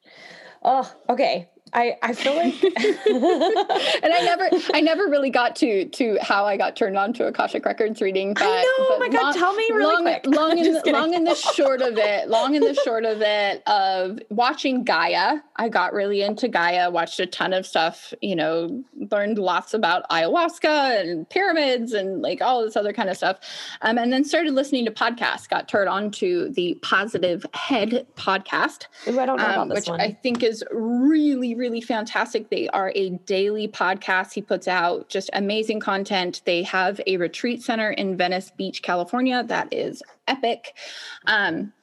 Oh, 0.63 0.91
okay. 1.09 1.49
I, 1.73 1.97
I 2.01 2.13
feel 2.13 2.35
like 2.35 2.63
and 2.63 4.13
I 4.13 4.21
never 4.23 4.49
I 4.73 4.81
never 4.81 5.07
really 5.07 5.29
got 5.29 5.55
to 5.57 5.85
to 5.85 6.17
how 6.21 6.45
I 6.45 6.55
got 6.55 6.75
turned 6.75 6.97
on 6.97 7.13
to 7.13 7.27
Akashic 7.27 7.65
Records 7.65 8.01
reading. 8.01 8.33
But, 8.33 8.43
I 8.43 8.61
know. 8.61 8.67
Oh 8.79 8.85
but 8.89 8.95
oh 8.95 8.99
my 8.99 9.09
god, 9.09 9.23
long, 9.23 9.33
tell 9.33 9.53
me 9.53 9.67
really 9.71 9.93
long, 9.93 10.03
quick. 10.03 10.25
Long 10.33 10.57
in 10.57 10.73
the, 10.73 10.91
long 10.91 11.13
in 11.13 11.23
the 11.23 11.35
short 11.35 11.81
of 11.81 11.97
it, 11.97 12.29
long 12.29 12.55
in 12.55 12.61
the 12.61 12.73
short 12.83 13.05
of 13.05 13.21
it 13.21 13.63
of 13.67 14.19
watching 14.29 14.83
Gaia. 14.83 15.37
I 15.55 15.69
got 15.69 15.93
really 15.93 16.21
into 16.21 16.47
Gaia, 16.47 16.89
watched 16.89 17.19
a 17.19 17.25
ton 17.25 17.53
of 17.53 17.65
stuff, 17.65 18.13
you 18.21 18.35
know, 18.35 18.83
learned 19.11 19.37
lots 19.37 19.73
about 19.73 20.07
ayahuasca 20.09 21.01
and 21.01 21.29
pyramids 21.29 21.93
and 21.93 22.21
like 22.21 22.41
all 22.41 22.63
this 22.63 22.75
other 22.75 22.93
kind 22.93 23.09
of 23.09 23.17
stuff. 23.17 23.39
Um, 23.81 23.97
and 23.97 24.11
then 24.11 24.23
started 24.23 24.53
listening 24.53 24.85
to 24.85 24.91
podcasts, 24.91 25.47
got 25.47 25.67
turned 25.67 25.89
on 25.89 26.11
to 26.11 26.49
the 26.49 26.77
Positive 26.81 27.45
Head 27.53 28.05
podcast. 28.15 28.87
Ooh, 29.07 29.19
I 29.19 29.25
don't 29.25 29.37
know 29.37 29.45
um, 29.45 29.51
about 29.51 29.69
this 29.69 29.79
which 29.81 29.89
one. 29.89 30.01
I 30.01 30.11
think 30.11 30.43
is 30.43 30.63
really, 30.71 31.55
really 31.55 31.62
fantastic. 31.81 32.49
They 32.49 32.67
are 32.69 32.91
a 32.95 33.11
daily 33.25 33.67
podcast. 33.67 34.33
He 34.33 34.41
puts 34.41 34.67
out 34.67 35.09
just 35.09 35.29
amazing 35.33 35.79
content. 35.79 36.41
They 36.45 36.63
have 36.63 36.99
a 37.07 37.17
retreat 37.17 37.61
center 37.61 37.91
in 37.91 38.17
Venice 38.17 38.51
Beach, 38.51 38.81
California. 38.81 39.43
That 39.43 39.73
is 39.73 40.01
epic. 40.27 40.75
Um, 41.27 41.73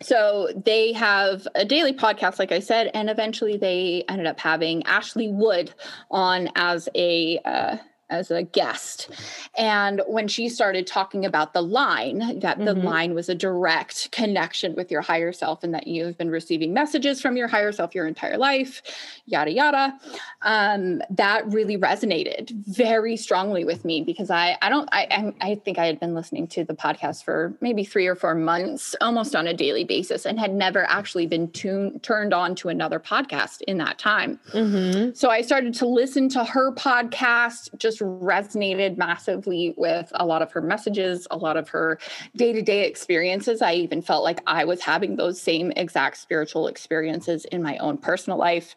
so 0.00 0.48
they 0.64 0.92
have 0.92 1.46
a 1.54 1.64
daily 1.64 1.92
podcast, 1.92 2.38
like 2.38 2.52
I 2.52 2.58
said, 2.58 2.90
and 2.92 3.08
eventually 3.08 3.56
they 3.56 4.04
ended 4.08 4.26
up 4.26 4.40
having 4.40 4.82
Ashley 4.84 5.28
Wood 5.28 5.72
on 6.10 6.48
as 6.56 6.88
a 6.94 7.38
uh, 7.44 7.76
as 8.12 8.30
a 8.30 8.42
guest. 8.42 9.08
And 9.56 10.02
when 10.06 10.28
she 10.28 10.48
started 10.48 10.86
talking 10.86 11.24
about 11.24 11.54
the 11.54 11.62
line, 11.62 12.18
that 12.40 12.58
mm-hmm. 12.58 12.64
the 12.64 12.74
line 12.74 13.14
was 13.14 13.28
a 13.28 13.34
direct 13.34 14.12
connection 14.12 14.74
with 14.74 14.90
your 14.90 15.00
higher 15.00 15.32
self 15.32 15.64
and 15.64 15.72
that 15.72 15.86
you've 15.86 16.18
been 16.18 16.30
receiving 16.30 16.74
messages 16.74 17.20
from 17.20 17.36
your 17.36 17.48
higher 17.48 17.72
self 17.72 17.94
your 17.94 18.06
entire 18.06 18.36
life, 18.36 18.82
yada, 19.26 19.50
yada, 19.50 19.98
um, 20.42 21.02
that 21.08 21.50
really 21.50 21.78
resonated 21.78 22.50
very 22.66 23.16
strongly 23.16 23.64
with 23.64 23.84
me 23.84 24.02
because 24.02 24.30
I, 24.30 24.58
I 24.60 24.68
don't, 24.68 24.88
I, 24.92 25.32
I 25.40 25.54
think 25.54 25.78
I 25.78 25.86
had 25.86 25.98
been 25.98 26.14
listening 26.14 26.46
to 26.48 26.64
the 26.64 26.74
podcast 26.74 27.24
for 27.24 27.54
maybe 27.60 27.82
three 27.82 28.06
or 28.06 28.14
four 28.14 28.34
months, 28.34 28.94
almost 29.00 29.34
on 29.34 29.46
a 29.46 29.54
daily 29.54 29.84
basis, 29.84 30.26
and 30.26 30.38
had 30.38 30.52
never 30.54 30.84
actually 30.84 31.26
been 31.26 31.50
tuned, 31.52 32.02
turned 32.02 32.34
on 32.34 32.54
to 32.56 32.68
another 32.68 33.00
podcast 33.00 33.62
in 33.62 33.78
that 33.78 33.98
time. 33.98 34.38
Mm-hmm. 34.52 35.14
So 35.14 35.30
I 35.30 35.40
started 35.40 35.72
to 35.74 35.86
listen 35.86 36.28
to 36.30 36.44
her 36.44 36.72
podcast, 36.74 37.74
just 37.78 38.01
resonated 38.02 38.96
massively 38.96 39.74
with 39.76 40.10
a 40.14 40.26
lot 40.26 40.42
of 40.42 40.52
her 40.52 40.60
messages, 40.60 41.26
a 41.30 41.36
lot 41.36 41.56
of 41.56 41.68
her 41.68 41.98
day 42.36 42.52
to 42.52 42.62
day 42.62 42.86
experiences. 42.86 43.62
I 43.62 43.74
even 43.74 44.02
felt 44.02 44.24
like 44.24 44.40
I 44.46 44.64
was 44.64 44.80
having 44.80 45.16
those 45.16 45.40
same 45.40 45.72
exact 45.76 46.18
spiritual 46.18 46.66
experiences 46.66 47.44
in 47.46 47.62
my 47.62 47.78
own 47.78 47.98
personal 47.98 48.38
life. 48.38 48.74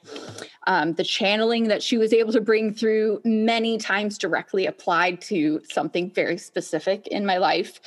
Um, 0.67 0.93
the 0.93 1.03
channeling 1.03 1.67
that 1.67 1.83
she 1.83 1.97
was 1.97 2.13
able 2.13 2.33
to 2.33 2.41
bring 2.41 2.73
through 2.73 3.21
many 3.23 3.77
times 3.77 4.17
directly 4.17 4.65
applied 4.65 5.21
to 5.21 5.61
something 5.69 6.11
very 6.11 6.37
specific 6.37 7.07
in 7.07 7.25
my 7.25 7.37
life. 7.37 7.79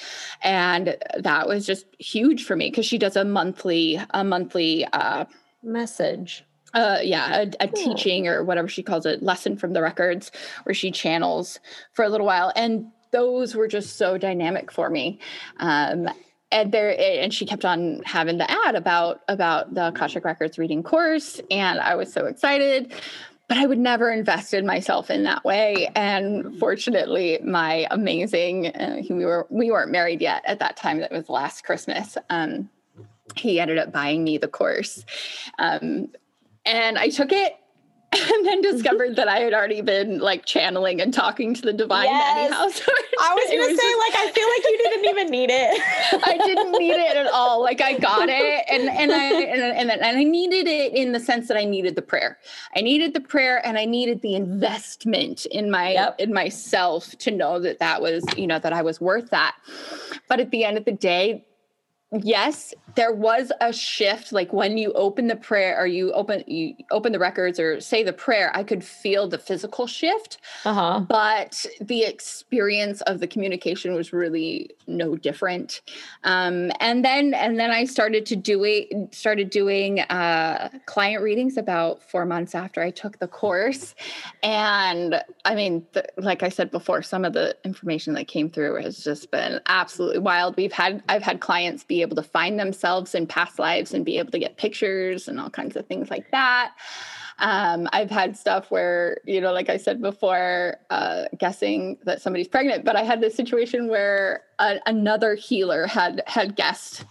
And 0.43 0.97
that 1.19 1.49
was 1.49 1.67
just 1.67 1.87
huge 1.99 2.45
for 2.45 2.57
me 2.57 2.71
because 2.71 2.87
she 2.87 2.99
does 2.99 3.17
a 3.17 3.25
monthly, 3.25 4.01
a 4.11 4.25
monthly, 4.25 4.87
uh, 4.93 5.25
message 5.63 6.45
uh 6.75 6.99
yeah 7.03 7.43
a, 7.43 7.65
a 7.65 7.69
cool. 7.69 7.95
teaching 7.95 8.29
or 8.29 8.45
whatever 8.45 8.69
she 8.69 8.83
calls 8.83 9.07
it 9.07 9.23
lesson 9.23 9.57
from 9.57 9.73
the 9.73 9.83
records 9.83 10.31
where 10.65 10.75
she 10.75 10.91
channels 10.91 11.59
for 11.93 12.05
a 12.05 12.09
little 12.09 12.27
while. 12.27 12.53
And 12.57 12.91
those 13.11 13.55
were 13.55 13.69
just 13.69 13.97
so 13.97 14.19
dynamic 14.19 14.71
for 14.71 14.91
me. 14.91 15.19
Um 15.59 16.09
and 16.51 16.73
there 16.73 16.99
and 16.99 17.33
she 17.33 17.45
kept 17.45 17.65
on 17.65 18.03
having 18.05 18.39
the 18.39 18.51
ad 18.51 18.75
about 18.75 19.21
about 19.29 19.75
the 19.75 19.89
akashic 19.89 20.25
records 20.25 20.59
reading 20.59 20.83
course 20.83 21.41
and 21.51 21.79
i 21.81 21.95
was 21.95 22.13
so 22.13 22.27
excited. 22.27 22.93
But 23.49 23.57
i 23.57 23.67
would 23.67 23.79
never 23.79 24.11
invest 24.11 24.53
in 24.53 24.67
myself 24.67 25.11
in 25.11 25.25
that 25.25 25.45
way. 25.45 25.91
And 25.95 26.59
fortunately 26.59 27.39
my 27.45 27.87
amazing 27.91 28.67
uh, 28.69 29.03
we 29.09 29.25
were 29.25 29.47
we 29.49 29.71
weren't 29.71 29.91
married 29.91 30.21
yet 30.21 30.43
at 30.47 30.59
that 30.59 30.77
time 30.77 31.01
that 31.01 31.13
was 31.13 31.31
last 31.31 31.65
christmas 31.65 32.19
um 32.29 32.69
he 33.37 33.61
ended 33.61 33.79
up 33.79 33.93
buying 33.93 34.25
me 34.25 34.39
the 34.39 34.49
course. 34.49 35.05
Um, 35.59 36.09
and 36.65 36.99
I 36.99 37.09
took 37.09 37.33
it 37.33 37.55
and 38.17 38.47
then 38.47 38.63
discovered 38.63 39.17
that 39.17 39.29
I 39.29 39.41
had 39.41 39.53
already 39.53 39.83
been 39.83 40.19
like 40.19 40.47
channeling 40.47 41.01
and 41.03 41.13
talking 41.13 41.53
to 41.53 41.61
the 41.61 41.75
divine 41.75 42.07
yes. 42.07 42.47
anyhow. 42.47 42.69
So 42.79 42.93
I 43.21 43.35
was 43.35 43.45
gonna 43.45 43.59
was 43.59 43.69
say, 43.69 43.75
just, 43.77 43.99
like, 43.99 44.15
I 44.15 44.33
feel 44.33 44.49
like 44.49 44.65
you 44.65 44.79
didn't 44.79 45.05
even 45.11 45.31
need 45.31 45.51
it. 45.51 46.23
I 46.25 46.39
didn't 46.39 46.73
need 46.73 46.93
it 46.93 47.17
at 47.17 47.27
all. 47.27 47.63
Like 47.63 47.83
I 47.83 47.99
got 47.99 48.29
it, 48.31 48.65
and 48.71 48.89
and 48.89 49.13
I 49.13 49.25
and, 49.25 49.91
and 49.91 49.91
and 49.91 50.19
I 50.19 50.25
needed 50.25 50.69
it 50.69 50.95
in 50.95 51.13
the 51.13 51.21
sense 51.21 51.49
that 51.49 51.57
I 51.57 51.65
needed 51.65 51.97
the 51.97 52.03
prayer. 52.03 52.39
I 52.75 52.81
needed 52.81 53.13
the 53.13 53.21
prayer, 53.21 53.65
and 53.67 53.77
I 53.77 53.85
needed 53.85 54.23
the 54.23 54.37
investment 54.37 55.45
in 55.47 55.71
my 55.71 55.93
yep. 55.93 56.17
in 56.19 56.33
myself 56.33 57.11
to 57.19 57.31
know 57.31 57.59
that 57.61 57.79
that 57.81 58.01
was 58.01 58.25
you 58.37 58.47
know 58.47 58.59
that 58.59 58.73
I 58.73 58.83
was 58.83 59.01
worth 59.01 59.31
that. 59.31 59.57
But 60.29 60.41
at 60.41 60.51
the 60.51 60.65
end 60.65 60.79
of 60.79 60.85
the 60.85 60.93
day, 60.93 61.45
yes 62.13 62.73
there 62.95 63.13
was 63.13 63.53
a 63.61 63.71
shift 63.71 64.33
like 64.33 64.51
when 64.53 64.79
you 64.79 64.93
open 64.95 65.27
the 65.27 65.37
prayer 65.37 65.79
or 65.79 65.87
you 65.87 66.11
open 66.13 66.43
you 66.47 66.75
open 66.91 67.13
the 67.13 67.19
records 67.19 67.61
or 67.61 67.81
say 67.81 68.03
the 68.03 68.13
prayer 68.13 68.51
i 68.55 68.63
could 68.63 68.83
feel 68.83 69.29
the 69.29 69.39
physical 69.39 69.87
shift 69.87 70.39
uh-huh. 70.65 71.01
but 71.01 71.67
the 71.83 72.05
experience 72.05 73.03
of 73.03 73.21
the 73.21 73.27
communication 73.27 73.93
was 73.93 74.13
really 74.13 74.71
no 74.89 75.17
different. 75.17 75.83
Um, 76.25 76.73
and 76.81 77.05
then 77.05 77.35
and 77.35 77.59
then 77.59 77.71
i 77.71 77.85
started 77.85 78.27
to 78.27 78.37
do 78.37 78.65
it 78.65 78.89
started 79.15 79.51
doing 79.51 80.01
uh, 80.01 80.71
client 80.87 81.23
readings 81.23 81.57
about 81.57 82.03
four 82.03 82.25
months 82.25 82.55
after 82.55 82.83
i 82.83 82.91
took 82.91 83.19
the 83.19 83.29
course. 83.29 83.95
And 84.43 85.23
i 85.45 85.55
mean 85.55 85.87
the, 85.93 86.05
like 86.17 86.43
i 86.43 86.49
said 86.49 86.71
before 86.71 87.03
some 87.03 87.25
of 87.25 87.33
the 87.33 87.57
information 87.65 88.15
that 88.15 88.29
came 88.29 88.51
through 88.51 88.83
has 88.83 89.03
just 89.05 89.31
been 89.31 89.61
absolutely 89.67 90.21
wild. 90.21 90.57
We've 90.57 90.73
had 90.73 91.03
i've 91.09 91.23
had 91.23 91.41
clients 91.41 91.85
be 91.85 92.03
able 92.03 92.17
to 92.17 92.23
find 92.23 92.59
themselves 92.59 93.15
in 93.15 93.27
past 93.27 93.59
lives 93.59 93.95
and 93.95 94.05
be 94.05 94.19
able 94.19 94.33
to 94.33 94.39
get 94.39 94.57
pictures 94.57 95.29
and 95.29 95.39
all 95.39 95.51
kinds 95.51 95.77
of 95.77 95.87
things 95.87 96.11
like 96.11 96.31
that. 96.31 96.75
Um, 97.41 97.89
I've 97.93 98.11
had 98.11 98.37
stuff 98.37 98.71
where, 98.71 99.19
you 99.25 99.41
know, 99.41 99.53
like 99.53 99.69
I 99.69 99.77
said 99.77 100.03
before, 100.03 100.77
uh, 100.91 101.25
guessing 101.39 101.99
that 102.05 102.21
somebody's 102.21 102.49
pregnant, 102.49 102.85
but 102.85 102.97
I 102.97 103.03
had 103.03 103.21
this 103.21 103.35
situation 103.35 103.89
where 103.89 104.43
a, 104.59 104.81
another 104.87 105.35
healer 105.35 105.87
had 105.87 106.23
had 106.27 106.57
guessed 106.57 107.05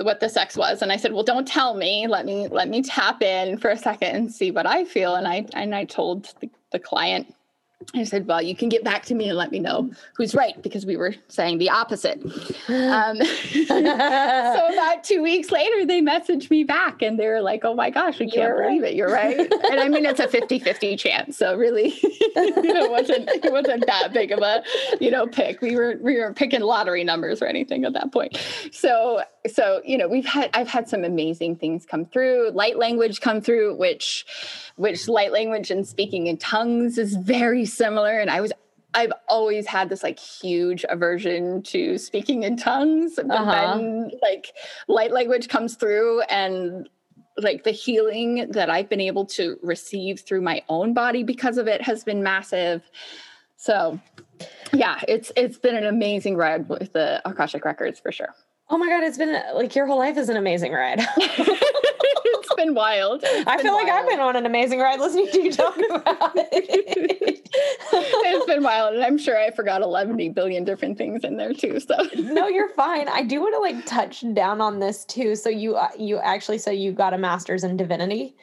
what 0.00 0.20
the 0.20 0.28
sex 0.28 0.56
was 0.56 0.80
and 0.80 0.92
i 0.92 0.96
said 0.96 1.12
well 1.12 1.24
don't 1.24 1.48
tell 1.48 1.74
me. 1.74 2.06
Let 2.06 2.24
me 2.24 2.46
let 2.46 2.68
me 2.68 2.82
tap 2.82 3.20
in 3.20 3.58
for 3.58 3.68
a 3.68 3.76
second 3.76 4.14
and 4.14 4.32
see 4.32 4.52
what 4.52 4.66
i 4.66 4.84
feel. 4.84 5.16
And 5.16 5.26
i 5.26 5.44
and 5.54 5.74
i 5.74 5.84
told 5.84 6.32
the, 6.40 6.48
the 6.70 6.78
client 6.78 7.34
I 7.94 8.02
said, 8.02 8.26
Well, 8.26 8.42
you 8.42 8.56
can 8.56 8.68
get 8.68 8.82
back 8.82 9.04
to 9.06 9.14
me 9.14 9.28
and 9.28 9.38
let 9.38 9.52
me 9.52 9.60
know 9.60 9.90
who's 10.16 10.34
right 10.34 10.60
because 10.62 10.84
we 10.84 10.96
were 10.96 11.14
saying 11.28 11.58
the 11.58 11.70
opposite. 11.70 12.20
Um, 12.68 13.22
so, 13.66 14.72
about 14.72 15.04
two 15.04 15.22
weeks 15.22 15.52
later, 15.52 15.86
they 15.86 16.02
messaged 16.02 16.50
me 16.50 16.64
back 16.64 17.02
and 17.02 17.18
they 17.18 17.28
were 17.28 17.40
like, 17.40 17.64
Oh 17.64 17.74
my 17.74 17.90
gosh, 17.90 18.18
we 18.18 18.28
can't 18.30 18.48
You're 18.48 18.62
believe 18.64 18.82
right. 18.82 18.90
it. 18.90 18.96
You're 18.96 19.12
right. 19.12 19.38
and 19.38 19.80
I 19.80 19.88
mean, 19.88 20.04
it's 20.06 20.18
a 20.18 20.26
50 20.26 20.58
50 20.58 20.96
chance. 20.96 21.36
So, 21.36 21.54
really, 21.56 21.94
it, 22.02 22.90
wasn't, 22.90 23.28
it 23.28 23.52
wasn't 23.52 23.86
that 23.86 24.12
big 24.12 24.32
of 24.32 24.40
a, 24.40 24.64
you 25.00 25.12
know, 25.12 25.28
pick. 25.28 25.62
We 25.62 25.76
were, 25.76 25.98
we 26.00 26.16
weren't 26.16 26.36
picking 26.36 26.62
lottery 26.62 27.04
numbers 27.04 27.40
or 27.40 27.46
anything 27.46 27.84
at 27.84 27.92
that 27.92 28.10
point. 28.12 28.36
So, 28.72 29.22
so, 29.48 29.80
you 29.84 29.98
know, 29.98 30.08
we've 30.08 30.26
had, 30.26 30.50
I've 30.54 30.68
had 30.68 30.88
some 30.88 31.04
amazing 31.04 31.56
things 31.56 31.84
come 31.84 32.04
through, 32.04 32.50
light 32.52 32.78
language 32.78 33.20
come 33.20 33.40
through, 33.40 33.76
which, 33.76 34.26
which 34.76 35.08
light 35.08 35.32
language 35.32 35.70
and 35.70 35.86
speaking 35.86 36.26
in 36.26 36.36
tongues 36.36 36.98
is 36.98 37.16
very 37.16 37.64
similar. 37.64 38.18
And 38.18 38.30
I 38.30 38.40
was 38.40 38.52
I've 38.94 39.12
always 39.28 39.66
had 39.66 39.90
this 39.90 40.02
like 40.02 40.18
huge 40.18 40.84
aversion 40.88 41.62
to 41.64 41.98
speaking 41.98 42.42
in 42.42 42.56
tongues, 42.56 43.16
but 43.16 43.30
uh-huh. 43.30 43.76
then 43.76 44.10
like 44.22 44.52
light 44.88 45.12
language 45.12 45.48
comes 45.48 45.76
through 45.76 46.22
and 46.22 46.88
like 47.36 47.64
the 47.64 47.70
healing 47.70 48.50
that 48.50 48.70
I've 48.70 48.88
been 48.88 49.00
able 49.00 49.26
to 49.26 49.58
receive 49.62 50.20
through 50.20 50.40
my 50.40 50.62
own 50.68 50.94
body 50.94 51.22
because 51.22 51.58
of 51.58 51.68
it 51.68 51.82
has 51.82 52.02
been 52.02 52.22
massive. 52.22 52.82
So 53.56 54.00
yeah, 54.72 55.00
it's 55.06 55.30
it's 55.36 55.58
been 55.58 55.76
an 55.76 55.86
amazing 55.86 56.36
ride 56.36 56.68
with 56.68 56.92
the 56.92 57.20
Akashic 57.28 57.64
Records 57.64 58.00
for 58.00 58.10
sure. 58.10 58.34
Oh 58.70 58.76
my 58.76 58.88
god, 58.88 59.02
it's 59.02 59.16
been 59.18 59.40
like 59.54 59.74
your 59.74 59.86
whole 59.86 59.98
life 59.98 60.18
is 60.18 60.28
an 60.28 60.36
amazing 60.36 60.72
ride. 60.72 61.00
it's 61.16 62.54
been 62.54 62.74
wild. 62.74 63.22
It's 63.24 63.46
I 63.46 63.56
been 63.56 63.64
feel 63.64 63.74
wild. 63.74 63.88
like 63.88 63.94
I've 63.94 64.08
been 64.08 64.20
on 64.20 64.36
an 64.36 64.44
amazing 64.44 64.78
ride 64.80 65.00
listening 65.00 65.28
to 65.32 65.42
you 65.42 65.52
talk 65.52 65.76
about 65.90 66.32
it. 66.36 67.48
it's 67.50 68.46
been 68.46 68.62
wild, 68.62 68.94
and 68.94 69.02
I'm 69.02 69.16
sure 69.16 69.38
I 69.38 69.50
forgot 69.52 69.80
11 69.80 70.32
billion 70.32 70.64
different 70.64 70.98
things 70.98 71.24
in 71.24 71.38
there 71.38 71.54
too. 71.54 71.80
So 71.80 71.96
no, 72.16 72.46
you're 72.48 72.68
fine. 72.70 73.08
I 73.08 73.22
do 73.22 73.40
want 73.40 73.54
to 73.54 73.60
like 73.60 73.86
touch 73.86 74.22
down 74.34 74.60
on 74.60 74.80
this 74.80 75.04
too. 75.06 75.34
So 75.34 75.48
you 75.48 75.76
uh, 75.76 75.88
you 75.98 76.18
actually 76.18 76.58
said 76.58 76.72
you 76.72 76.92
got 76.92 77.14
a 77.14 77.18
master's 77.18 77.64
in 77.64 77.76
divinity. 77.78 78.36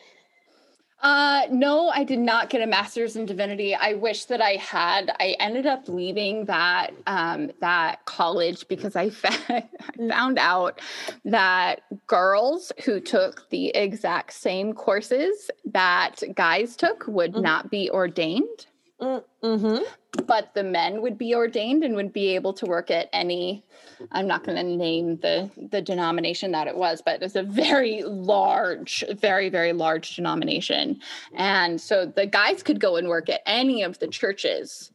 Uh, 1.02 1.41
no, 1.52 1.89
I 1.89 2.04
did 2.04 2.20
not 2.20 2.50
get 2.50 2.62
a 2.62 2.68
master's 2.68 3.16
in 3.16 3.26
divinity. 3.26 3.76
I 3.76 3.93
wish 3.93 4.26
that 4.26 4.41
I 4.41 4.52
had. 4.52 5.12
I 5.20 5.36
ended 5.39 5.66
up 5.66 5.88
leaving 5.88 6.46
that 6.46 6.93
um, 7.06 7.52
that 7.62 8.06
college 8.06 8.68
because 8.68 8.96
I, 8.96 9.10
fa- 9.22 9.30
I 9.50 9.64
mm. 10.00 10.10
found 10.10 10.39
out 10.39 10.80
that 11.26 11.82
girls 12.08 12.72
who 12.86 13.00
took 13.00 13.50
the 13.50 13.68
exact 13.70 14.34
same 14.34 14.74
courses 14.74 15.52
that 15.66 16.22
guys 16.34 16.76
took 16.76 17.06
would 17.08 17.34
mm-hmm. 17.34 17.41
not 17.41 17.70
be 17.70 17.89
ordained. 17.91 18.68
Mm, 19.02 19.24
mm-hmm. 19.43 19.84
But 20.26 20.53
the 20.53 20.63
men 20.63 21.01
would 21.01 21.18
be 21.18 21.36
ordained 21.36 21.84
and 21.84 21.95
would 21.95 22.13
be 22.13 22.36
able 22.36 22.53
to 22.53 22.66
work 22.66 22.89
at 22.89 23.09
any 23.13 23.63
I'm 24.11 24.28
not 24.28 24.43
going 24.43 24.57
to 24.57 24.63
name 24.63 25.18
the 25.18 25.49
the 25.57 25.82
denomination 25.82 26.51
that 26.51 26.68
it 26.68 26.76
was, 26.76 27.01
but 27.01 27.16
it 27.16 27.22
was 27.22 27.36
a 27.36 27.43
very 27.43 28.03
large, 28.03 29.03
very 29.18 29.49
very 29.49 29.74
large 29.74 30.16
denomination, 30.16 30.99
and 31.34 31.80
so 31.80 32.05
the 32.05 32.26
guys 32.26 32.63
could 32.63 32.80
go 32.80 32.95
and 32.95 33.07
work 33.07 33.30
at 33.30 33.41
any 33.45 33.84
of 33.84 33.99
the 33.99 34.07
churches 34.07 34.91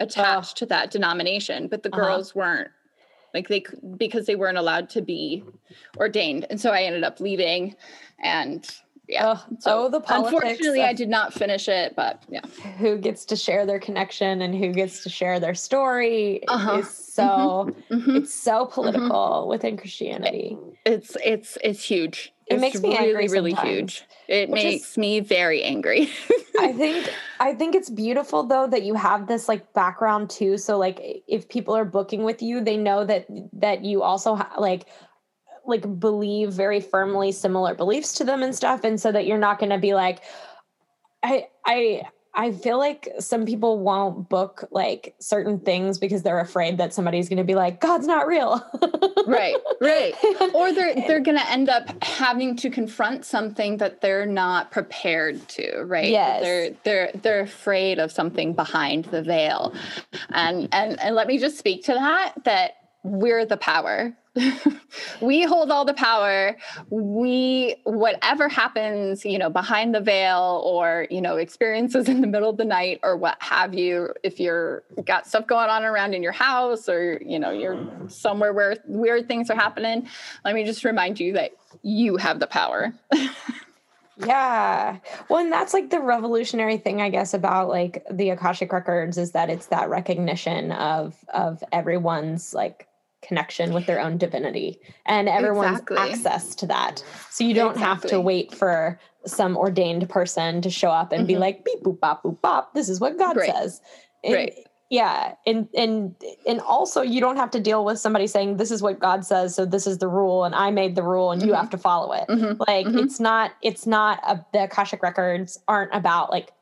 attached 0.00 0.56
to 0.58 0.66
that 0.66 0.90
denomination, 0.90 1.68
but 1.68 1.82
the 1.82 1.90
uh-huh. 1.92 2.02
girls 2.02 2.34
weren't. 2.34 2.70
Like 3.32 3.48
they 3.48 3.64
because 3.96 4.26
they 4.26 4.34
weren't 4.34 4.58
allowed 4.58 4.88
to 4.90 5.02
be 5.02 5.44
ordained, 5.96 6.46
and 6.50 6.60
so 6.60 6.70
I 6.70 6.82
ended 6.82 7.04
up 7.04 7.20
leaving, 7.20 7.76
and 8.22 8.68
yeah. 9.10 9.36
Oh, 9.36 9.44
so 9.58 9.84
oh, 9.84 9.88
the 9.88 10.00
politics. 10.00 10.42
Unfortunately, 10.42 10.82
I 10.82 10.92
did 10.92 11.08
not 11.08 11.34
finish 11.34 11.68
it, 11.68 11.94
but 11.96 12.22
yeah. 12.28 12.40
Who 12.78 12.96
gets 12.96 13.24
to 13.26 13.36
share 13.36 13.66
their 13.66 13.80
connection 13.80 14.42
and 14.42 14.54
who 14.54 14.72
gets 14.72 15.02
to 15.02 15.10
share 15.10 15.40
their 15.40 15.54
story 15.54 16.46
uh-huh. 16.48 16.78
is 16.78 16.90
so 16.90 17.22
mm-hmm. 17.22 17.94
mm-hmm. 17.94 18.16
it's 18.16 18.34
so 18.34 18.64
mm-hmm. 18.64 18.74
political 18.74 19.12
mm-hmm. 19.12 19.50
within 19.50 19.76
Christianity. 19.76 20.56
It's 20.86 21.16
it's 21.24 21.58
it's 21.62 21.82
huge. 21.82 22.32
It 22.46 22.54
it's 22.54 22.60
makes 22.60 22.80
me 22.80 22.90
really 22.90 23.08
angry 23.08 23.28
really 23.28 23.54
huge. 23.54 24.04
It 24.28 24.50
makes 24.50 24.92
is, 24.92 24.98
me 24.98 25.20
very 25.20 25.62
angry. 25.62 26.08
I 26.58 26.72
think 26.72 27.12
I 27.40 27.54
think 27.54 27.74
it's 27.74 27.90
beautiful 27.90 28.44
though 28.44 28.66
that 28.68 28.82
you 28.82 28.94
have 28.94 29.26
this 29.26 29.48
like 29.48 29.72
background 29.72 30.30
too. 30.30 30.56
So 30.56 30.78
like 30.78 31.00
if 31.26 31.48
people 31.48 31.76
are 31.76 31.84
booking 31.84 32.22
with 32.22 32.42
you, 32.42 32.60
they 32.60 32.76
know 32.76 33.04
that 33.04 33.26
that 33.54 33.84
you 33.84 34.02
also 34.02 34.36
ha- 34.36 34.54
like 34.58 34.86
like 35.70 36.00
believe 36.00 36.52
very 36.52 36.80
firmly 36.80 37.32
similar 37.32 37.74
beliefs 37.74 38.12
to 38.14 38.24
them 38.24 38.42
and 38.42 38.54
stuff 38.54 38.84
and 38.84 39.00
so 39.00 39.10
that 39.10 39.26
you're 39.26 39.38
not 39.38 39.58
going 39.58 39.70
to 39.70 39.78
be 39.78 39.94
like 39.94 40.20
i 41.22 41.46
i 41.64 42.02
I 42.32 42.52
feel 42.52 42.78
like 42.78 43.08
some 43.18 43.44
people 43.44 43.80
won't 43.80 44.28
book 44.28 44.64
like 44.70 45.14
certain 45.18 45.58
things 45.58 45.98
because 45.98 46.22
they're 46.22 46.38
afraid 46.38 46.78
that 46.78 46.94
somebody's 46.94 47.28
going 47.28 47.38
to 47.38 47.44
be 47.44 47.56
like, 47.56 47.80
God's 47.80 48.06
not 48.06 48.28
real. 48.28 48.64
right, 49.26 49.56
right. 49.80 50.14
Or 50.54 50.72
they're 50.72 50.94
they're 50.94 51.20
going 51.20 51.38
to 51.38 51.50
end 51.50 51.68
up 51.68 52.02
having 52.04 52.54
to 52.56 52.70
confront 52.70 53.24
something 53.24 53.78
that 53.78 54.00
they're 54.00 54.26
not 54.26 54.70
prepared 54.70 55.46
to. 55.48 55.82
Right. 55.82 56.10
Yes. 56.10 56.42
They're 56.42 56.70
they're 56.84 57.10
they're 57.20 57.40
afraid 57.40 57.98
of 57.98 58.12
something 58.12 58.54
behind 58.54 59.06
the 59.06 59.22
veil, 59.22 59.74
and 60.30 60.68
and 60.72 61.00
and 61.00 61.16
let 61.16 61.26
me 61.26 61.36
just 61.38 61.58
speak 61.58 61.84
to 61.86 61.94
that. 61.94 62.34
That 62.44 62.79
we're 63.02 63.44
the 63.44 63.56
power. 63.56 64.16
We 65.20 65.42
hold 65.42 65.70
all 65.70 65.84
the 65.84 65.94
power. 65.94 66.56
We 66.88 67.76
whatever 67.84 68.48
happens 68.48 69.24
you 69.24 69.38
know 69.38 69.50
behind 69.50 69.94
the 69.94 70.00
veil 70.00 70.62
or 70.64 71.06
you 71.10 71.20
know 71.20 71.36
experiences 71.36 72.08
in 72.08 72.20
the 72.20 72.26
middle 72.26 72.50
of 72.50 72.56
the 72.56 72.64
night 72.64 73.00
or 73.02 73.16
what 73.16 73.36
have 73.40 73.74
you 73.74 74.12
if 74.22 74.40
you're 74.40 74.82
got 75.04 75.26
stuff 75.26 75.46
going 75.46 75.68
on 75.68 75.84
around 75.84 76.14
in 76.14 76.22
your 76.22 76.32
house 76.32 76.88
or 76.88 77.20
you 77.24 77.38
know 77.38 77.50
you're 77.50 77.86
somewhere 78.08 78.52
where 78.52 78.76
weird 78.86 79.28
things 79.28 79.50
are 79.50 79.56
happening 79.56 80.08
let 80.44 80.54
me 80.54 80.64
just 80.64 80.84
remind 80.84 81.20
you 81.20 81.34
that 81.34 81.52
you 81.82 82.16
have 82.16 82.40
the 82.40 82.46
power. 82.46 82.92
Yeah. 84.26 84.98
Well, 85.30 85.40
and 85.40 85.50
that's 85.50 85.72
like 85.72 85.88
the 85.88 86.00
revolutionary 86.00 86.76
thing, 86.76 87.00
I 87.00 87.08
guess, 87.08 87.32
about 87.32 87.68
like 87.68 88.04
the 88.10 88.28
Akashic 88.28 88.70
records 88.70 89.16
is 89.16 89.32
that 89.32 89.48
it's 89.48 89.68
that 89.68 89.88
recognition 89.88 90.72
of 90.72 91.16
of 91.32 91.64
everyone's 91.72 92.52
like 92.52 92.86
connection 93.22 93.72
with 93.72 93.86
their 93.86 94.00
own 94.00 94.18
divinity 94.18 94.80
and 95.06 95.28
everyone's 95.28 95.80
exactly. 95.80 95.96
access 95.98 96.54
to 96.56 96.66
that. 96.66 97.02
So 97.30 97.44
you 97.44 97.54
don't 97.54 97.72
exactly. 97.72 97.86
have 97.86 98.02
to 98.10 98.20
wait 98.20 98.54
for 98.54 98.98
some 99.26 99.56
ordained 99.56 100.08
person 100.08 100.62
to 100.62 100.70
show 100.70 100.90
up 100.90 101.12
and 101.12 101.20
mm-hmm. 101.20 101.26
be 101.28 101.38
like 101.38 101.64
beep 101.64 101.82
boop 101.82 102.00
bop 102.00 102.22
boop 102.22 102.40
bop. 102.40 102.74
This 102.74 102.88
is 102.88 103.00
what 103.00 103.18
God 103.18 103.36
right. 103.36 103.54
says. 103.54 103.80
And, 104.24 104.34
right. 104.34 104.54
Yeah. 104.88 105.34
And 105.46 105.68
and 105.76 106.14
and 106.46 106.60
also 106.60 107.02
you 107.02 107.20
don't 107.20 107.36
have 107.36 107.50
to 107.52 107.60
deal 107.60 107.84
with 107.84 107.98
somebody 107.98 108.26
saying 108.26 108.56
this 108.56 108.70
is 108.70 108.82
what 108.82 108.98
God 108.98 109.24
says, 109.24 109.54
so 109.54 109.64
this 109.64 109.86
is 109.86 109.98
the 109.98 110.08
rule, 110.08 110.44
and 110.44 110.54
I 110.54 110.70
made 110.70 110.96
the 110.96 111.02
rule 111.02 111.30
and 111.30 111.40
mm-hmm. 111.40 111.50
you 111.50 111.54
have 111.54 111.70
to 111.70 111.78
follow 111.78 112.12
it. 112.12 112.26
Mm-hmm. 112.28 112.62
Like 112.66 112.86
mm-hmm. 112.86 112.98
it's 112.98 113.20
not 113.20 113.52
it's 113.62 113.86
not 113.86 114.20
a, 114.26 114.44
the 114.52 114.64
Akashic 114.64 115.02
records 115.02 115.60
aren't 115.68 115.94
about 115.94 116.30
like 116.30 116.52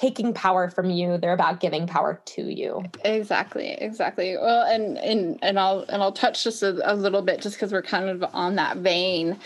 taking 0.00 0.32
power 0.32 0.70
from 0.70 0.88
you 0.88 1.18
they're 1.18 1.34
about 1.34 1.60
giving 1.60 1.86
power 1.86 2.18
to 2.24 2.42
you. 2.42 2.82
Exactly 3.04 3.72
exactly. 3.72 4.34
Well 4.34 4.62
and 4.62 4.96
and 4.96 5.38
and 5.42 5.58
i'll 5.58 5.80
and 5.90 6.02
i'll 6.02 6.10
touch 6.12 6.42
just 6.42 6.62
a, 6.62 6.90
a 6.90 6.94
little 6.94 7.20
bit 7.20 7.42
just 7.42 7.56
because 7.56 7.70
we're 7.70 7.82
kind 7.82 8.08
of 8.08 8.24
on 8.32 8.54
that 8.54 8.78
vein. 8.78 9.38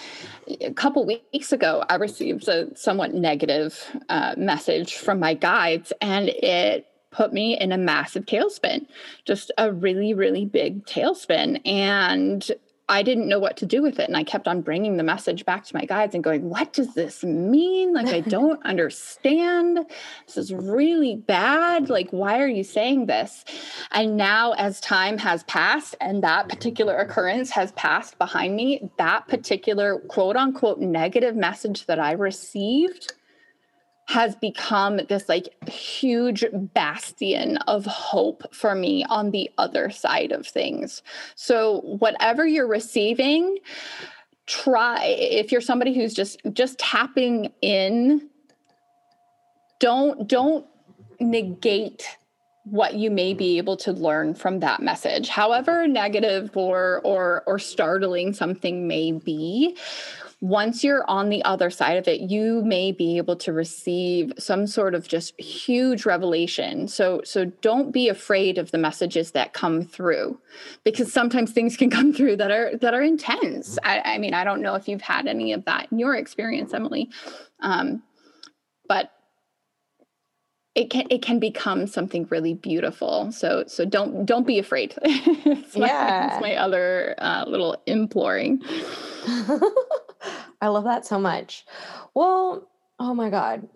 A 0.61 0.73
couple 0.73 1.05
weeks 1.05 1.53
ago 1.53 1.83
i 1.89 1.97
received 1.97 2.47
a 2.47 2.75
somewhat 2.77 3.15
negative 3.15 3.85
uh, 4.09 4.35
message 4.37 4.95
from 4.95 5.19
my 5.19 5.35
guides 5.35 5.93
and 6.01 6.29
it 6.29 6.87
put 7.11 7.33
me 7.33 7.59
in 7.59 7.73
a 7.73 7.79
massive 7.79 8.25
tailspin 8.25 8.87
just 9.25 9.51
a 9.59 9.73
really 9.73 10.15
really 10.15 10.45
big 10.45 10.87
tailspin. 10.87 11.61
And 11.67 12.49
I 12.89 13.03
didn't 13.03 13.29
know 13.29 13.39
what 13.39 13.57
to 13.59 13.67
do 13.67 13.81
with 13.81 13.99
it. 13.99 14.09
And 14.09 14.17
I 14.17 14.25
kept 14.25 14.47
on 14.47 14.61
bringing 14.61 14.99
the 14.99 15.03
message 15.03 15.47
back 15.47 15.65
to 15.65 15.75
my 15.75 15.87
guides 15.87 16.15
and 16.15 16.23
going, 16.23 16.51
What 16.51 16.73
does 16.75 16.95
this 16.95 17.25
mean? 17.25 17.95
Like, 17.95 18.09
I 18.09 18.21
don't 18.29 18.65
understand. 18.65 19.79
This 20.27 20.37
is 20.37 20.53
really 20.53 21.17
bad. 21.17 21.89
Like, 21.89 22.11
why 22.11 22.41
are 22.41 22.49
you 22.49 22.63
saying 22.63 23.07
this? 23.07 23.45
And 23.91 24.17
now, 24.17 24.53
as 24.53 24.81
time 24.81 25.17
has 25.19 25.45
passed 25.45 25.97
and 26.01 26.23
that 26.23 26.49
particular 26.49 26.97
occurrence 26.99 27.51
has 27.51 27.73
passed 27.73 28.19
behind 28.19 28.55
me, 28.55 28.91
that 28.99 29.29
particular 29.29 30.01
quote 30.01 30.37
unquote 30.37 30.79
negative 30.79 31.37
message 31.37 31.87
that 31.87 31.99
I 31.99 32.13
received 32.13 33.15
has 34.07 34.37
become 34.37 35.01
this 35.09 35.29
like 35.29 35.49
huge 35.69 36.45
bastion 36.53 37.57
of 37.69 37.87
hope 37.87 38.55
for 38.55 38.75
me 38.75 39.05
on 39.09 39.31
the 39.31 39.51
other 39.57 39.91
side 39.91 40.31
of 40.31 40.47
things. 40.47 41.03
So 41.35 41.81
whatever 41.81 42.47
you're 42.47 42.67
receiving, 42.67 43.59
try 44.47 45.05
if 45.05 45.51
you're 45.51 45.61
somebody 45.61 45.95
who's 45.95 46.13
just 46.13 46.41
just 46.53 46.79
tapping 46.79 47.53
in 47.63 48.29
don't 49.81 50.29
don't 50.29 50.67
negate 51.21 52.07
what 52.65 52.95
you 52.95 53.11
may 53.11 53.33
be 53.33 53.59
able 53.59 53.77
to 53.77 53.93
learn 53.93 54.35
from 54.35 54.61
that 54.61 54.83
message 54.83 55.29
however 55.29 55.87
negative 55.87 56.55
or 56.57 57.01
or 57.05 57.43
or 57.47 57.59
startling 57.59 58.35
something 58.35 58.87
may 58.87 59.13
be 59.13 59.77
once 60.41 60.85
you're 60.85 61.09
on 61.09 61.29
the 61.29 61.45
other 61.45 61.71
side 61.71 61.97
of 61.97 62.09
it, 62.09 62.21
you 62.21 62.63
may 62.65 62.93
be 62.93 63.17
able 63.17 63.37
to 63.37 63.53
receive 63.53 64.33
some 64.39 64.67
sort 64.67 64.95
of 64.95 65.09
just 65.09 65.39
huge 65.41 66.05
revelation. 66.05 66.89
So, 66.89 67.21
so 67.25 67.47
don't 67.47 67.93
be 67.93 68.09
afraid 68.09 68.59
of 68.59 68.71
the 68.71 68.79
messages 68.79 69.31
that 69.33 69.53
come 69.53 69.83
through, 69.83 70.39
because 70.83 71.13
sometimes 71.13 71.53
things 71.53 71.77
can 71.77 71.91
come 71.91 72.13
through 72.13 72.37
that 72.37 72.51
are 72.51 72.77
that 72.77 72.95
are 72.95 73.03
intense. 73.03 73.79
I, 73.85 74.01
I 74.01 74.19
mean, 74.19 74.35
I 74.35 74.45
don't 74.45 74.63
know 74.63 74.75
if 74.75 74.89
you've 74.89 75.03
had 75.03 75.27
any 75.27 75.53
of 75.53 75.65
that 75.65 75.89
in 75.91 75.99
your 75.99 76.15
experience, 76.15 76.75
Emily, 76.75 77.11
um, 77.61 78.03
but 78.89 79.11
it 80.75 80.91
can 80.91 81.07
it 81.09 81.23
can 81.23 81.39
become 81.39 81.87
something 81.87 82.27
really 82.31 82.55
beautiful. 82.55 83.31
So 83.31 83.65
so 83.67 83.85
don't 83.85 84.27
don't 84.27 84.47
be 84.47 84.59
afraid. 84.59 84.95
it's 85.03 85.77
my, 85.77 85.87
yeah, 85.87 86.35
it's 86.35 86.43
my 86.43 86.57
other 86.57 87.15
uh, 87.19 87.45
little 87.47 87.81
imploring. 87.87 88.61
I 90.65 90.69
love 90.69 90.85
that 90.85 91.05
so 91.05 91.19
much. 91.19 91.67
Well, 92.15 92.67
oh 92.99 93.15
my 93.15 93.29
God. 93.29 93.69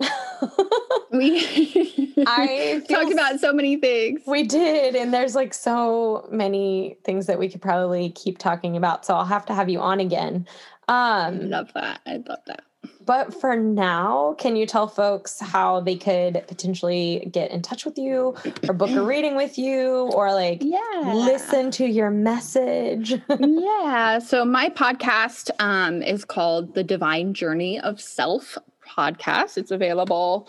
we 1.12 2.14
I 2.26 2.82
talked 2.89 3.12
about 3.12 3.41
so 3.41 3.53
many 3.53 3.76
things. 3.76 4.22
We 4.26 4.45
did. 4.45 4.97
And 4.97 5.12
there's 5.12 5.34
like 5.34 5.53
so 5.53 6.26
many 6.32 6.97
things 7.05 7.26
that 7.26 7.39
we 7.39 7.51
could 7.51 7.61
probably 7.61 8.09
keep 8.11 8.39
talking 8.39 8.74
about. 8.74 9.05
So 9.05 9.14
I'll 9.14 9.26
have 9.26 9.45
to 9.47 9.55
have 9.55 9.68
you 9.68 9.80
on 9.80 10.01
again. 10.01 10.47
Um, 10.89 10.97
I 10.97 11.28
love 11.30 11.70
that. 11.74 12.01
I 12.07 12.22
love 12.26 12.39
that. 12.47 12.64
But 13.09 13.33
for 13.41 13.57
now, 13.57 14.35
can 14.37 14.55
you 14.55 14.67
tell 14.67 14.87
folks 14.87 15.41
how 15.41 15.80
they 15.80 15.97
could 15.97 16.45
potentially 16.47 17.26
get 17.33 17.51
in 17.51 17.63
touch 17.63 17.87
with 17.87 17.97
you 17.97 18.35
or 18.68 18.75
book 18.75 18.91
a 18.91 19.01
reading 19.01 19.35
with 19.35 19.57
you 19.57 20.11
or 20.13 20.30
like 20.35 20.63
yeah. 20.63 21.14
listen 21.14 21.71
to 21.71 21.87
your 21.87 22.11
message? 22.11 23.14
yeah. 23.41 24.18
So 24.18 24.45
my 24.45 24.68
podcast 24.68 25.49
um, 25.59 26.03
is 26.03 26.26
called 26.26 26.75
The 26.75 26.85
Divine 26.85 27.33
Journey 27.33 27.80
of 27.80 27.99
Self 27.99 28.59
podcast. 28.87 29.57
It's 29.57 29.71
available 29.71 30.47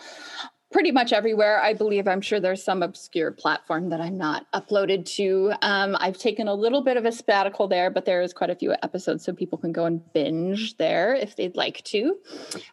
pretty 0.72 0.92
much 0.92 1.12
everywhere. 1.12 1.60
I 1.60 1.74
believe 1.74 2.06
I'm 2.06 2.20
sure 2.20 2.38
there's 2.38 2.62
some 2.62 2.82
obscure 2.82 3.32
platform 3.32 3.88
that 3.90 4.00
I'm 4.00 4.16
not 4.16 4.46
uploaded 4.52 5.04
to. 5.16 5.52
Um, 5.62 5.96
I've 5.98 6.16
taken 6.16 6.46
a 6.46 6.54
little 6.54 6.80
bit 6.80 6.96
of 6.96 7.04
a 7.04 7.10
sabbatical 7.10 7.66
there, 7.66 7.90
but 7.90 8.04
there 8.04 8.22
is 8.22 8.32
quite 8.32 8.50
a 8.50 8.54
few 8.54 8.74
episodes, 8.84 9.24
so 9.24 9.32
people 9.32 9.58
can 9.58 9.72
go 9.72 9.84
and 9.84 10.00
binge 10.12 10.76
there 10.76 11.14
if 11.14 11.34
they'd 11.34 11.56
like 11.56 11.82
to. 11.84 12.16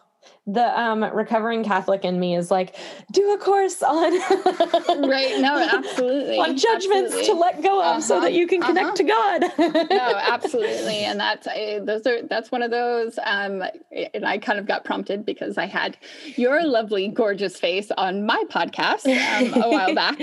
the 0.47 0.79
um 0.79 1.03
recovering 1.03 1.65
catholic 1.65 2.05
in 2.05 2.21
me 2.21 2.37
is 2.37 2.51
like 2.51 2.77
do 3.13 3.33
a 3.33 3.39
course 3.39 3.83
on 3.83 4.13
right 5.09 5.41
no 5.41 5.57
absolutely 5.57 6.39
on 6.39 6.55
judgments 6.55 7.15
absolutely. 7.15 7.25
to 7.25 7.33
let 7.33 7.63
go 7.63 7.81
of 7.81 7.87
uh-huh. 7.87 8.01
so 8.03 8.21
that 8.21 8.35
you 8.35 8.47
can 8.47 8.61
connect 8.61 9.01
uh-huh. 9.01 9.43
to 9.49 9.59
god 9.59 9.89
no 9.91 10.21
absolutely 10.29 10.99
and 10.99 11.19
that's 11.19 11.47
uh, 11.47 11.81
those 11.85 12.07
are 12.07 12.21
that's 12.25 12.53
one 12.53 12.61
of 12.61 12.71
those 12.71 13.19
um 13.25 13.63
and 13.91 14.27
i 14.27 14.37
kind 14.37 14.59
of 14.59 14.67
got 14.67 14.85
prompted 14.85 15.25
because 15.25 15.57
i 15.57 15.65
had 15.65 15.97
your 16.37 16.63
lovely 16.63 17.09
gorgeous 17.09 17.59
face 17.59 17.91
on 17.97 18.27
my 18.27 18.45
podcast 18.51 19.07
um, 19.07 19.63
a 19.63 19.71
while 19.71 19.95
back 19.95 20.21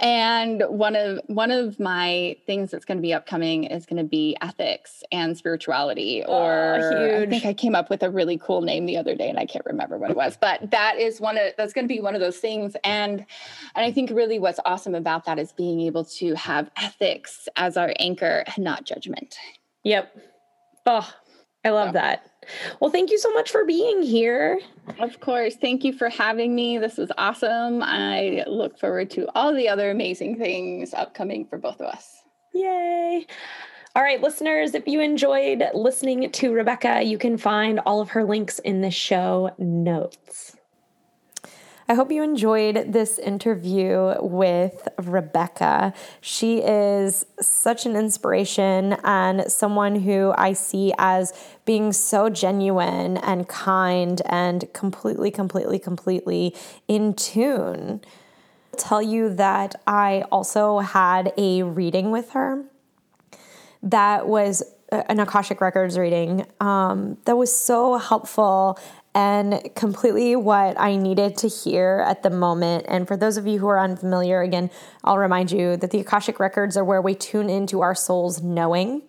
and 0.00 0.62
one 0.68 0.94
of 0.94 1.18
one 1.28 1.50
of 1.50 1.80
my 1.80 2.36
things 2.46 2.70
that's 2.70 2.84
going 2.84 2.98
to 2.98 3.02
be 3.02 3.14
upcoming 3.14 3.64
is 3.64 3.86
going 3.86 3.96
to 4.02 4.08
be 4.08 4.36
ethics 4.42 5.02
and 5.10 5.38
spirituality 5.38 6.22
or 6.28 6.78
oh, 6.78 7.22
i 7.22 7.26
think 7.26 7.46
i 7.46 7.54
came 7.54 7.74
up 7.74 7.88
with 7.88 8.02
a 8.02 8.10
really 8.10 8.36
cool 8.36 8.60
name 8.60 8.84
the 8.84 8.98
other 8.98 9.14
day 9.14 9.30
and 9.30 9.38
i 9.38 9.46
can't 9.46 9.61
remember 9.66 9.98
what 9.98 10.10
it 10.10 10.16
was, 10.16 10.36
but 10.36 10.70
that 10.70 10.98
is 10.98 11.20
one 11.20 11.36
of 11.36 11.52
that's 11.56 11.72
going 11.72 11.86
to 11.86 11.92
be 11.94 12.00
one 12.00 12.14
of 12.14 12.20
those 12.20 12.38
things. 12.38 12.76
And 12.84 13.20
and 13.74 13.86
I 13.86 13.92
think 13.92 14.10
really 14.10 14.38
what's 14.38 14.60
awesome 14.64 14.94
about 14.94 15.24
that 15.26 15.38
is 15.38 15.52
being 15.52 15.80
able 15.80 16.04
to 16.04 16.34
have 16.34 16.70
ethics 16.76 17.48
as 17.56 17.76
our 17.76 17.92
anchor 17.98 18.44
and 18.46 18.64
not 18.64 18.84
judgment. 18.84 19.36
Yep. 19.84 20.16
Oh, 20.86 21.12
I 21.64 21.70
love 21.70 21.88
so. 21.88 21.92
that. 21.92 22.26
Well, 22.80 22.90
thank 22.90 23.10
you 23.10 23.18
so 23.18 23.32
much 23.32 23.50
for 23.50 23.64
being 23.64 24.02
here. 24.02 24.58
Of 24.98 25.20
course. 25.20 25.54
Thank 25.56 25.84
you 25.84 25.92
for 25.92 26.08
having 26.08 26.54
me. 26.54 26.78
This 26.78 26.96
was 26.96 27.12
awesome. 27.16 27.82
I 27.82 28.44
look 28.48 28.78
forward 28.78 29.10
to 29.10 29.28
all 29.36 29.54
the 29.54 29.68
other 29.68 29.90
amazing 29.90 30.38
things 30.38 30.92
upcoming 30.92 31.46
for 31.46 31.58
both 31.58 31.80
of 31.80 31.86
us. 31.86 32.22
Yay. 32.52 33.26
All 33.94 34.02
right, 34.02 34.22
listeners, 34.22 34.74
if 34.74 34.88
you 34.88 35.02
enjoyed 35.02 35.62
listening 35.74 36.30
to 36.30 36.52
Rebecca, 36.54 37.02
you 37.02 37.18
can 37.18 37.36
find 37.36 37.78
all 37.80 38.00
of 38.00 38.08
her 38.10 38.24
links 38.24 38.58
in 38.58 38.80
the 38.80 38.90
show 38.90 39.50
notes. 39.58 40.56
I 41.90 41.92
hope 41.92 42.10
you 42.10 42.22
enjoyed 42.22 42.90
this 42.94 43.18
interview 43.18 44.14
with 44.18 44.88
Rebecca. 44.96 45.92
She 46.22 46.62
is 46.62 47.26
such 47.38 47.84
an 47.84 47.94
inspiration 47.94 48.94
and 49.04 49.52
someone 49.52 49.96
who 49.96 50.32
I 50.38 50.54
see 50.54 50.94
as 50.96 51.34
being 51.66 51.92
so 51.92 52.30
genuine 52.30 53.18
and 53.18 53.46
kind 53.46 54.22
and 54.24 54.72
completely, 54.72 55.30
completely, 55.30 55.78
completely 55.78 56.56
in 56.88 57.12
tune. 57.12 58.00
I'll 58.72 58.78
tell 58.78 59.02
you 59.02 59.34
that 59.34 59.74
I 59.86 60.24
also 60.32 60.78
had 60.78 61.34
a 61.36 61.62
reading 61.62 62.10
with 62.10 62.30
her 62.30 62.64
that 63.82 64.26
was 64.26 64.62
an 64.92 65.20
Akashic 65.20 65.60
Records 65.60 65.98
reading 65.98 66.46
um, 66.60 67.16
that 67.24 67.36
was 67.36 67.54
so 67.54 67.96
helpful 67.96 68.78
and 69.14 69.70
completely 69.74 70.36
what 70.36 70.78
I 70.80 70.96
needed 70.96 71.36
to 71.38 71.48
hear 71.48 72.04
at 72.06 72.22
the 72.22 72.30
moment. 72.30 72.86
And 72.88 73.06
for 73.06 73.16
those 73.16 73.36
of 73.36 73.46
you 73.46 73.58
who 73.58 73.66
are 73.68 73.80
unfamiliar, 73.80 74.40
again, 74.40 74.70
I'll 75.04 75.18
remind 75.18 75.50
you 75.50 75.76
that 75.76 75.90
the 75.90 76.00
Akashic 76.00 76.40
Records 76.40 76.76
are 76.76 76.84
where 76.84 77.02
we 77.02 77.14
tune 77.14 77.50
into 77.50 77.82
our 77.82 77.94
soul's 77.94 78.42
knowing 78.42 79.02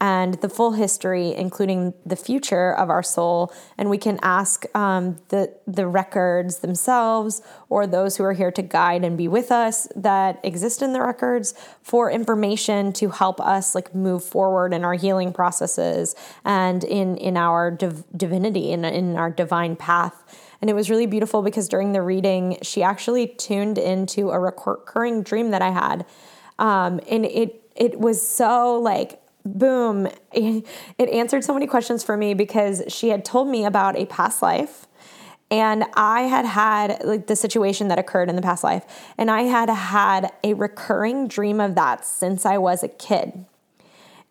and 0.00 0.34
the 0.34 0.48
full 0.48 0.72
history, 0.72 1.34
including 1.34 1.94
the 2.04 2.16
future 2.16 2.74
of 2.74 2.90
our 2.90 3.02
soul. 3.02 3.52
And 3.78 3.88
we 3.88 3.96
can 3.96 4.18
ask 4.22 4.64
um, 4.76 5.16
the 5.28 5.54
the 5.66 5.86
records 5.86 6.58
themselves 6.58 7.40
or 7.70 7.86
those 7.86 8.16
who 8.16 8.24
are 8.24 8.34
here 8.34 8.50
to 8.52 8.62
guide 8.62 9.04
and 9.04 9.16
be 9.16 9.26
with 9.26 9.50
us 9.50 9.88
that 9.96 10.38
exist 10.44 10.82
in 10.82 10.92
the 10.92 11.00
records 11.00 11.54
for 11.82 12.10
information 12.10 12.92
to 12.94 13.08
help 13.08 13.40
us 13.40 13.74
like 13.74 13.94
move 13.94 14.22
forward 14.22 14.74
in 14.74 14.84
our 14.84 14.94
healing 14.94 15.32
processes 15.32 16.14
and 16.44 16.84
in 16.84 17.16
in 17.16 17.36
our 17.36 17.70
div- 17.70 18.04
divinity 18.14 18.72
and 18.72 18.84
in, 18.84 18.94
in 18.94 19.16
our 19.16 19.30
divine 19.30 19.76
path. 19.76 20.22
And 20.60 20.68
it 20.68 20.74
was 20.74 20.90
really 20.90 21.06
beautiful 21.06 21.42
because 21.42 21.68
during 21.68 21.92
the 21.92 22.02
reading, 22.02 22.58
she 22.62 22.82
actually 22.82 23.28
tuned 23.28 23.78
into 23.78 24.30
a 24.30 24.38
recurring 24.38 25.22
dream 25.22 25.50
that 25.50 25.62
I 25.62 25.70
had. 25.70 26.04
Um, 26.58 27.00
and 27.08 27.24
it 27.24 27.62
it 27.74 27.98
was 27.98 28.26
so 28.26 28.78
like 28.80 29.20
boom, 29.46 30.08
it 30.32 30.64
answered 30.98 31.44
so 31.44 31.54
many 31.54 31.66
questions 31.66 32.02
for 32.02 32.16
me 32.16 32.34
because 32.34 32.82
she 32.88 33.08
had 33.08 33.24
told 33.24 33.48
me 33.48 33.64
about 33.64 33.96
a 33.96 34.06
past 34.06 34.42
life. 34.42 34.86
And 35.50 35.84
I 35.94 36.22
had 36.22 36.44
had 36.44 37.04
like 37.04 37.28
the 37.28 37.36
situation 37.36 37.88
that 37.88 37.98
occurred 37.98 38.28
in 38.28 38.34
the 38.34 38.42
past 38.42 38.64
life, 38.64 38.84
and 39.16 39.30
I 39.30 39.42
had 39.42 39.70
had 39.70 40.32
a 40.42 40.54
recurring 40.54 41.28
dream 41.28 41.60
of 41.60 41.76
that 41.76 42.04
since 42.04 42.44
I 42.44 42.58
was 42.58 42.82
a 42.82 42.88
kid. 42.88 43.44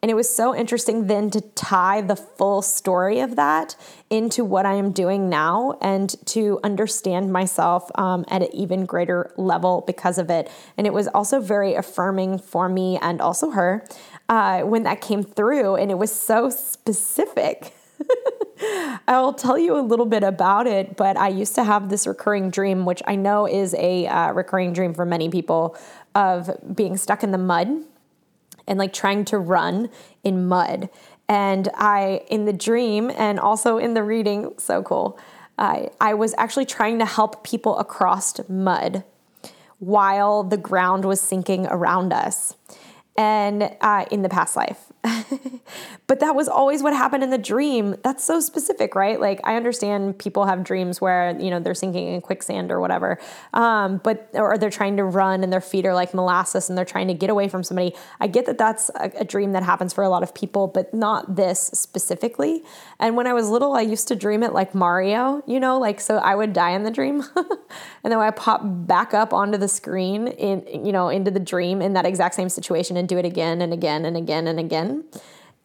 And 0.05 0.11
it 0.11 0.13
was 0.13 0.29
so 0.29 0.55
interesting 0.55 1.07
then 1.07 1.31
to 1.31 1.41
tie 1.41 2.01
the 2.01 2.15
full 2.15 2.61
story 2.61 3.21
of 3.21 3.37
that 3.37 3.75
into 4.11 4.45
what 4.45 4.63
I 4.63 4.75
am 4.75 4.91
doing 4.91 5.29
now 5.29 5.79
and 5.81 6.13
to 6.27 6.59
understand 6.63 7.33
myself 7.33 7.89
um, 7.95 8.23
at 8.27 8.43
an 8.43 8.53
even 8.53 8.85
greater 8.85 9.33
level 9.35 9.83
because 9.87 10.19
of 10.19 10.29
it. 10.29 10.51
And 10.77 10.85
it 10.85 10.93
was 10.93 11.07
also 11.07 11.39
very 11.39 11.73
affirming 11.73 12.37
for 12.37 12.69
me 12.69 12.99
and 13.01 13.19
also 13.19 13.49
her 13.49 13.83
uh, 14.29 14.61
when 14.61 14.83
that 14.83 15.01
came 15.01 15.23
through, 15.23 15.75
and 15.75 15.91
it 15.91 15.97
was 15.97 16.13
so 16.13 16.49
specific. 16.49 17.73
I'll 19.07 19.33
tell 19.33 19.57
you 19.57 19.77
a 19.77 19.81
little 19.81 20.05
bit 20.05 20.23
about 20.23 20.67
it, 20.67 20.97
but 20.97 21.17
I 21.17 21.27
used 21.27 21.55
to 21.55 21.63
have 21.63 21.89
this 21.89 22.07
recurring 22.07 22.49
dream, 22.49 22.85
which 22.85 23.01
I 23.05 23.15
know 23.15 23.47
is 23.47 23.73
a 23.75 24.07
uh, 24.07 24.31
recurring 24.31 24.73
dream 24.73 24.93
for 24.93 25.05
many 25.05 25.29
people, 25.29 25.77
of 26.13 26.49
being 26.75 26.97
stuck 26.97 27.23
in 27.23 27.31
the 27.31 27.37
mud 27.37 27.69
and 28.67 28.79
like 28.79 28.93
trying 28.93 29.25
to 29.25 29.37
run 29.37 29.89
in 30.23 30.47
mud. 30.47 30.89
And 31.27 31.69
I, 31.75 32.21
in 32.29 32.45
the 32.45 32.53
dream 32.53 33.11
and 33.15 33.39
also 33.39 33.77
in 33.77 33.93
the 33.93 34.03
reading, 34.03 34.53
so 34.57 34.81
cool, 34.83 35.19
I, 35.57 35.89
I 35.99 36.13
was 36.13 36.33
actually 36.37 36.65
trying 36.65 36.99
to 36.99 37.05
help 37.05 37.43
people 37.43 37.77
across 37.77 38.39
mud 38.49 39.03
while 39.79 40.43
the 40.43 40.57
ground 40.57 41.05
was 41.05 41.19
sinking 41.21 41.67
around 41.67 42.13
us 42.13 42.55
and 43.15 43.75
uh, 43.81 44.05
in 44.11 44.21
the 44.21 44.29
past 44.29 44.55
life. 44.55 44.91
but 46.07 46.19
that 46.19 46.35
was 46.35 46.47
always 46.47 46.81
what 46.81 46.93
happened 46.93 47.23
in 47.23 47.29
the 47.29 47.37
dream. 47.37 47.95
That's 48.03 48.23
so 48.23 48.39
specific, 48.39 48.95
right? 48.95 49.19
Like 49.19 49.39
I 49.43 49.55
understand 49.55 50.17
people 50.19 50.45
have 50.45 50.63
dreams 50.63 51.01
where 51.01 51.37
you 51.39 51.49
know 51.49 51.59
they're 51.59 51.73
sinking 51.73 52.07
in 52.07 52.21
quicksand 52.21 52.71
or 52.71 52.79
whatever, 52.79 53.19
um, 53.53 53.99
but 54.03 54.29
or 54.33 54.57
they're 54.57 54.69
trying 54.69 54.97
to 54.97 55.03
run 55.03 55.43
and 55.43 55.51
their 55.51 55.61
feet 55.61 55.85
are 55.85 55.93
like 55.93 56.13
molasses 56.13 56.69
and 56.69 56.77
they're 56.77 56.85
trying 56.85 57.07
to 57.07 57.13
get 57.13 57.29
away 57.29 57.47
from 57.47 57.63
somebody. 57.63 57.95
I 58.19 58.27
get 58.27 58.45
that 58.45 58.57
that's 58.57 58.89
a, 58.95 59.11
a 59.19 59.23
dream 59.23 59.51
that 59.53 59.63
happens 59.63 59.93
for 59.93 60.03
a 60.03 60.09
lot 60.09 60.23
of 60.23 60.33
people, 60.33 60.67
but 60.67 60.93
not 60.93 61.35
this 61.35 61.69
specifically. 61.73 62.63
And 62.99 63.15
when 63.15 63.27
I 63.27 63.33
was 63.33 63.49
little, 63.49 63.73
I 63.73 63.81
used 63.81 64.07
to 64.09 64.15
dream 64.15 64.43
it 64.43 64.53
like 64.53 64.73
Mario, 64.73 65.43
you 65.45 65.59
know, 65.59 65.77
like 65.79 65.99
so 65.99 66.17
I 66.17 66.35
would 66.35 66.53
die 66.53 66.71
in 66.71 66.83
the 66.83 66.91
dream, 66.91 67.23
and 67.35 68.11
then 68.11 68.19
I 68.19 68.31
pop 68.31 68.61
back 68.63 69.13
up 69.13 69.33
onto 69.33 69.57
the 69.57 69.67
screen 69.67 70.27
in 70.27 70.85
you 70.85 70.91
know 70.91 71.09
into 71.09 71.31
the 71.31 71.39
dream 71.39 71.81
in 71.81 71.93
that 71.93 72.05
exact 72.05 72.35
same 72.35 72.49
situation 72.49 72.97
and 72.97 73.07
do 73.07 73.17
it 73.17 73.25
again 73.25 73.61
and 73.61 73.73
again 73.73 74.05
and 74.05 74.17
again 74.17 74.47
and 74.47 74.59
again. 74.59 74.94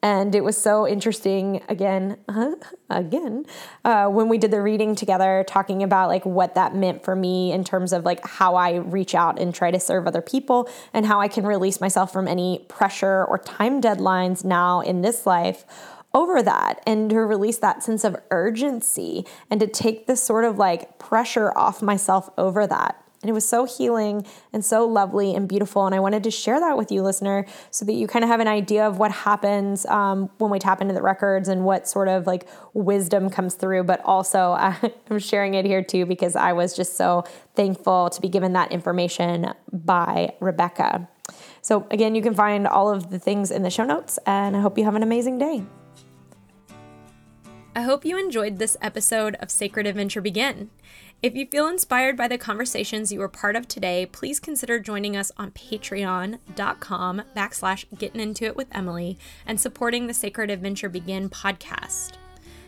And 0.03 0.35
it 0.35 0.43
was 0.43 0.57
so 0.57 0.89
interesting 0.89 1.63
again, 1.69 2.17
uh, 2.27 2.53
again, 2.91 3.45
uh, 3.85 4.07
when 4.07 4.29
we 4.29 4.39
did 4.39 4.51
the 4.51 4.63
reading 4.63 4.95
together, 4.95 5.45
talking 5.47 5.83
about 5.83 6.09
like 6.09 6.25
what 6.25 6.55
that 6.55 6.75
meant 6.75 7.05
for 7.05 7.15
me 7.15 7.53
in 7.53 7.65
terms 7.65 7.93
of 7.93 8.05
like 8.05 8.27
how 8.27 8.55
I 8.55 8.77
reach 8.77 9.15
out 9.15 9.39
and 9.39 9.55
try 9.55 9.71
to 9.71 9.81
serve 9.81 10.07
other 10.07 10.23
people 10.23 10.69
and 10.95 11.05
how 11.05 11.21
I 11.21 11.29
can 11.29 11.45
release 11.45 11.81
myself 11.81 12.13
from 12.13 12.29
any 12.29 12.65
pressure 12.69 13.25
or 13.25 13.39
time 13.39 13.81
deadlines 13.81 14.45
now 14.45 14.81
in 14.81 15.03
this 15.03 15.27
life 15.27 15.65
over 16.13 16.43
that 16.43 16.83
and 16.87 17.11
to 17.11 17.17
release 17.21 17.59
that 17.59 17.83
sense 17.83 18.03
of 18.03 18.17
urgency 18.31 19.25
and 19.51 19.61
to 19.61 19.67
take 19.67 20.07
this 20.07 20.23
sort 20.23 20.45
of 20.45 20.59
like 20.59 20.99
pressure 20.99 21.57
off 21.57 21.83
myself 21.83 22.31
over 22.37 22.67
that. 22.67 23.00
And 23.23 23.29
it 23.29 23.35
was 23.35 23.47
so 23.47 23.67
healing 23.67 24.27
and 24.51 24.65
so 24.65 24.87
lovely 24.87 25.35
and 25.35 25.47
beautiful. 25.47 25.85
And 25.85 25.95
I 25.95 26.01
wanted 26.01 26.25
to 26.25 26.31
share 26.31 26.59
that 26.59 26.79
with 26.79 26.91
you, 26.91 27.03
listener, 27.03 27.45
so 27.71 27.85
that 27.85 27.93
you 27.93 28.07
kind 28.07 28.25
of 28.25 28.31
have 28.31 28.41
an 28.41 28.49
idea 28.49 28.87
of 28.87 28.99
what 28.99 29.11
happens 29.11 29.85
um, 29.87 30.31
when 30.39 30.51
we 30.51 30.59
tap 30.59 30.81
into 30.81 30.95
the 30.95 31.03
records 31.03 31.49
and 31.49 31.65
what 31.65 31.87
sort 31.87 32.09
of 32.09 32.27
like 32.27 32.49
wisdom 32.73 33.29
comes 33.29 33.55
through. 33.55 33.85
But 33.85 34.01
also, 34.07 34.53
I'm 35.11 35.19
sharing 35.19 35.53
it 35.53 35.67
here 35.67 35.83
too 35.83 36.07
because 36.07 36.35
I 36.35 36.55
was 36.55 36.75
just 36.75 36.97
so 36.97 37.25
thankful 37.55 38.09
to 38.09 38.21
be 38.23 38.29
given 38.29 38.55
that 38.55 38.73
information 38.73 39.53
by 39.71 40.33
Rebecca. 40.41 41.07
So, 41.63 41.87
again, 41.91 42.15
you 42.15 42.23
can 42.23 42.35
find 42.35 42.67
all 42.67 42.89
of 42.89 43.11
the 43.11 43.19
things 43.19 43.51
in 43.51 43.63
the 43.63 43.71
show 43.71 43.85
notes, 43.85 44.19
and 44.27 44.57
I 44.57 44.61
hope 44.61 44.79
you 44.79 44.85
have 44.85 44.95
an 44.95 45.03
amazing 45.03 45.39
day. 45.39 45.65
I 47.77 47.83
hope 47.83 48.05
you 48.05 48.19
enjoyed 48.19 48.59
this 48.59 48.77
episode 48.83 49.37
of 49.37 49.51
Sacred 49.51 49.87
Adventure 49.87 50.21
Begin. 50.21 50.71
If 51.23 51.37
you 51.37 51.45
feel 51.45 51.69
inspired 51.69 52.17
by 52.17 52.29
the 52.29 52.39
conversations 52.39 53.13
you 53.13 53.19
were 53.19 53.29
part 53.29 53.55
of 53.55 53.69
today, 53.69 54.07
please 54.07 54.41
consider 54.41 54.81
joining 54.81 55.19
us 55.19 55.31
on 55.37 55.51
patreon.com 55.51 57.23
backslash 57.37 57.85
getting 57.99 58.23
into 58.23 58.47
it 58.47 58.57
with 58.57 58.69
Emily 58.73 59.19
and 59.45 59.61
supporting 59.61 60.07
the 60.07 60.15
Sacred 60.15 60.51
Adventure 60.51 60.89
Begin 60.89 61.29
podcast. 61.29 62.13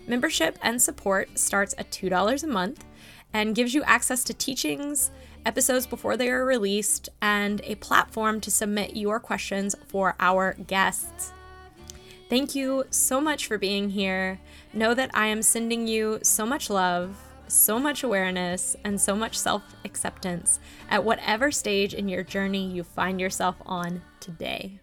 Membership 0.06 0.58
and 0.60 0.82
support 0.82 1.38
starts 1.38 1.74
at 1.78 1.90
$2 1.90 2.42
a 2.42 2.46
month 2.46 2.84
and 3.32 3.54
gives 3.54 3.72
you 3.72 3.82
access 3.84 4.22
to 4.24 4.34
teachings, 4.34 5.10
episodes 5.46 5.86
before 5.86 6.18
they 6.18 6.28
are 6.28 6.44
released, 6.44 7.08
and 7.22 7.62
a 7.64 7.76
platform 7.76 8.38
to 8.42 8.50
submit 8.50 8.94
your 8.94 9.18
questions 9.18 9.74
for 9.88 10.14
our 10.20 10.52
guests. 10.66 11.32
Thank 12.28 12.54
you 12.54 12.84
so 12.90 13.18
much 13.18 13.46
for 13.46 13.56
being 13.56 13.88
here. 13.88 14.40
Know 14.74 14.92
that 14.92 15.10
I 15.14 15.28
am 15.28 15.40
sending 15.40 15.86
you 15.86 16.18
so 16.22 16.44
much 16.44 16.68
love, 16.68 17.16
so 17.52 17.78
much 17.78 18.02
awareness, 18.02 18.76
and 18.84 19.00
so 19.00 19.14
much 19.14 19.38
self 19.38 19.62
acceptance 19.84 20.58
at 20.88 21.04
whatever 21.04 21.50
stage 21.50 21.94
in 21.94 22.08
your 22.08 22.22
journey 22.22 22.66
you 22.66 22.82
find 22.82 23.20
yourself 23.20 23.56
on 23.66 24.02
today. 24.20 24.81